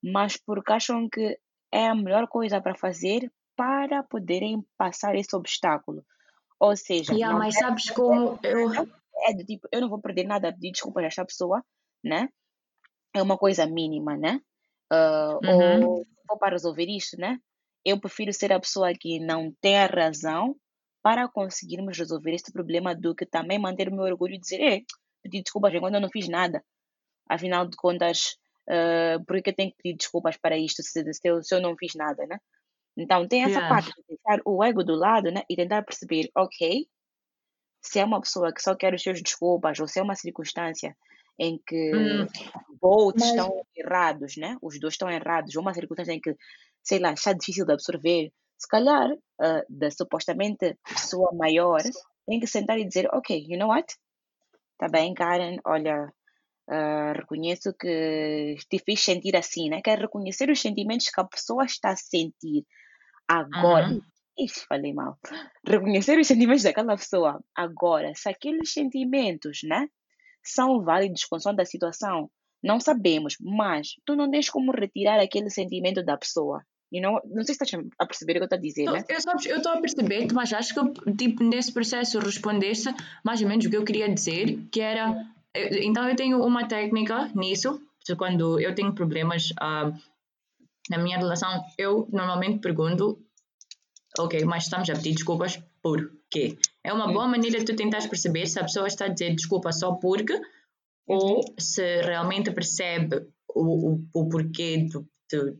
mas 0.03 0.38
porque 0.38 0.72
acham 0.74 1.10
que 1.10 1.39
é 1.72 1.88
a 1.88 1.95
melhor 1.95 2.28
coisa 2.28 2.62
para 2.62 2.76
fazer 2.76 3.32
para 3.55 4.03
poderem 4.03 4.64
passar 4.78 5.16
esse 5.16 5.36
obstáculo. 5.36 6.05
Ou 6.60 6.76
seja, 6.78 7.14
Yeah, 7.14 7.34
não 7.34 7.39
mas 7.39 7.55
é, 7.55 7.60
sabes 7.60 7.89
como 7.91 8.39
eu. 8.43 8.70
é 9.28 9.34
do 9.34 9.43
tipo, 9.45 9.68
eu 9.72 9.82
não 9.82 9.89
vou 9.89 10.01
perder 10.01 10.26
nada 10.26 10.49
a 10.49 10.53
pedir 10.53 10.72
desculpas 10.72 11.03
a 11.03 11.08
esta 11.08 11.26
pessoa, 11.26 11.64
né? 12.03 12.30
É 13.16 13.22
uma 13.22 13.38
coisa 13.38 13.66
mínima, 13.66 14.18
né? 14.18 14.41
uh, 14.93 15.41
Uhum. 15.43 15.82
ou 15.86 16.05
for 16.28 16.38
para 16.39 16.53
resolver 16.53 16.86
isto, 16.89 17.18
né? 17.20 17.39
Eu 17.90 18.00
prefiro 18.00 18.34
ser 18.34 18.52
a 18.54 18.60
pessoa 18.60 18.94
que 18.94 19.20
não 19.20 19.54
tem 19.62 19.78
a 19.80 19.88
razão 19.88 20.56
para 21.02 21.28
conseguirmos 21.30 21.98
resolver 21.98 22.34
este 22.34 22.52
problema 22.52 22.94
do 22.96 23.16
que 23.16 23.26
também 23.26 23.60
manter 23.60 23.88
o 23.90 23.96
meu 23.96 24.04
orgulho 24.06 24.36
e 24.36 24.40
dizer, 24.40 24.62
é, 24.62 24.82
pedir 25.24 25.42
desculpas 25.44 25.74
enquanto 25.74 25.96
eu 25.96 26.02
não 26.02 26.10
fiz 26.12 26.28
nada. 26.28 26.64
Afinal 27.30 27.68
de 27.68 27.78
contas, 27.78 28.38
uh, 28.70 29.24
por 29.26 29.42
que 29.42 29.52
eu 29.52 29.56
tenho 29.56 29.72
que 29.72 29.78
pedir 29.84 29.98
desculpas 29.98 30.38
para 30.38 30.58
isto 30.58 30.84
se, 30.84 31.14
se, 31.14 31.22
eu, 31.30 31.44
se 31.44 31.56
eu 31.56 31.62
não 31.62 31.78
fiz 31.78 31.94
nada, 31.96 32.26
né? 32.28 32.40
Então 32.98 33.28
tem 33.28 33.44
essa 33.44 33.62
Yeah. 33.62 33.70
parte 33.70 33.92
de 33.94 34.04
deixar 34.10 34.42
o 34.46 34.64
ego 34.64 34.84
do 34.84 34.96
lado, 34.96 35.32
né? 35.32 35.44
E 35.50 35.56
tentar 35.56 35.84
perceber, 35.84 36.30
ok, 36.38 36.88
se 37.82 38.00
é 38.00 38.06
uma 38.06 38.22
pessoa 38.22 38.54
que 38.54 38.62
só 38.62 38.76
quer 38.76 38.94
os 38.94 39.02
seus 39.02 39.22
desculpas, 39.22 39.80
ou 39.80 39.88
se 39.88 40.00
é 40.00 40.04
uma 40.04 40.16
circunstância 40.16 40.96
em 41.40 41.60
que 41.66 41.92
Hum, 41.94 42.28
both 42.82 43.16
mas 43.20 43.30
estão 43.30 43.66
errados, 43.76 44.38
né? 44.38 44.58
Os 44.62 44.80
dois 44.80 44.94
estão 44.94 45.10
errados, 45.10 45.56
uma 45.56 45.74
circunstância 45.74 46.14
em 46.14 46.22
que, 46.22 46.36
sei 46.84 47.00
lá, 47.00 47.14
está 47.14 47.34
difícil 47.34 47.66
de 47.66 47.74
absorver, 47.74 48.32
se 48.58 48.68
calhar, 48.68 49.10
ah, 49.40 49.64
da 49.70 49.92
supostamente 49.92 50.78
pessoa 50.88 51.32
maior, 51.34 51.82
tem 52.26 52.40
que 52.40 52.48
sentar 52.48 52.80
e 52.80 52.86
dizer, 52.86 53.08
ok, 53.14 53.46
you 53.48 53.58
know 53.58 53.70
what? 53.70 53.94
Tá 54.78 54.88
bem, 54.90 55.14
Karen, 55.14 55.58
olha, 55.66 56.12
ah, 56.70 57.14
reconheço 57.16 57.74
que 57.74 58.56
te 58.70 58.80
fiz 58.80 59.02
sentir 59.02 59.36
assim, 59.36 59.70
né? 59.70 59.82
Quero 59.84 60.04
reconhecer 60.04 60.50
os 60.50 60.60
sentimentos 60.60 61.10
que 61.10 61.22
a 61.22 61.24
pessoa 61.24 61.66
está 61.66 61.92
a 61.92 61.96
sentir 61.96 62.66
agora. 63.28 63.88
uhum. 63.88 64.02
Ixi, 64.40 64.66
falei 64.68 64.94
mal. 64.94 65.18
Reconhecer 65.66 66.20
os 66.20 66.28
sentimentos 66.28 66.64
daquela 66.64 66.96
pessoa 66.96 67.44
agora. 67.56 68.14
Se 68.16 68.30
aqueles 68.30 68.72
sentimentos, 68.72 69.62
né, 69.64 69.90
são 70.54 70.84
válidos 70.84 71.26
consoante 71.26 71.62
a 71.62 71.66
situação, 71.66 72.30
não 72.64 72.80
sabemos, 72.80 73.36
mas 73.39 73.89
tu 74.06 74.16
não 74.16 74.30
tens 74.30 74.50
como 74.50 74.72
retirar 74.72 75.20
aquele 75.20 75.50
sentimento 75.50 76.04
da 76.04 76.18
pessoa. 76.18 76.62
You 76.91 77.02
know? 77.02 77.20
Não 77.26 77.43
sei 77.43 77.54
se 77.54 77.64
estás 77.64 77.86
a 78.00 78.06
perceber 78.06 78.34
o 78.34 78.36
que 78.36 78.39
eu 78.41 78.45
estou 78.45 78.58
a 78.58 78.62
dizer, 78.62 78.86
Tô- 78.86 78.93
né? 78.93 79.04
Eu 79.10 79.52
eu 79.52 79.58
estou 79.58 79.72
a 79.74 79.82
perceber, 79.82 80.28
mas 80.34 80.54
acho 80.54 80.74
que 80.74 81.14
tipo, 81.16 81.43
nesse 81.43 81.72
processo 81.74 82.18
respondeste 82.20 82.89
mais 83.26 83.41
ou 83.41 83.48
menos 83.48 83.66
o 83.66 83.70
que 83.70 83.76
eu 83.78 83.84
queria 83.84 84.08
dizer, 84.14 84.58
que 84.72 84.80
era. 84.80 85.26
eu- 85.54 85.84
Então 85.84 86.08
eu 86.08 86.16
tenho 86.16 86.41
uma 86.41 86.66
técnica 86.68 87.30
nisso, 87.36 87.82
quando 88.18 88.58
eu 88.60 88.74
tenho 88.74 88.93
problemas 88.93 89.52
ah, 89.60 89.91
na 90.89 90.98
minha 90.98 91.18
relação, 91.18 91.62
eu 91.78 92.08
normalmente 92.12 92.60
pergunto, 92.60 93.20
ok, 94.18 94.45
mas 94.45 94.64
estamos 94.64 94.89
a 94.89 94.93
pedir 94.95 95.14
desculpas 95.16 95.62
por 95.82 96.10
quê? 96.30 96.58
É 96.88 96.94
uma 96.94 97.12
boa 97.12 97.28
maneira 97.28 97.60
de 97.60 97.66
tu 97.66 97.76
tentares 97.76 98.08
perceber 98.08 98.48
se 98.48 98.58
a 98.60 98.64
pessoa 98.64 98.88
está 98.88 99.06
a 99.06 99.10
dizer 99.10 99.36
desculpa 99.36 99.74
só 99.74 99.96
porque 99.96 100.40
ou 101.06 101.42
se 101.60 102.02
realmente 102.02 102.52
percebe 102.52 103.28
o, 103.54 103.92
o, 103.92 104.06
o 104.14 104.30
porquê 104.30 104.88
do, 104.90 105.06
do, 105.30 105.60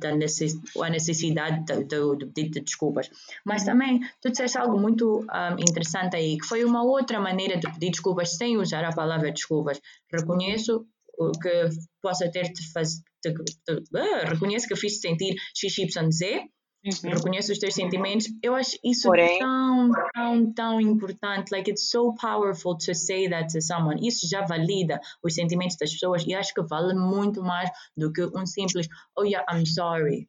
da 0.00 0.16
necess, 0.16 0.54
a 0.82 0.88
necessidade 0.88 1.64
do, 1.66 1.84
do, 1.84 2.16
do 2.16 2.32
pedido 2.32 2.54
de 2.54 2.60
desculpas. 2.62 3.10
Mas 3.44 3.64
também 3.64 4.00
tu 4.22 4.30
disseste 4.30 4.56
algo 4.56 4.80
muito 4.80 5.20
um, 5.20 5.58
interessante 5.58 6.16
aí, 6.16 6.38
que 6.38 6.46
foi 6.46 6.64
uma 6.64 6.82
outra 6.82 7.20
maneira 7.20 7.58
de 7.58 7.70
pedir 7.70 7.90
desculpas 7.90 8.36
sem 8.36 8.56
usar 8.56 8.84
a 8.84 8.94
palavra 8.94 9.30
desculpas. 9.30 9.78
Reconheço 10.10 10.86
que 11.42 11.68
possa 12.00 12.30
ter 12.30 12.52
te 12.52 12.72
faz, 12.72 13.02
uh, 13.26 14.28
reconheço 14.30 14.66
que 14.66 14.76
fiz 14.76 14.98
sentir 14.98 15.34
XYZ, 15.54 16.48
Uhum. 16.84 17.10
reconheço 17.10 17.50
os 17.52 17.58
teus 17.58 17.74
sentimentos. 17.74 18.26
Eu 18.42 18.54
acho 18.54 18.78
isso 18.84 19.08
Porém- 19.08 19.38
tão, 19.40 19.90
tão, 20.14 20.52
tão 20.54 20.80
importante. 20.80 21.50
Like, 21.50 21.70
it's 21.70 21.90
so 21.90 22.14
powerful 22.14 22.76
to 22.78 22.94
say 22.94 23.28
that 23.28 23.52
to 23.52 23.60
someone. 23.60 24.06
Isso 24.06 24.28
já 24.28 24.42
valida 24.46 25.00
os 25.22 25.34
sentimentos 25.34 25.76
das 25.76 25.92
pessoas 25.92 26.24
e 26.26 26.34
acho 26.34 26.54
que 26.54 26.62
vale 26.62 26.94
muito 26.94 27.42
mais 27.42 27.68
do 27.96 28.12
que 28.12 28.24
um 28.26 28.46
simples, 28.46 28.86
oh 29.16 29.24
yeah, 29.24 29.44
I'm 29.52 29.66
sorry, 29.66 30.28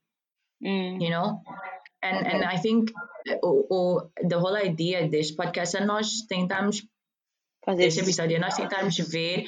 Hum, 0.62 0.98
you 1.00 1.10
know? 1.12 1.40
And, 2.02 2.26
and 2.28 2.44
I 2.44 2.58
think 2.60 2.92
o, 3.44 3.66
o, 3.70 4.10
the 4.28 4.36
whole 4.38 4.58
idea 4.58 5.08
deste 5.08 5.36
podcast 5.36 5.78
é 5.78 5.86
nós 5.86 6.22
tentamos 6.28 6.82
fazer 7.64 7.84
deste 7.84 8.00
isso. 8.02 8.10
episódio, 8.10 8.40
nós 8.40 8.56
tentarmos 8.56 8.98
ver 8.98 9.46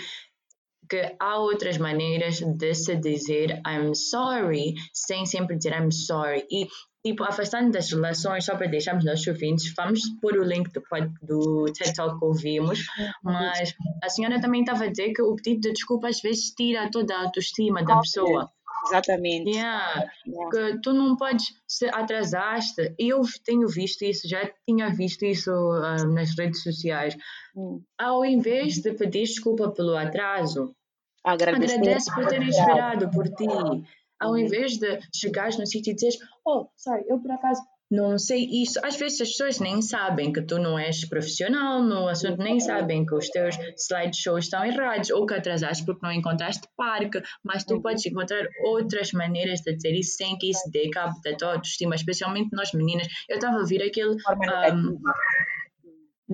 que 0.89 1.15
há 1.19 1.37
outras 1.39 1.77
maneiras 1.77 2.39
de 2.41 2.75
se 2.75 2.95
dizer 2.97 3.61
I'm 3.65 3.95
sorry 3.95 4.75
sem 4.93 5.25
sempre 5.25 5.55
dizer 5.57 5.73
I'm 5.73 5.91
sorry. 5.91 6.45
E, 6.51 6.67
tipo, 7.03 7.23
afastando 7.23 7.71
das 7.71 7.91
relações, 7.91 8.45
só 8.45 8.55
para 8.55 8.67
deixarmos 8.67 9.05
nossos 9.05 9.25
ouvintes, 9.27 9.73
vamos 9.75 10.01
pôr 10.21 10.37
o 10.37 10.43
link 10.43 10.69
do, 10.71 10.81
do 11.23 11.73
TED 11.73 11.93
Talk 11.95 12.19
que 12.19 12.25
ouvimos, 12.25 12.85
mas 13.23 13.73
a 14.03 14.09
senhora 14.09 14.39
também 14.39 14.61
estava 14.61 14.85
a 14.85 14.87
dizer 14.87 15.13
que 15.13 15.21
o 15.21 15.35
pedido 15.35 15.61
de 15.61 15.73
desculpa 15.73 16.07
às 16.09 16.21
vezes 16.21 16.51
tira 16.51 16.89
toda 16.91 17.15
a 17.15 17.23
autoestima 17.23 17.83
da 17.83 17.99
pessoa. 17.99 18.49
Exatamente. 18.87 19.51
Yeah 19.51 20.09
Yeah. 20.25 20.49
que 20.49 20.81
tu 20.81 20.93
não 20.93 21.15
podes 21.15 21.53
se 21.67 21.87
atrasaste. 21.87 22.93
Eu 22.97 23.21
tenho 23.43 23.67
visto 23.67 24.03
isso, 24.03 24.27
já 24.27 24.49
tinha 24.67 24.89
visto 24.89 25.23
isso 25.25 25.51
ah, 25.51 26.03
nas 26.05 26.37
redes 26.37 26.61
sociais. 26.63 27.15
Hum. 27.55 27.81
Ao 27.97 28.23
invés 28.23 28.75
de 28.75 28.93
pedir 28.93 29.23
desculpa 29.23 29.71
pelo 29.71 29.95
atraso, 29.95 30.73
Agradecer. 31.23 31.75
agradece 31.75 32.13
por 32.13 32.25
terem 32.27 32.49
esperado 32.49 33.09
por 33.11 33.27
ti. 33.29 33.45
Ao 34.21 34.37
invés 34.37 34.77
de 34.77 34.99
chegares 35.13 35.57
no 35.57 35.65
sítio 35.65 35.91
e 35.91 35.95
dizeres, 35.95 36.17
oh, 36.45 36.67
sorry, 36.77 37.03
eu 37.07 37.19
por 37.19 37.31
acaso 37.31 37.61
não 37.91 38.17
sei 38.17 38.47
isto. 38.49 38.79
Às 38.85 38.95
vezes 38.95 39.19
as 39.19 39.29
pessoas 39.31 39.59
nem 39.59 39.81
sabem 39.81 40.31
que 40.31 40.41
tu 40.41 40.57
não 40.57 40.79
és 40.79 41.03
profissional 41.03 41.83
no 41.83 42.07
assunto, 42.07 42.37
nem 42.37 42.57
sabem 42.57 43.05
que 43.05 43.13
os 43.13 43.27
teus 43.27 43.57
slideshows 43.77 44.45
estão 44.45 44.63
errados 44.63 45.09
ou 45.09 45.25
que 45.25 45.33
atrasaste 45.33 45.83
porque 45.85 46.05
não 46.05 46.13
encontraste 46.13 46.65
parque, 46.77 47.21
mas 47.43 47.65
tu 47.65 47.81
podes 47.81 48.05
encontrar 48.05 48.47
outras 48.63 49.11
maneiras 49.11 49.59
de 49.59 49.75
dizer 49.75 49.93
isso 49.93 50.15
sem 50.15 50.37
que 50.37 50.51
isso 50.51 50.71
dê 50.71 50.89
cabo 50.89 51.19
da 51.21 51.35
tua 51.35 51.55
autoestima, 51.55 51.93
especialmente 51.95 52.49
nós 52.53 52.71
meninas. 52.71 53.07
Eu 53.27 53.35
estava 53.35 53.57
a 53.57 53.59
ouvir 53.59 53.83
aquele 53.83 54.15
um. 54.73 54.97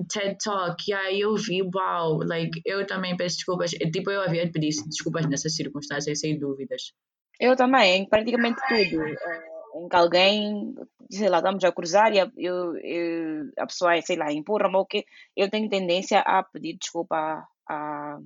TED 0.08 0.36
Talk, 0.44 0.88
e 0.88 0.94
aí 0.94 1.20
eu 1.22 1.34
vi, 1.34 1.60
uau, 1.60 2.20
like, 2.22 2.62
eu 2.64 2.86
também 2.86 3.16
peço 3.16 3.38
desculpas, 3.38 3.72
tipo, 3.72 4.12
eu 4.12 4.20
havia 4.20 4.46
de 4.46 4.52
pedir 4.52 4.70
desculpas 4.86 5.26
nessas 5.26 5.56
circunstâncias, 5.56 6.20
sem 6.20 6.38
dúvidas. 6.38 6.92
Eu 7.40 7.56
também, 7.56 8.02
em 8.02 8.08
praticamente 8.08 8.60
tudo. 8.68 9.02
eh, 9.04 9.48
Em 9.76 9.88
que 9.88 9.96
alguém, 9.96 10.74
sei 11.10 11.28
lá, 11.28 11.38
estamos 11.38 11.62
a 11.64 11.70
cruzar 11.72 12.12
e 12.12 12.20
a, 12.20 12.30
eu, 12.36 12.76
eu- 12.78 13.52
a 13.58 13.66
pessoa, 13.66 14.00
sei 14.02 14.16
lá, 14.16 14.32
empurra-me 14.32 14.76
ou 14.76 14.82
o 14.82 14.86
quê, 14.86 15.04
eu 15.36 15.48
tenho 15.50 15.68
tendência 15.68 16.20
a 16.20 16.42
pedir 16.42 16.76
desculpa 16.76 17.46
a, 17.68 18.18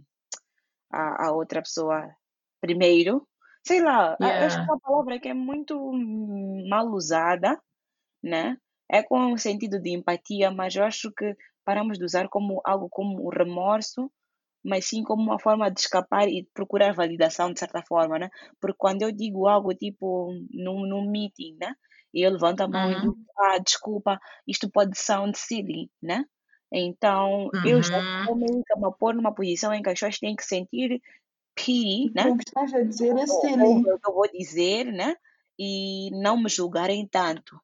a, 0.91 1.27
a 1.27 1.33
outra 1.33 1.61
pessoa 1.63 2.09
primeiro. 2.61 3.27
Sei 3.67 3.81
lá, 3.83 4.17
a- 4.21 4.47
acho 4.47 4.57
Yeah. 4.57 4.65
que 4.65 4.71
é 4.71 4.73
uma 4.75 4.81
palavra 4.81 5.21
que 5.21 5.29
é 5.29 5.35
muito 5.35 5.93
mal 6.69 6.87
usada, 6.89 7.61
né? 8.23 8.57
É 8.91 9.03
com 9.03 9.33
o 9.33 9.39
sentido 9.39 9.81
de 9.81 9.91
empatia, 9.91 10.51
mas 10.51 10.75
eu 10.75 10.85
acho 10.85 11.11
que 11.13 11.37
paramos 11.65 11.99
de 11.99 12.05
usar 12.05 12.29
como 12.29 12.61
algo 12.65 12.89
como 12.89 13.25
o 13.27 13.31
remorso, 13.31 14.11
mas 14.65 14.87
sim 14.87 15.03
como 15.05 15.23
uma 15.23 15.39
forma 15.41 15.71
de 15.71 15.81
escapar 15.81 16.29
e 16.29 16.43
de 16.43 16.51
procurar 16.55 16.93
validação 16.95 17.53
de 17.53 17.59
certa 17.61 17.83
forma, 17.83 18.19
né? 18.19 18.31
Porque 18.61 18.77
quando 18.79 19.03
eu 19.03 19.13
digo 19.13 19.49
algo 19.49 19.75
tipo 19.75 20.33
num, 20.51 20.87
num 20.87 21.11
meeting, 21.11 21.57
né? 21.61 21.75
E 22.15 22.23
eu 22.27 22.31
levanto 22.33 22.61
a 22.63 22.69
mão 22.69 22.91
e 22.91 22.99
Uhum. 22.99 23.15
digo, 23.15 23.17
ah, 23.39 23.59
desculpa, 23.59 24.21
isto 24.47 24.71
pode 24.71 24.99
sound 24.99 25.37
silly, 25.39 25.91
né? 26.03 26.25
Então, 26.73 27.51
eu 27.63 27.83
já 27.83 27.89
Uhum. 27.95 28.27
estou 28.27 28.37
meio 28.37 28.63
que 28.65 28.73
a 28.75 28.77
me 28.77 28.93
pôr 28.99 29.15
numa 29.15 29.35
posição 29.35 29.73
em 29.75 29.83
que 29.83 29.89
as 29.91 29.95
pessoas 29.95 30.19
têm 30.19 30.37
que 30.37 30.45
sentir 30.45 31.01
pity, 31.57 32.13
né? 32.15 32.25
O 32.29 32.37
que 32.37 32.45
estás 32.49 32.73
a 32.75 32.83
dizer 32.89 33.15
é 33.25 33.27
silly. 33.39 33.75
ou 33.75 33.79
o 33.85 33.99
que 33.99 34.09
eu 34.09 34.15
vou 34.15 34.29
dizer, 34.31 34.85
né? 34.87 35.17
E 35.59 36.11
não 36.13 36.37
me 36.43 36.49
julgarem 36.49 37.07
tanto. 37.09 37.61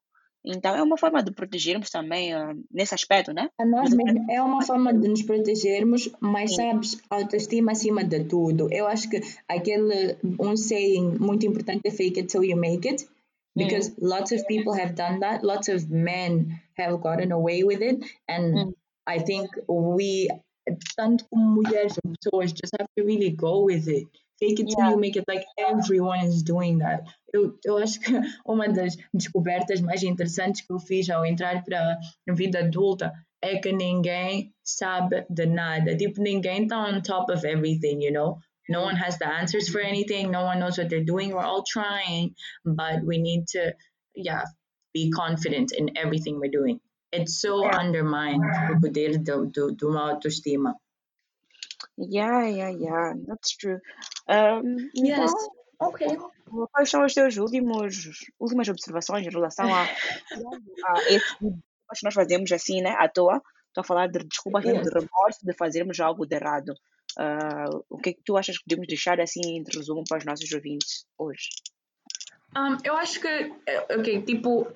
Então, 0.51 0.75
é 0.75 0.83
uma 0.83 0.97
forma 0.97 1.23
de 1.23 1.31
protegermos 1.31 1.91
também 1.91 2.33
ah, 2.33 2.55
nesse 2.73 2.95
aspecto, 2.95 3.35
né? 3.35 3.51
A 3.61 3.67
nós 3.67 3.93
mesmos 3.93 4.27
é 4.31 4.41
uma 4.41 4.63
forma 4.63 4.95
de 4.95 5.07
nos 5.07 5.23
protegermos, 5.23 6.11
mas 6.21 6.51
Sim. 6.51 6.57
sabes, 6.57 7.03
autoestima 7.11 7.73
acima 7.73 8.03
de 8.03 8.25
tudo. 8.25 8.73
Eu 8.73 8.87
acho 8.87 9.11
que 9.11 9.21
aquele 9.47 10.17
um 10.41 10.57
saying 10.57 11.19
muito 11.21 11.47
importante 11.47 11.83
é 11.85 11.91
fake 11.91 12.21
it 12.21 12.29
till 12.29 12.45
you 12.45 12.57
make 12.57 12.89
it, 12.89 13.07
because 13.55 13.95
lots 14.01 14.33
of 14.33 14.43
people 14.47 14.73
have 14.73 14.95
done 14.95 15.21
that. 15.21 15.45
Lots 15.45 15.69
of 15.69 15.93
men 15.93 16.59
have 16.79 16.97
gotten 16.99 17.31
away 17.31 17.63
with 17.63 17.83
it, 17.83 18.03
and 18.27 18.55
Hum. 18.55 18.75
I 19.07 19.19
think 19.21 19.49
we, 19.69 20.29
tanto 20.97 21.27
como 21.31 21.45
mulheres 21.45 21.95
ou 22.05 22.13
pessoas, 22.13 22.53
just 22.53 22.75
have 22.79 22.89
to 22.97 23.05
really 23.05 23.31
go 23.31 23.65
with 23.65 23.87
it. 23.89 24.09
Fake 24.39 24.61
it 24.61 24.69
till 24.69 24.79
Yeah. 24.79 24.91
you 24.91 24.97
make 24.99 25.17
it, 25.17 25.25
like 25.27 25.45
everyone 25.59 26.21
is 26.21 26.43
doing 26.43 26.79
that. 26.79 27.03
Eu, 27.35 27.59
eu 27.65 27.79
acho 27.79 28.01
que 28.01 28.13
uma 28.47 28.69
das 28.69 28.97
descobertas 29.13 29.81
mais 29.81 30.03
interessantes 30.03 30.61
que 30.63 30.73
eu 30.73 30.79
fiz 30.79 31.09
ao 31.11 31.25
entrar 31.27 31.65
para 31.65 31.99
a 32.29 32.33
vida 32.35 32.61
adulta 32.61 33.13
é 33.43 33.59
que 33.59 33.73
ninguém 33.73 34.53
sabe 34.65 35.27
de 35.31 35.47
nada. 35.47 35.97
Tipo, 35.97 36.21
ninguém 36.23 36.63
está 36.65 36.79
on 36.89 37.01
top 37.03 37.31
of 37.33 37.45
everything, 37.47 38.01
you 38.03 38.13
know? 38.13 38.39
No 38.69 38.83
one 38.83 38.97
has 38.97 39.19
the 39.19 39.27
answers 39.27 39.69
for 39.69 39.81
anything. 39.81 40.31
No 40.31 40.45
one 40.45 40.59
knows 40.61 40.77
what 40.79 40.89
they're 40.91 41.05
doing. 41.05 41.33
We're 41.33 41.45
all 41.45 41.63
trying, 41.65 42.35
but 42.65 43.03
we 43.05 43.19
need 43.19 43.47
to, 43.53 43.73
yeah, 44.15 44.45
be 44.93 45.11
confident 45.11 45.73
in 45.73 45.97
everything 45.97 46.39
we're 46.39 46.51
doing. 46.51 46.81
It's 47.11 47.41
so 47.41 47.65
Yeah. 47.65 47.79
undermines 47.79 48.45
o 48.71 48.79
poder 48.81 49.19
do, 49.19 49.51
do, 49.51 49.89
autoestima. 49.97 50.75
Yeah, 51.97 52.47
yeah, 52.47 52.71
yeah, 52.71 53.13
that's 53.27 53.57
true. 53.57 53.81
Um, 54.29 54.77
Yes. 54.95 55.33
então, 55.33 55.59
Ok. 55.81 56.07
Quais 56.73 56.91
são 56.91 57.03
as 57.03 57.15
tuas 57.15 57.37
últimos, 57.37 58.11
últimas 58.41 58.69
observações 58.69 59.27
em 59.27 59.31
relação 59.31 59.73
a, 59.73 59.83
a 59.83 60.99
esse 61.09 61.37
tipo 61.37 61.59
que 61.95 62.05
nós 62.05 62.15
fazemos 62.15 62.51
assim, 62.51 62.81
né, 62.81 62.97
à 62.99 63.09
toa? 63.09 63.41
Estou 63.69 63.83
a 63.83 63.85
falar 63.85 64.09
de 64.09 64.25
desculpas, 64.25 64.65
né, 64.65 64.73
de 64.73 64.89
remorso, 64.89 65.39
de 65.45 65.53
fazermos 65.55 66.01
algo 66.01 66.27
de 66.27 66.35
errado. 66.35 66.75
Ah, 67.17 67.67
o 67.89 67.99
que 67.99 68.11
é 68.11 68.13
que 68.13 68.23
tu 68.25 68.37
achas 68.37 68.59
que 68.59 68.65
podemos 68.65 68.89
deixar 68.89 69.21
assim 69.21 69.41
em 69.45 69.65
resumo 69.73 70.03
para 70.09 70.19
os 70.19 70.25
nossos 70.25 70.51
ouvintes 70.53 71.07
hoje? 71.17 71.49
Um, 72.57 72.77
eu 72.83 72.97
acho 72.97 73.21
que, 73.21 73.29
eh, 73.67 73.87
ok, 73.95 74.23
tipo, 74.23 74.67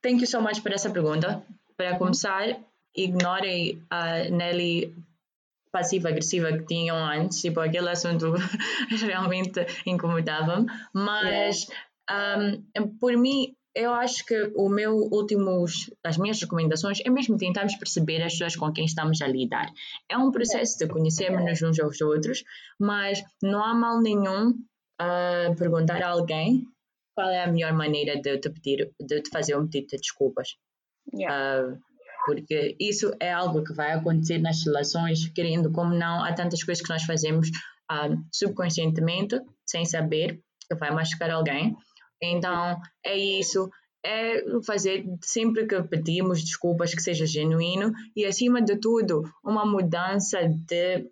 thank 0.00 0.20
you 0.20 0.26
so 0.26 0.40
much 0.40 0.60
por 0.62 0.72
essa 0.72 0.90
pergunta. 0.90 1.42
Para 1.76 1.98
começar, 1.98 2.60
ignorem 2.94 3.82
a 3.90 4.24
Nelly 4.28 4.94
passiva-agressiva 5.72 6.52
que 6.52 6.66
tinham 6.66 6.96
antes, 6.96 7.40
tipo, 7.40 7.58
aquele 7.60 7.88
assunto 7.88 8.32
realmente 9.02 9.66
incomodava-me, 9.86 10.66
mas 10.92 11.66
um, 12.10 12.88
por 12.98 13.16
mim, 13.16 13.56
eu 13.74 13.92
acho 13.92 14.24
que 14.26 14.52
o 14.54 14.68
meu 14.68 14.94
últimos, 14.94 15.90
as 16.04 16.18
minhas 16.18 16.40
recomendações 16.40 17.00
é 17.04 17.10
mesmo 17.10 17.38
tentarmos 17.38 17.74
perceber 17.76 18.22
as 18.22 18.32
pessoas 18.32 18.54
com 18.54 18.70
quem 18.72 18.84
estamos 18.84 19.22
a 19.22 19.26
lidar. 19.26 19.72
É 20.10 20.16
um 20.16 20.30
processo 20.30 20.78
de 20.78 20.86
conhecermos 20.86 21.62
uns 21.62 21.80
aos 21.80 22.00
outros, 22.02 22.44
mas 22.78 23.22
não 23.42 23.64
há 23.64 23.74
mal 23.74 24.00
nenhum 24.00 24.50
uh, 24.50 25.56
perguntar 25.56 26.02
a 26.02 26.10
alguém 26.10 26.66
qual 27.14 27.30
é 27.30 27.44
a 27.44 27.50
melhor 27.50 27.72
maneira 27.72 28.20
de 28.20 28.38
te 28.38 28.50
pedir, 28.50 28.90
de 29.00 29.22
te 29.22 29.30
fazer 29.30 29.56
um 29.56 29.66
pedido 29.66 29.88
de 29.88 29.96
desculpas. 29.98 30.56
Yeah. 31.12 31.72
Uh, 31.72 31.91
porque 32.24 32.76
isso 32.78 33.12
é 33.20 33.32
algo 33.32 33.64
que 33.64 33.74
vai 33.74 33.92
acontecer 33.92 34.38
nas 34.38 34.64
relações, 34.64 35.28
querendo 35.28 35.70
como 35.72 35.94
não, 35.94 36.24
há 36.24 36.32
tantas 36.32 36.62
coisas 36.62 36.82
que 36.82 36.90
nós 36.90 37.02
fazemos 37.02 37.48
um, 37.90 38.24
subconscientemente, 38.32 39.40
sem 39.66 39.84
saber, 39.84 40.40
que 40.68 40.76
vai 40.76 40.90
machucar 40.90 41.30
alguém. 41.30 41.76
Então, 42.22 42.80
é 43.04 43.16
isso, 43.16 43.68
é 44.04 44.42
fazer 44.64 45.04
sempre 45.22 45.66
que 45.66 45.82
pedimos 45.82 46.42
desculpas 46.42 46.94
que 46.94 47.02
seja 47.02 47.26
genuíno 47.26 47.92
e, 48.16 48.24
acima 48.24 48.62
de 48.62 48.76
tudo, 48.78 49.22
uma 49.44 49.66
mudança 49.66 50.38
de 50.48 51.10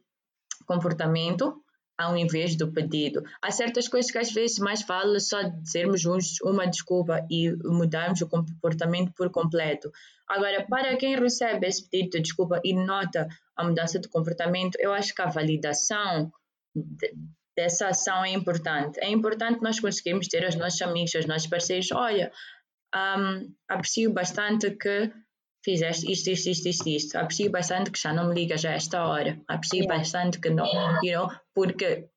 comportamento 0.67 1.63
ao 2.01 2.17
invés 2.17 2.57
do 2.57 2.73
pedido. 2.73 3.23
Há 3.43 3.51
certas 3.51 3.87
coisas 3.87 4.11
que 4.11 4.17
às 4.17 4.33
vezes 4.33 4.59
mais 4.59 4.83
vale 4.83 5.21
só 5.21 5.43
dizermos 5.43 6.03
uma 6.43 6.67
desculpa 6.67 7.27
e 7.31 7.53
mudarmos 7.63 8.23
o 8.23 8.29
comportamento 8.29 9.13
por 9.13 9.31
completo. 9.31 9.93
Agora, 10.27 10.65
para 10.67 10.97
quem 10.97 11.19
recebe 11.19 11.67
esse 11.67 11.87
pedido 11.91 12.13
de 12.13 12.23
desculpa 12.23 12.59
e 12.65 12.73
nota 12.73 13.29
a 13.55 13.65
mudança 13.65 13.99
de 13.99 14.09
comportamento, 14.09 14.77
eu 14.81 14.93
acho 14.93 15.15
que 15.15 15.21
a 15.21 15.29
validação 15.29 16.33
de, 16.75 17.13
dessa 17.55 17.89
ação 17.89 18.25
é 18.25 18.31
importante. 18.31 18.99
É 19.01 19.11
importante 19.11 19.63
nós 19.63 19.79
conseguirmos 19.79 20.27
ter 20.29 20.49
os 20.49 20.55
nossos 20.55 20.81
amigos, 20.81 21.15
os 21.15 21.27
nossos 21.27 21.49
parceiros, 21.49 21.93
olha, 21.93 22.33
um, 22.95 23.53
aprecio 23.69 24.11
bastante 24.11 24.71
que 24.71 25.13
fizeste 25.65 26.11
isto, 26.11 26.31
isto, 26.31 26.49
isto, 26.49 26.69
isto, 26.69 26.89
isto. 26.89 27.17
Aprecio 27.17 27.51
bastante 27.51 27.91
que 27.91 28.01
já 28.01 28.13
não 28.13 28.29
me 28.29 28.35
ligas 28.35 28.65
a 28.65 28.71
esta 28.71 29.05
hora. 29.05 29.41
Aprecio 29.49 29.85
yeah. 29.85 29.99
bastante 29.99 30.41
que 30.41 30.51
não, 30.51 30.67
you 31.03 31.19
know, 31.19 31.29
porque 31.55 32.09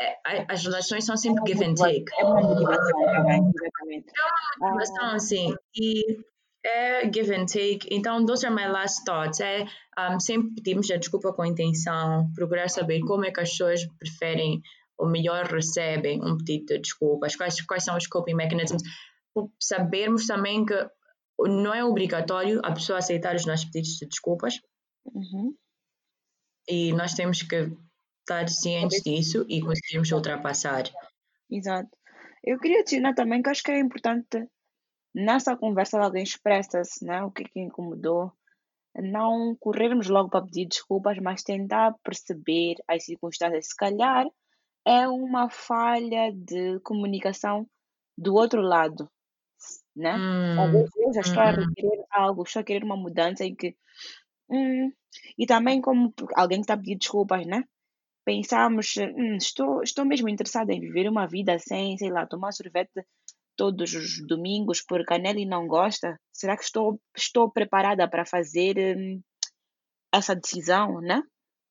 é, 0.00 0.44
as 0.48 0.64
relações 0.64 1.04
são 1.04 1.16
sempre 1.16 1.42
give 1.46 1.64
and 1.64 1.74
take. 1.74 2.04
É 2.18 2.24
uma 2.24 2.42
motivação 2.42 3.04
também, 3.04 3.50
exatamente. 3.54 4.06
É 4.08 4.64
uma 4.64 4.74
motivação, 4.74 5.18
sim. 5.18 5.54
E 5.74 6.18
é 6.64 7.12
give 7.12 7.34
and 7.34 7.46
take. 7.46 7.88
Então, 7.90 8.24
those 8.26 8.44
are 8.44 8.54
my 8.54 8.66
last 8.66 9.04
thoughts. 9.04 9.40
É 9.40 9.64
um, 9.98 10.20
sempre 10.20 10.54
pedimos 10.56 10.90
a 10.90 10.96
desculpa 10.96 11.32
com 11.32 11.44
intenção, 11.44 12.30
procurar 12.34 12.68
saber 12.68 13.00
como 13.00 13.24
é 13.24 13.30
que 13.30 13.40
as 13.40 13.50
pessoas 13.50 13.86
preferem 13.98 14.60
ou 14.98 15.08
melhor 15.08 15.44
recebem 15.46 16.22
um 16.22 16.36
pedido 16.38 16.66
de 16.66 16.78
desculpas, 16.80 17.36
quais, 17.36 17.60
quais 17.62 17.84
são 17.84 17.96
os 17.96 18.06
coping 18.06 18.34
mechanisms. 18.34 18.82
Sabermos 19.60 20.26
também 20.26 20.64
que 20.64 20.74
não 21.38 21.74
é 21.74 21.84
obrigatório 21.84 22.60
a 22.64 22.72
pessoa 22.72 22.98
aceitar 22.98 23.34
os 23.34 23.46
nossos 23.46 23.66
pedidos 23.66 23.96
de 23.96 24.06
desculpas. 24.06 24.60
Uhum. 25.04 25.54
E 26.68 26.92
nós 26.92 27.14
temos 27.14 27.42
que 27.42 27.70
estar 28.20 28.48
cientes 28.48 29.02
disso 29.02 29.44
e 29.48 29.60
conseguirmos 29.60 30.10
ultrapassar. 30.10 30.84
Exato. 31.50 31.90
Eu 32.42 32.58
queria 32.58 32.80
adicionar 32.80 33.14
também 33.14 33.42
que 33.42 33.50
acho 33.50 33.62
que 33.62 33.70
é 33.70 33.78
importante 33.78 34.48
nessa 35.14 35.56
conversa 35.56 35.98
alguém 35.98 36.22
expressa-se, 36.22 37.04
né, 37.04 37.22
o 37.22 37.30
que 37.30 37.42
é 37.42 37.48
que 37.48 37.60
incomodou, 37.60 38.32
não 38.94 39.56
corrermos 39.58 40.08
logo 40.08 40.28
para 40.28 40.44
pedir 40.44 40.66
desculpas, 40.66 41.18
mas 41.18 41.42
tentar 41.42 41.94
perceber 42.02 42.76
as 42.88 43.04
circunstâncias. 43.04 43.68
Se 43.68 43.76
calhar 43.76 44.26
é 44.84 45.06
uma 45.08 45.48
falha 45.50 46.32
de 46.32 46.80
comunicação 46.80 47.68
do 48.16 48.34
outro 48.34 48.60
lado 48.60 49.10
né? 49.96 50.18
Hum, 50.18 50.56
Às 50.56 50.70
vezes 50.70 50.90
eu 50.96 51.14
já 51.14 51.20
estou 51.20 51.42
a 51.42 51.50
hum, 51.50 51.52
requerer 51.52 52.04
algo, 52.10 52.42
estou 52.42 52.60
a 52.60 52.64
querer 52.64 52.84
uma 52.84 52.96
mudança 52.96 53.44
em 53.44 53.54
que. 53.54 53.76
hum, 54.50 54.92
e 55.38 55.46
também 55.46 55.80
como 55.80 56.12
alguém 56.36 56.58
que 56.60 56.64
está 56.64 56.74
a 56.74 56.78
pedir 56.78 56.98
desculpas, 56.98 57.46
né? 57.46 57.64
Pensamos, 58.24 58.94
hum, 58.98 59.36
estou, 59.36 59.82
estou 59.82 60.04
mesmo 60.04 60.28
interessada 60.28 60.72
em 60.72 60.80
viver 60.80 61.08
uma 61.08 61.26
vida 61.26 61.58
sem, 61.58 61.96
sei 61.98 62.10
lá, 62.10 62.26
tomar 62.26 62.52
sorvete 62.52 63.06
todos 63.56 63.94
os 63.94 64.26
domingos 64.26 64.82
porque 64.82 65.14
a 65.14 65.18
Nelly 65.18 65.46
não 65.46 65.66
gosta. 65.68 66.18
Será 66.32 66.56
que 66.56 66.64
estou, 66.64 67.00
estou 67.16 67.50
preparada 67.50 68.08
para 68.08 68.26
fazer 68.26 68.76
hum, 68.98 69.22
essa 70.12 70.34
decisão, 70.34 71.00
né? 71.00 71.22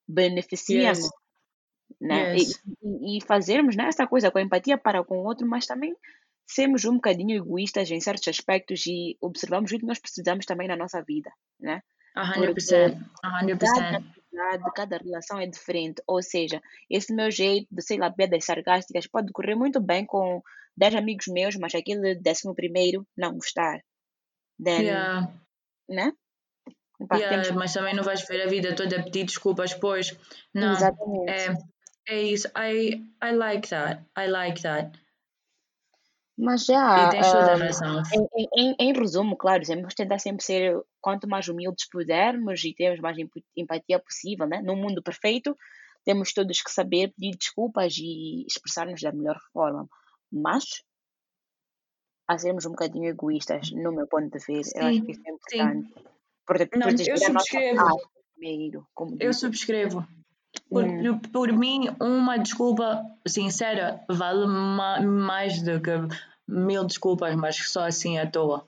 Beneficia-me, 0.07 0.87
yes, 0.89 1.09
né? 2.01 2.27
E, 2.33 2.43
yes. 2.43 2.63
e, 2.83 3.17
e 3.17 3.21
fazermos 3.25 3.75
né, 3.75 3.87
essa 3.87 4.07
coisa 4.07 4.31
com 4.31 4.39
empatia 4.39 4.77
para 4.77 5.03
com 5.03 5.17
o 5.19 5.25
outro, 5.25 5.47
mas 5.47 5.65
também 5.65 5.95
sermos 6.47 6.85
um 6.85 6.95
bocadinho 6.95 7.37
egoístas 7.37 7.89
em 7.91 7.99
certos 7.99 8.27
aspectos 8.27 8.85
e 8.85 9.17
observarmos 9.21 9.71
o 9.71 9.79
que 9.79 9.85
nós 9.85 9.99
precisamos 9.99 10.45
também 10.45 10.67
na 10.67 10.75
nossa 10.75 11.01
vida, 11.01 11.31
né? 11.59 11.81
A 12.15 12.33
Porque 12.33 12.61
100%. 12.61 12.97
A 13.23 13.31
cada 13.31 13.45
100%. 13.45 14.13
amizade, 14.35 14.71
cada 14.73 14.97
relação 14.97 15.39
é 15.39 15.47
diferente. 15.47 16.01
Ou 16.07 16.21
seja, 16.21 16.61
esse 16.89 17.13
meu 17.13 17.29
jeito 17.29 17.67
de, 17.69 17.81
sei 17.81 17.97
lá, 17.97 18.09
piadas 18.11 18.45
sarcásticas 18.45 19.07
pode 19.07 19.31
correr 19.33 19.55
muito 19.55 19.81
bem 19.81 20.05
com 20.05 20.41
10 20.77 20.95
amigos 20.95 21.27
meus, 21.27 21.55
mas 21.55 21.75
aquele 21.75 22.15
décimo 22.15 22.55
primeiro 22.55 23.05
não 23.17 23.33
gostar. 23.33 23.81
Then, 24.63 24.83
Yeah, 24.83 25.33
né? 25.89 26.13
Pá, 27.09 27.17
temos 27.17 27.47
yeah, 27.47 27.53
mas 27.53 27.73
também 27.73 27.93
não 27.93 28.03
vais 28.03 28.25
ver 28.25 28.43
a 28.43 28.47
vida 28.47 28.73
toda 28.73 28.97
a 28.97 29.03
pedir 29.03 29.25
desculpas, 29.25 29.73
pois. 29.73 30.17
Não, 30.53 30.71
exatamente. 30.71 31.29
é, 31.29 31.57
é 32.07 32.21
isso. 32.21 32.47
I, 32.57 33.03
I 33.21 33.31
like 33.33 33.67
that. 33.67 34.01
I 34.17 34.27
like 34.27 34.61
that. 34.61 34.97
Mas 36.37 36.63
E 36.63 36.65
já, 36.65 37.09
tens 37.09 37.31
toda 37.31 37.51
a 37.51 37.53
ah, 37.53 37.57
razão. 37.57 38.01
em, 38.13 38.49
em, 38.57 38.75
em- 38.79 38.93
resumo, 38.93 39.37
claro, 39.37 39.63
temos 39.63 39.87
que 39.87 39.95
tentar 39.95 40.19
sempre 40.19 40.43
ser 40.43 40.77
quanto 40.99 41.27
mais 41.29 41.47
humildes 41.47 41.87
pudermos 41.89 42.63
e 42.65 42.73
termos 42.73 42.99
mais 42.99 43.17
emp- 43.17 43.43
empatia 43.55 43.99
possível, 43.99 44.45
né? 44.45 44.61
Num 44.61 44.75
mundo 44.75 45.01
perfeito, 45.01 45.57
temos 46.03 46.33
todos 46.33 46.61
que 46.61 46.69
saber 46.71 47.13
pedir 47.13 47.37
desculpas 47.37 47.95
e 47.97 48.45
expressar-nos 48.45 49.01
da 49.01 49.13
melhor 49.13 49.37
forma. 49.53 49.87
Mas, 50.29 50.83
a 52.27 52.37
sermos 52.37 52.65
um 52.65 52.71
bocadinho 52.71 53.05
egoístas, 53.09 53.71
no 53.71 53.91
meu 53.93 54.07
ponto 54.07 54.29
de 54.37 54.43
ver, 54.45 54.61
eu 54.75 54.85
acho 54.87 55.01
que 55.05 55.05
Sim, 55.05 55.11
isso 55.11 55.21
é 55.21 55.23
sim. 55.23 55.61
importante. 55.61 55.93
Prote- 56.45 56.69
Não, 56.77 56.89
eu 56.89 57.17
subscrevo. 57.17 58.11
primeiro, 58.35 58.87
Eu 59.19 59.33
subscrevo. 59.33 60.05
Por, 60.69 60.83
Hum, 60.83 61.19
por 61.19 61.51
mim, 61.53 61.87
uma 62.01 62.37
desculpa 62.37 63.03
sincera 63.27 64.03
vale 64.09 64.45
ma- 64.47 65.01
mais 65.01 65.61
do 65.61 65.79
que 65.81 65.91
mil 66.47 66.85
desculpas, 66.85 67.35
mas 67.35 67.55
só 67.71 67.85
assim 67.85 68.17
à 68.17 68.29
toa. 68.29 68.67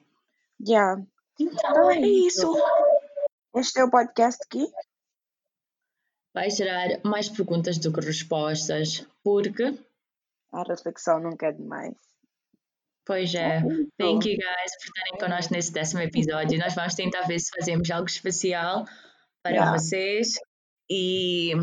yeah. 0.65 1.01
Então 1.39 1.57
Então 1.59 1.91
é 1.91 1.97
é 1.97 2.07
isso. 2.07 2.53
Este 3.55 3.79
é 3.79 3.83
o 3.83 3.89
podcast 3.91 4.39
aqui. 4.45 4.65
Vai 6.33 6.49
gerar 6.49 6.99
mais 7.03 7.29
perguntas 7.29 7.77
do 7.79 7.91
que 7.91 7.99
respostas, 8.01 9.05
porque, 9.23 9.77
A 10.53 10.63
reflexão 10.63 11.19
nunca 11.19 11.47
é 11.47 11.51
demais. 11.51 11.95
pois 13.05 13.33
É 13.33 13.57
é. 13.57 13.61
Thank 13.97 14.29
you 14.29 14.37
guys 14.37 14.71
por 14.77 14.85
estarem 14.85 15.19
connosco 15.19 15.53
nesse 15.53 15.71
décimo 15.71 16.01
episódio. 16.01 16.59
Nós 16.59 16.75
vamos 16.75 16.93
tentar 16.95 17.21
ver 17.21 17.39
se 17.39 17.49
fazemos 17.57 17.89
algo 17.89 18.07
especial 18.07 18.85
para 19.43 19.53
Yeah. 19.53 19.71
vocês. 19.77 20.33
E 20.89 21.53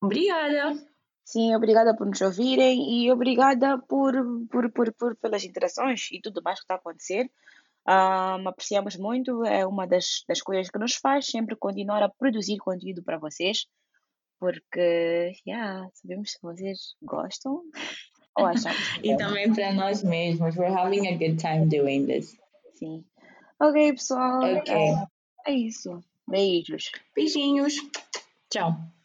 obrigada. 0.00 0.76
Sim, 1.24 1.54
obrigada 1.54 1.94
por 1.94 2.06
nos 2.06 2.20
ouvirem 2.22 2.90
e 2.90 3.12
obrigada 3.12 3.76
por, 3.78 4.14
por, 4.50 4.72
por, 4.72 4.92
por 4.94 5.16
pelas 5.16 5.44
interações 5.44 6.08
e 6.10 6.20
tudo 6.22 6.42
mais 6.42 6.58
que 6.58 6.64
está 6.64 6.74
a 6.74 6.78
acontecer. 6.78 7.30
Ahm, 7.86 8.46
apreciamos 8.46 8.96
muito, 8.96 9.44
é 9.44 9.66
uma 9.66 9.86
das, 9.86 10.24
das 10.26 10.40
coisas 10.40 10.70
que 10.70 10.78
nos 10.78 10.94
faz 10.94 11.26
sempre 11.26 11.54
continuar 11.56 12.02
a 12.02 12.08
produzir 12.08 12.56
conteúdo 12.58 13.02
para 13.02 13.18
vocês, 13.18 13.66
porque 14.40 15.34
yeah, 15.46 15.88
sabemos 15.92 16.32
que 16.34 16.42
vocês 16.42 16.94
gostam 17.02 17.62
ou 18.36 18.46
achamos 18.46 18.78
que 18.98 19.08
E 19.08 19.16
também 19.16 19.52
para 19.52 19.72
nós 19.72 20.02
mesmos. 20.02 20.56
We're 20.56 20.74
having 20.74 21.08
a 21.08 21.12
good 21.12 21.36
time 21.36 21.66
doing 21.66 22.06
this. 22.06 22.38
Sim. 22.74 23.04
Ok, 23.60 23.92
pessoal, 23.92 24.40
Ok. 24.44 24.72
é, 24.72 25.50
é 25.50 25.52
isso. 25.52 26.02
Beijos. 26.26 26.92
Beijinhos. 27.14 27.74
Tchau. 28.50 28.97